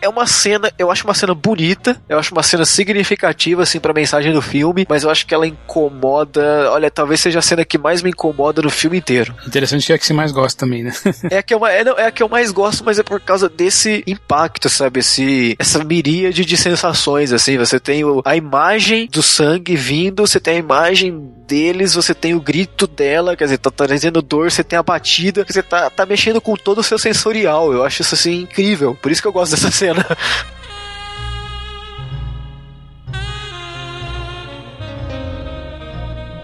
[0.02, 3.94] é uma cena, eu acho uma cena bonita, eu acho uma cena significativa, assim, pra
[3.94, 6.72] mensagem do filme, mas eu acho que ela incomoda.
[6.72, 9.34] Olha, talvez seja a cena que mais me incomoda no filme inteiro.
[9.45, 10.94] Interessante que é a que você mais gosta também, né?
[11.30, 13.48] é, a que eu, é, é a que eu mais gosto, mas é por causa
[13.48, 14.99] desse impacto, sabe?
[14.99, 17.57] Esse, essa miríade de sensações, assim.
[17.57, 22.34] Você tem o, a imagem do sangue vindo, você tem a imagem deles, você tem
[22.34, 26.06] o grito dela, quer dizer, tá trazendo dor, você tem a batida, você tá, tá
[26.06, 27.73] mexendo com todo o seu sensorial.
[27.73, 28.98] Eu acho isso, assim, incrível.
[29.02, 30.06] Por isso que eu gosto dessa cena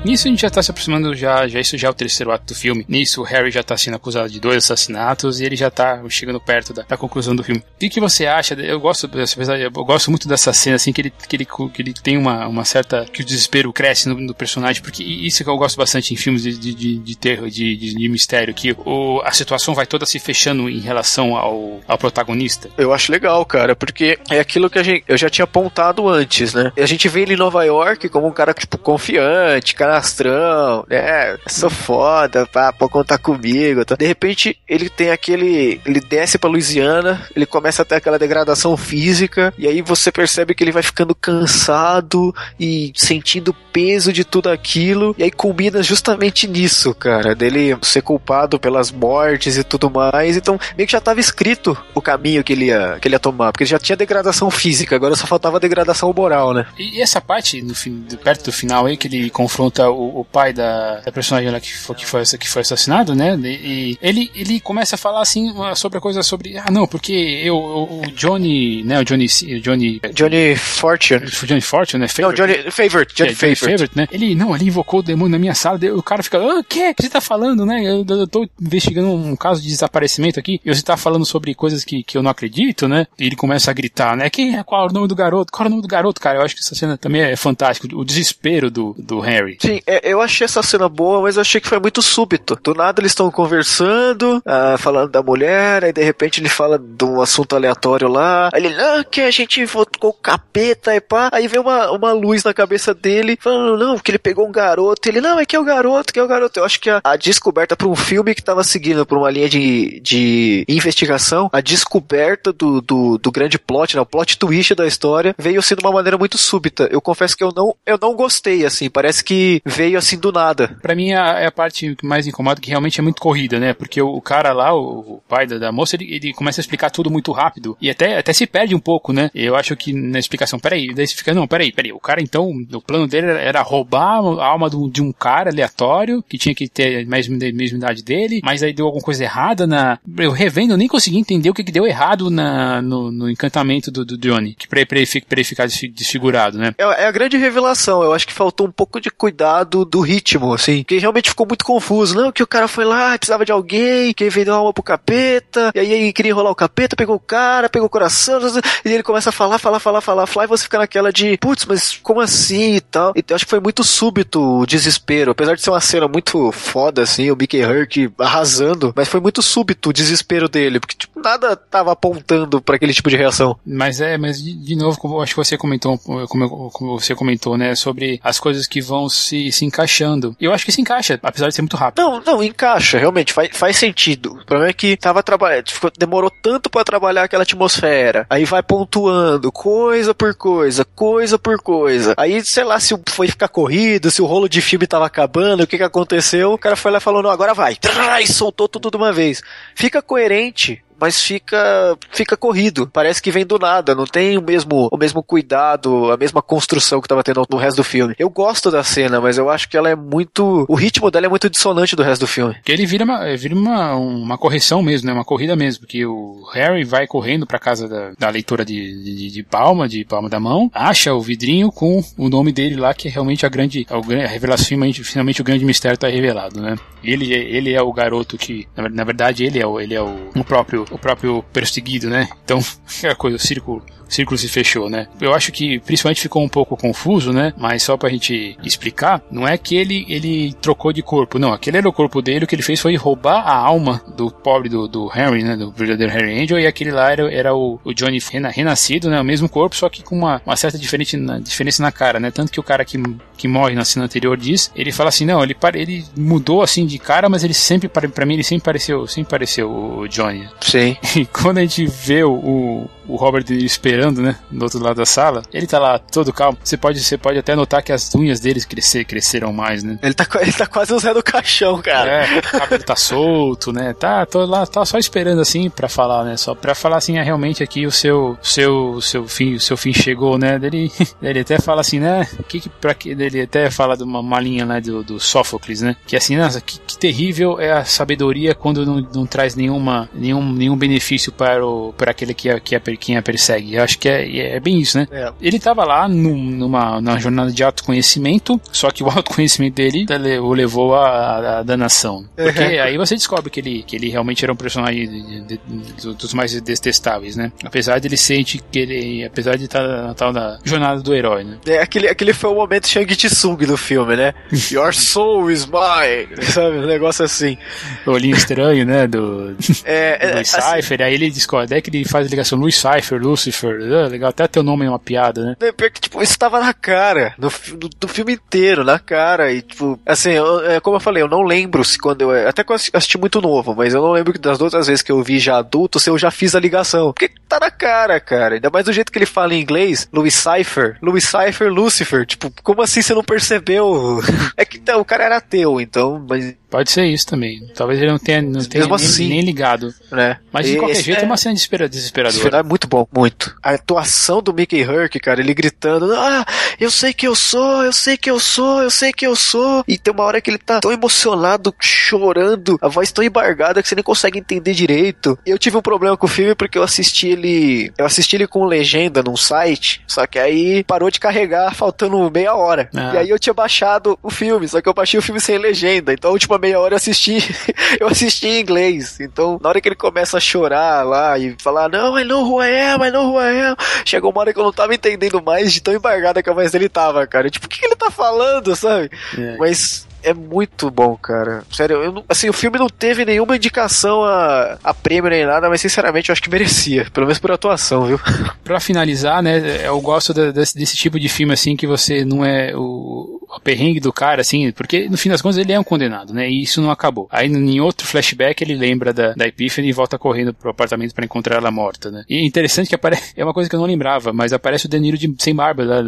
[0.05, 2.53] Nisso a gente já tá se aproximando, já, já isso já é o terceiro ato
[2.53, 2.85] do filme.
[2.87, 6.39] Nisso o Harry já tá sendo acusado de dois assassinatos e ele já tá chegando
[6.39, 7.61] perto da, da conclusão do filme.
[7.61, 8.53] O que, que você acha?
[8.53, 12.17] Eu gosto, eu gosto muito dessa cena, assim, que ele, que ele, que ele tem
[12.17, 13.05] uma, uma certa.
[13.05, 16.43] que o desespero cresce no, no personagem, porque isso que eu gosto bastante em filmes
[16.43, 20.19] de, de, de terror, de, de, de, mistério, que o, a situação vai toda se
[20.19, 22.69] fechando em relação ao, ao protagonista.
[22.77, 26.53] Eu acho legal, cara, porque é aquilo que a gente, eu já tinha apontado antes,
[26.53, 26.71] né?
[26.77, 31.37] A gente vê ele em Nova York como um cara, tipo, confiante, cara canastrão, né?
[31.47, 33.85] Sou foda, pá, pode contar comigo.
[33.85, 33.95] Tá?
[33.95, 35.79] De repente, ele tem aquele.
[35.85, 40.53] Ele desce pra Louisiana, ele começa a ter aquela degradação física, e aí você percebe
[40.53, 46.47] que ele vai ficando cansado e sentindo peso de tudo aquilo, e aí combina justamente
[46.47, 50.35] nisso, cara, dele ser culpado pelas mortes e tudo mais.
[50.35, 53.51] Então, meio que já tava escrito o caminho que ele ia, que ele ia tomar,
[53.51, 56.65] porque ele já tinha degradação física, agora só faltava degradação moral, né?
[56.77, 60.53] E essa parte, no fim, perto do final aí, que ele confronta o, o pai
[60.53, 63.37] da, da, personagem lá que foi, que foi, que foi assassinado, né?
[63.43, 66.57] E ele, ele começa a falar assim sobre a coisa sobre.
[66.57, 67.13] Ah, não, porque
[67.43, 68.99] eu, o Johnny, né?
[68.99, 69.25] O Johnny.
[69.25, 70.01] O Johnny.
[70.13, 71.25] Johnny Fortune.
[71.25, 72.07] Johnny Fortune, né?
[72.07, 72.39] Favorite.
[72.39, 73.15] Não, Johnny Favorite.
[73.15, 73.97] Johnny, é, Johnny Favorite.
[73.97, 74.07] né?
[74.11, 76.89] Ele, não, ele invocou o demônio na minha sala, o cara fica, ah, o que?
[76.89, 77.81] O que você tá falando, né?
[77.83, 81.83] Eu, eu tô investigando um caso de desaparecimento aqui, e você tá falando sobre coisas
[81.83, 83.07] que, que eu não acredito, né?
[83.19, 84.29] E ele começa a gritar, né?
[84.29, 84.63] Quem é?
[84.63, 85.51] Qual é o nome do garoto?
[85.51, 86.39] Qual é o nome do garoto, cara?
[86.39, 87.95] Eu acho que essa cena também é fantástica.
[87.95, 89.57] O desespero do, do Harry.
[89.85, 92.57] É, eu achei essa cena boa, mas eu achei que foi muito súbito.
[92.63, 97.05] Do nada eles estão conversando, ah, falando da mulher, aí de repente ele fala de
[97.05, 98.49] um assunto aleatório lá.
[98.53, 101.29] Aí ele, não, que a gente votou capeta e pá.
[101.31, 105.07] Aí vem uma, uma luz na cabeça dele, falando, não, que ele pegou um garoto.
[105.07, 106.59] Ele, não, é que é o garoto, que é o garoto.
[106.59, 109.49] Eu acho que a, a descoberta para um filme que tava seguindo por uma linha
[109.49, 114.87] de, de investigação, a descoberta do, do, do grande plot, né, o plot twist da
[114.87, 116.87] história, veio assim de uma maneira muito súbita.
[116.91, 120.77] Eu confesso que eu não, eu não gostei, assim, parece que veio assim do nada.
[120.81, 123.73] Para mim é a parte que mais incomoda, que realmente é muito corrida, né?
[123.73, 127.09] Porque o, cara lá, o, pai da, da moça, ele, ele, começa a explicar tudo
[127.09, 129.29] muito rápido e até, até se perde um pouco, né?
[129.33, 132.51] Eu acho que na explicação, peraí, daí você fica, não, peraí, peraí, o cara então,
[132.73, 137.05] o plano dele era roubar a alma de um cara aleatório que tinha que ter
[137.05, 139.99] a mesma, mesma idade dele, mas aí deu alguma coisa errada na.
[140.17, 143.91] Eu revendo, eu nem consegui entender o que, que deu errado na, no, no encantamento
[143.91, 146.73] do, do Johnny, que pra, pra, ele, pra ele ficar desfigurado, né?
[146.77, 150.53] É, é a grande revelação, eu acho que faltou um pouco de cuidado do ritmo,
[150.53, 152.15] assim, que realmente ficou muito confuso.
[152.15, 155.71] Não, que o cara foi lá, precisava de alguém, que vendeu a alma pro capeta,
[155.73, 158.39] e aí ele queria enrolar o capeta, pegou o cara, pegou o coração,
[158.85, 161.65] e ele começa a falar, falar, falar, falar, falar, e você fica naquela de, putz,
[161.65, 163.13] mas como assim e tal.
[163.15, 167.01] Então acho que foi muito súbito o desespero, apesar de ser uma cena muito foda,
[167.01, 171.55] assim, o Mickey Herc arrasando, mas foi muito súbito o desespero dele, porque, tipo, nada
[171.55, 173.57] tava apontando para aquele tipo de reação.
[173.65, 177.57] Mas é, mas de, de novo, como acho que você comentou, como, como, você comentou,
[177.57, 180.35] né, sobre as coisas que vão se, se encaixando.
[180.39, 182.03] E eu acho que se encaixa, apesar de ser muito rápido.
[182.03, 184.33] Não, não, encaixa, realmente, faz, faz sentido.
[184.33, 188.63] O problema é que tava trabalhando, tipo, demorou tanto para trabalhar aquela atmosfera, aí vai
[188.63, 192.13] pontuando, coisa por coisa, coisa por coisa.
[192.17, 195.67] Aí, sei lá, se foi ficar corrido, se o rolo de filme tava acabando, o
[195.67, 197.77] que que aconteceu, o cara foi lá e falou, não, agora vai.
[198.21, 199.41] E soltou tudo de uma vez.
[199.75, 202.89] Fica coerente mas fica fica corrido.
[202.91, 207.01] Parece que vem do nada, não tem o mesmo o mesmo cuidado, a mesma construção
[207.01, 208.15] que tava tendo no resto do filme.
[208.17, 211.29] Eu gosto da cena, mas eu acho que ela é muito o ritmo dela é
[211.29, 212.55] muito dissonante do resto do filme.
[212.63, 215.13] Que ele vira uma vira uma, uma correção mesmo, né?
[215.13, 219.31] Uma corrida mesmo, porque o Harry vai correndo para casa da, da leitora de, de,
[219.31, 223.07] de, palma, de palma da mão, acha o vidrinho com o nome dele lá, que
[223.07, 226.75] é realmente a grande a revelação, finalmente, finalmente o grande mistério tá revelado, né?
[227.03, 230.29] Ele, ele é o garoto que, na, na verdade, ele é o, ele é o,
[230.35, 232.29] o próprio o próprio perseguido, né?
[232.43, 232.59] Então,
[233.03, 235.07] é a coisa, o círculo círculo se fechou, né?
[235.19, 237.53] Eu acho que principalmente ficou um pouco confuso, né?
[237.57, 241.53] Mas só pra gente explicar, não é que ele, ele trocou de corpo, não.
[241.53, 244.69] Aquele era o corpo dele, o que ele fez foi roubar a alma do pobre
[244.69, 245.55] do, do Harry, né?
[245.55, 248.19] Do verdadeiro Harry Angel, e aquele lá era, era o, o Johnny
[248.53, 249.19] renascido, né?
[249.19, 252.31] O mesmo corpo, só que com uma, uma certa diferente na, diferença na cara, né?
[252.31, 253.01] Tanto que o cara que,
[253.37, 256.97] que morre na cena anterior diz, ele fala assim, não, ele, ele mudou assim de
[256.97, 260.47] cara, mas ele sempre, para mim, ele sempre pareceu, sempre pareceu o Johnny.
[260.61, 260.95] Sim.
[261.17, 265.43] E quando a gente vê o, o, Robert esperando, né, do outro lado da sala,
[265.53, 266.57] ele tá lá todo calmo.
[266.63, 269.97] Você pode, você pode até notar que as unhas dele crescer, cresceram mais, né?
[270.01, 272.09] Ele tá, ele tá quase usando o caixão, cara.
[272.09, 273.93] É, o cabelo tá solto, né?
[273.93, 276.37] Tá, tô lá, tá só esperando assim para falar, né?
[276.37, 279.93] Só para falar assim, é realmente aqui o seu, seu, seu fim, o seu fim
[279.93, 280.59] chegou, né?
[280.61, 282.27] Ele, ele até fala assim, né?
[282.47, 285.81] Que que para que ele até fala de uma, uma linha, né, do, do Sófocles,
[285.81, 285.95] né?
[286.05, 290.51] Que assim, nossa, que, que terrível é a sabedoria quando não, não traz nenhuma, nenhum,
[290.51, 293.75] nenhum benefício para o para aquele que é, que é quem a persegue.
[293.75, 295.07] Eu acho que é, é bem isso, né?
[295.11, 295.31] É.
[295.41, 300.05] Ele estava lá num, numa, numa jornada de autoconhecimento, só que o autoconhecimento dele
[300.39, 302.25] o levou à, à danação.
[302.35, 302.83] Porque uhum.
[302.83, 306.33] aí você descobre que ele, que ele realmente era um personagem de, de, de, dos
[306.33, 307.51] mais detestáveis, né?
[307.63, 311.43] Apesar de ele sentir que ele, apesar de estar na tal da jornada do herói,
[311.43, 311.57] né?
[311.65, 314.33] É, aquele, aquele foi o momento Shang Tsung do filme, né?
[314.71, 316.77] Your soul is mine, sabe?
[316.77, 317.57] Um negócio assim.
[318.05, 319.07] O olhinho estranho, né?
[319.07, 322.57] Do, é, do é, Cypher, assim, aí ele descobre, é que ele faz a ligação
[322.57, 325.55] Luiz Lucifer, Lucifer, ah, legal, até teu nome é uma piada, né?
[325.59, 329.51] É, pior que, tipo, isso tava na cara, no, do, do filme inteiro, na cara,
[329.51, 332.63] e, tipo, assim, eu, é, como eu falei, eu não lembro se quando eu, até
[332.63, 335.39] que eu assisti muito novo, mas eu não lembro das outras vezes que eu vi
[335.39, 338.85] já adulto, se eu já fiz a ligação, porque tá na cara, cara, ainda mais
[338.85, 343.01] do jeito que ele fala em inglês, Louis Cypher, Louis Cypher, Lucifer, tipo, como assim
[343.01, 344.21] você não percebeu?
[344.55, 347.65] é que então, o cara era ateu, então, mas Pode ser isso também.
[347.73, 349.93] Talvez ele não tenha, não tenha nem, assim, nem, ligado.
[350.11, 350.37] Né?
[350.51, 352.57] Mas de qualquer jeito é, é uma cena desesperadora.
[352.57, 353.55] É muito bom, muito.
[353.63, 356.45] A atuação do Mickey Herc, cara, ele gritando: Ah,
[356.79, 359.83] eu sei que eu sou, eu sei que eu sou, eu sei que eu sou.
[359.87, 363.87] E tem uma hora que ele tá tão emocionado, chorando, a voz tão embargada que
[363.87, 365.39] você nem consegue entender direito.
[365.45, 367.93] Eu tive um problema com o filme porque eu assisti ele.
[367.97, 372.53] Eu assisti ele com legenda num site, só que aí parou de carregar faltando meia
[372.55, 372.89] hora.
[372.93, 373.13] Ah.
[373.13, 376.11] E aí eu tinha baixado o filme, só que eu baixei o filme sem legenda.
[376.11, 377.37] Então a última meia hora eu assisti,
[377.99, 379.19] eu assisti em inglês.
[379.19, 382.61] Então, na hora que ele começa a chorar lá e falar, não, I know who
[382.61, 383.75] I am, I know who I am,
[384.05, 386.71] chegou uma hora que eu não tava entendendo mais de tão embargada que a voz
[386.71, 387.49] dele tava, cara.
[387.49, 389.09] Tipo, o que, que ele tá falando, sabe?
[389.37, 389.57] É.
[389.57, 391.63] Mas é muito bom, cara.
[391.71, 395.79] Sério, eu assim, o filme não teve nenhuma indicação a, a prêmio nem nada, mas
[395.81, 398.19] sinceramente eu acho que merecia, pelo menos por atuação, viu?
[398.63, 402.43] Pra finalizar, né, eu gosto de, desse, desse, tipo de filme, assim, que você não
[402.43, 405.83] é o, o perrengue do cara, assim, porque no fim das contas ele é um
[405.83, 407.27] condenado, né, e isso não acabou.
[407.31, 411.23] Aí em outro flashback ele lembra da, da Epiphany e volta correndo pro apartamento para
[411.23, 412.23] encontrar ela morta, né.
[412.29, 414.89] E é interessante que aparece, é uma coisa que eu não lembrava, mas aparece o
[414.89, 416.01] Danilo de, sem barba lá,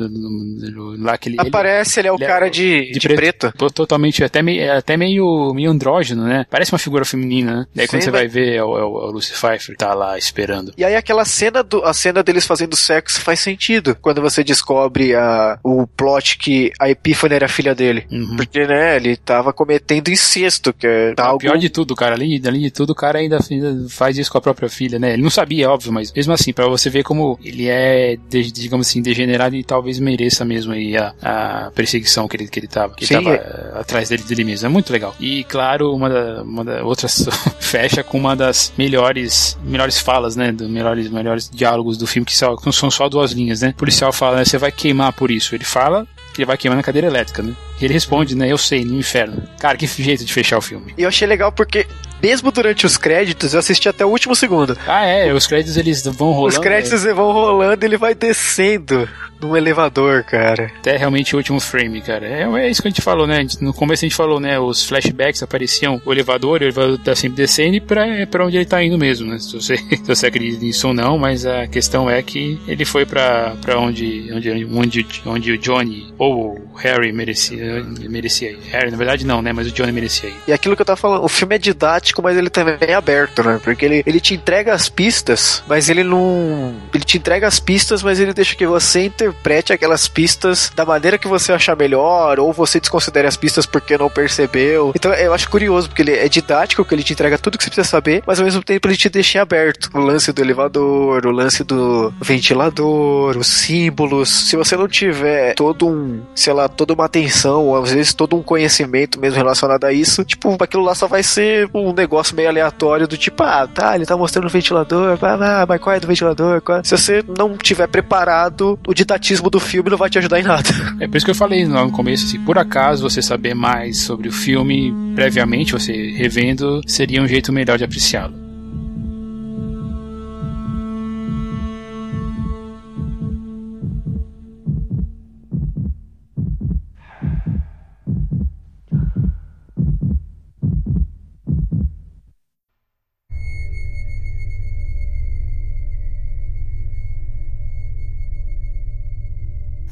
[0.97, 1.37] lá que ele...
[1.39, 3.51] Aparece, ele, ele é o ele é cara é, de, de, de preto.
[3.51, 3.69] preto.
[3.71, 6.45] Totalmente totalmente, até, meio, é até meio, meio andrógeno, né?
[6.49, 7.65] Parece uma figura feminina, né?
[7.73, 10.73] Daí Sim, quando você vai ver, é o, é o Lucy Pfeiffer tá lá esperando.
[10.77, 15.15] E aí aquela cena, do, a cena deles fazendo sexo faz sentido, quando você descobre
[15.15, 18.05] a, o plot que a Epífane era filha dele.
[18.11, 18.35] Uhum.
[18.35, 21.39] Porque, né, ele tava cometendo incesto, que é algo...
[21.39, 24.37] Pior de tudo, cara, além, além de tudo, o cara ainda, ainda faz isso com
[24.37, 25.13] a própria filha, né?
[25.13, 29.01] Ele não sabia, óbvio, mas mesmo assim, para você ver como ele é, digamos assim,
[29.01, 33.05] degenerado e talvez mereça mesmo aí a, a perseguição que ele, que ele tava, que
[33.05, 33.79] Sim, ele tava é...
[33.89, 34.67] atrás dele, dele mesmo.
[34.67, 35.15] É muito legal.
[35.19, 37.27] E claro, uma da, uma da outras
[37.59, 40.51] fecha com uma das melhores melhores falas, né?
[40.51, 43.69] Dos melhores, melhores diálogos do filme, que são, que são só duas linhas, né?
[43.69, 45.55] O policial fala, né, você vai queimar por isso.
[45.55, 47.53] Ele fala que ele vai queimar na cadeira elétrica, né?
[47.81, 48.51] Ele responde, né?
[48.51, 49.41] Eu sei, no inferno.
[49.59, 50.93] Cara, que jeito de fechar o filme.
[50.97, 51.87] E eu achei legal porque
[52.21, 54.77] mesmo durante os créditos, eu assisti até o último segundo.
[54.87, 56.57] Ah, é, os créditos eles vão rolando.
[56.57, 57.13] Os créditos é.
[57.13, 59.07] vão rolando e ele vai descendo
[59.41, 60.71] num elevador, cara.
[60.79, 62.27] Até realmente o último frame, cara.
[62.27, 63.45] É, é isso que a gente falou, né?
[63.61, 64.59] No começo a gente falou, né?
[64.59, 68.57] Os flashbacks apareciam o elevador, o elevador tá sempre descendo e pra, é pra onde
[68.57, 69.39] ele tá indo mesmo, né?
[69.39, 73.05] Se você, se você acredita nisso ou não, mas a questão é que ele foi
[73.05, 78.59] pra, pra onde, onde, onde, onde o Johnny ou o Harry merecia, merecia ir.
[78.71, 79.53] Harry, na verdade, não, né?
[79.53, 80.35] Mas o Johnny merecia ir.
[80.47, 83.43] E aquilo que eu tava falando, o filme é didático, mas ele também é aberto,
[83.43, 83.59] né?
[83.63, 86.73] Porque ele, ele te entrega as pistas, mas ele não.
[86.93, 91.17] Ele te entrega as pistas, mas ele deixa que você interprete aquelas pistas da maneira
[91.17, 94.91] que você achar melhor, ou você desconsidere as pistas porque não percebeu.
[94.95, 97.69] Então eu acho curioso, porque ele é didático, que ele te entrega tudo que você
[97.69, 99.89] precisa saber, mas ao mesmo tempo ele te deixa aberto.
[99.93, 104.49] O lance do elevador, o lance do ventilador, os símbolos.
[104.49, 108.35] Se você não tiver todo um, sei lá, toda uma atenção, ou às vezes todo
[108.35, 112.49] um conhecimento mesmo relacionado a isso, tipo, aquilo lá só vai ser um negócio meio
[112.49, 116.07] aleatório do tipo, ah, tá, ele tá mostrando o ventilador, ah, mas qual é do
[116.07, 116.61] ventilador?
[116.69, 116.83] É?
[116.83, 120.69] Se você não tiver preparado, o didatismo do filme não vai te ajudar em nada.
[120.99, 123.99] É por isso que eu falei lá no começo, se por acaso você saber mais
[123.99, 128.48] sobre o filme previamente, você revendo, seria um jeito melhor de apreciá-lo.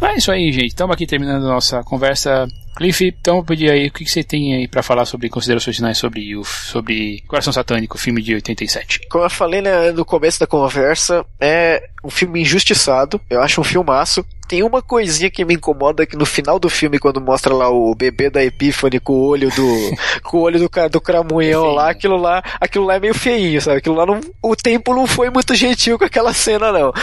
[0.01, 0.67] É isso aí, gente.
[0.67, 2.47] Estamos aqui terminando a nossa conversa.
[2.77, 5.97] Cliff, então eu pedir aí o que você tem aí para falar sobre considerações finais
[5.97, 9.01] sobre o sobre Coração Satânico, filme de 87.
[9.09, 13.19] Como eu falei né, no começo da conversa, é um filme injustiçado.
[13.29, 14.25] Eu acho um filmaço.
[14.47, 17.93] Tem uma coisinha que me incomoda que no final do filme, quando mostra lá o
[17.93, 19.67] bebê da Epífane com o olho do.
[20.23, 23.79] com o olho do, do cramunhão lá, aquilo lá, aquilo lá é meio feinho, sabe?
[23.79, 24.21] Aquilo lá não.
[24.41, 26.93] O tempo não foi muito gentil com aquela cena, não.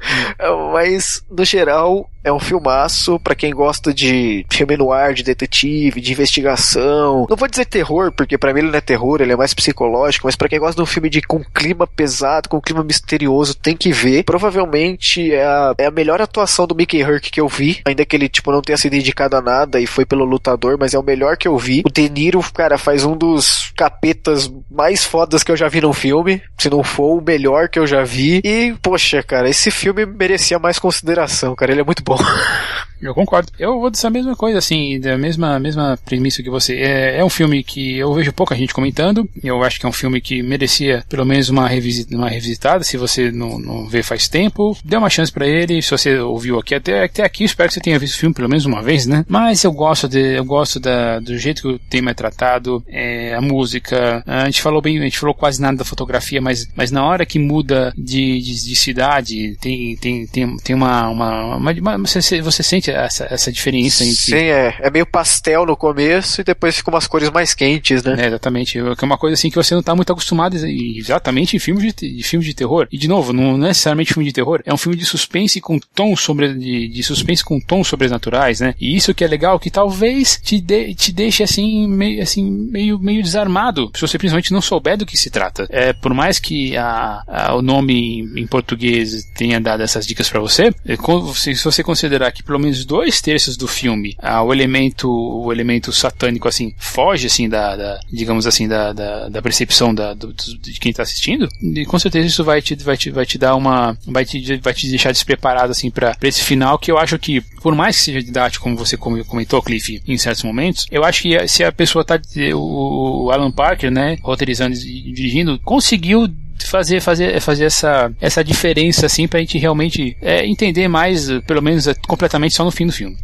[0.72, 6.00] Mas, no geral, é um filmaço para quem gosta de filme no ar, de detetive,
[6.00, 7.26] de investigação.
[7.28, 10.26] Não vou dizer terror, porque para mim ele não é terror, ele é mais psicológico,
[10.26, 13.76] mas para quem gosta de um filme de com clima pesado, com clima misterioso, tem
[13.76, 14.24] que ver.
[14.24, 18.14] Provavelmente é a, é a melhor atuação do Mickey Herc que eu vi, ainda que
[18.14, 21.02] ele, tipo, não tenha sido indicado a nada e foi pelo lutador, mas é o
[21.02, 21.82] melhor que eu vi.
[21.84, 25.92] O De Niro, cara, faz um dos capetas mais fodas que eu já vi num
[25.92, 28.40] filme, se não for o melhor que eu já vi.
[28.44, 32.18] E, poxa, cara, esse filme merecia mais consideração, cara, ele é muito bom.
[33.00, 33.52] Eu concordo.
[33.58, 36.74] Eu vou dizer a mesma coisa, assim, da mesma, mesma premissa que você.
[36.76, 39.28] É, é um filme que eu vejo pouca gente comentando.
[39.42, 42.84] Eu acho que é um filme que merecia pelo menos uma, revisita, uma revisitada.
[42.84, 45.82] Se você não, não vê faz tempo, dê uma chance para ele.
[45.82, 48.48] Se você ouviu aqui até, até aqui, espero que você tenha visto o filme pelo
[48.48, 49.24] menos uma vez, né?
[49.28, 53.34] Mas eu gosto de, eu gosto da, do jeito que o tema é tratado, é,
[53.34, 54.22] a música.
[54.26, 57.26] A gente falou bem, a gente falou quase nada da fotografia, mas, mas na hora
[57.26, 62.40] que muda de, de, de cidade, tem, tem, tem, tem uma, uma, uma, uma você,
[62.40, 64.16] você sente essa, essa diferença entre.
[64.16, 64.76] Sim, é.
[64.80, 68.16] É meio pastel no começo e depois ficam umas cores mais quentes, né?
[68.18, 68.72] É, exatamente.
[68.96, 72.16] Que é uma coisa assim que você não está muito acostumado exatamente em filmes de,
[72.16, 72.86] de filmes de terror.
[72.90, 76.16] E de novo, não necessariamente filme de terror, é um filme de suspense com tom
[76.16, 78.74] sobre de, de suspense com tons sobrenaturais, né?
[78.80, 82.98] E isso que é legal, que talvez te, de, te deixe assim meio assim meio
[82.98, 85.66] meio desarmado, se você principalmente não souber do que se trata.
[85.70, 90.40] É, por mais que a, a o nome em português tenha dado essas dicas para
[90.40, 90.96] você, é,
[91.34, 95.92] se você considerar que pelo menos dois terços do filme, ah, o elemento o elemento
[95.92, 100.78] satânico assim foge assim da, da digamos assim da, da, da percepção da, do, de
[100.78, 103.96] quem está assistindo, e com certeza isso vai te, vai te, vai te dar uma
[104.06, 107.74] vai te, vai te deixar despreparado assim para esse final que eu acho que por
[107.74, 111.64] mais que seja didático como você comentou Cliff em certos momentos, eu acho que se
[111.64, 112.20] a pessoa tá
[112.54, 116.28] o Alan Parker, né, roteirizando e dirigindo, conseguiu
[116.64, 121.62] fazer fazer fazer essa essa diferença assim para a gente realmente é, entender mais pelo
[121.62, 123.16] menos é, completamente só no fim do filme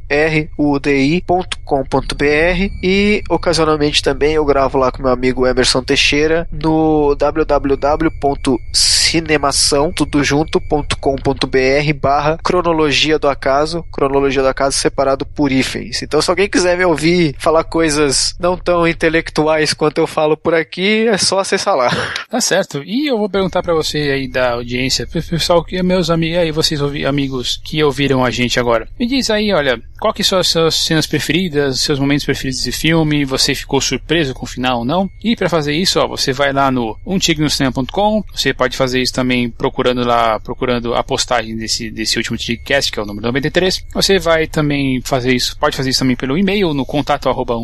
[0.09, 8.09] www.tiurudi.com.br e ocasionalmente também eu gravo lá com meu amigo Emerson Teixeira no www
[9.15, 16.01] cinemação, tudo junto.com.br barra cronologia do acaso, cronologia do acaso separado por hífens.
[16.01, 20.53] Então se alguém quiser me ouvir falar coisas não tão intelectuais quanto eu falo por
[20.53, 21.89] aqui, é só acessar lá.
[22.29, 22.83] Tá certo.
[22.83, 26.81] E eu vou perguntar para você aí da audiência, pessoal que meus amigos aí, vocês
[27.07, 28.89] amigos que ouviram a gente agora.
[28.99, 32.71] Me diz aí, olha, qual que são as suas cenas preferidas, seus momentos preferidos desse
[32.71, 35.09] filme, você ficou surpreso com o final ou não?
[35.23, 39.49] E para fazer isso, ó, você vai lá no umtignoscinema.com, você pode fazer isso também
[39.49, 43.85] procurando lá, procurando a postagem desse, desse último Tigcast, que é o número 93.
[43.93, 47.55] Você vai também fazer isso, pode fazer isso também pelo e-mail, no contato arroba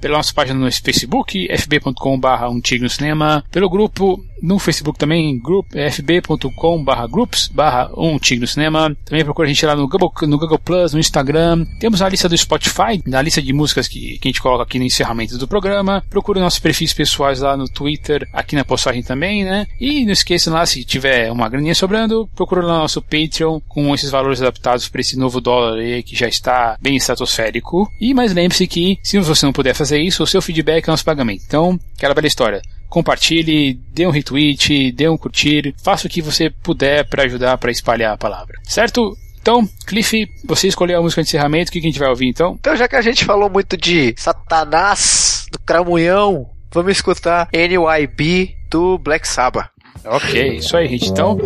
[0.00, 2.20] pela nossa página no Facebook, fb.com
[2.50, 8.96] umtignocinema, pelo grupo no Facebook também, group, fb.com barra groups barra um tigre no cinema.
[9.04, 11.64] Também procura a gente lá no Google, no Google Plus, no Instagram.
[11.78, 14.78] Temos a lista do Spotify, a lista de músicas que, que a gente coloca aqui
[14.78, 16.02] no encerramento do programa.
[16.08, 19.66] Procura nossos perfis pessoais lá no Twitter, aqui na postagem também, né?
[19.80, 24.10] E não esqueça lá, se tiver uma graninha sobrando, procura lá nosso Patreon com esses
[24.10, 27.90] valores adaptados para esse novo dólar aí que já está bem estratosférico.
[28.00, 31.04] E mais lembre-se que, se você não puder fazer isso, o seu feedback é nosso
[31.04, 31.42] pagamento.
[31.46, 36.50] Então, aquela bela história compartilhe, dê um retweet, dê um curtir, faça o que você
[36.50, 38.58] puder para ajudar para espalhar a palavra.
[38.64, 39.16] Certo?
[39.40, 42.56] Então, Cliff, você escolheu a música de encerramento, o que a gente vai ouvir então?
[42.60, 48.98] Então, já que a gente falou muito de Satanás, do Cramunhão, vamos escutar NYB do
[48.98, 49.70] Black Sabbath.
[50.04, 51.10] Ok, isso aí, gente.
[51.10, 51.38] Então,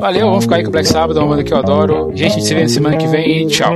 [0.00, 2.10] valeu, vamos ficar aí com o Black Sabbath, uma banda que eu adoro.
[2.14, 3.72] Gente, a gente se vê na semana que vem e tchau.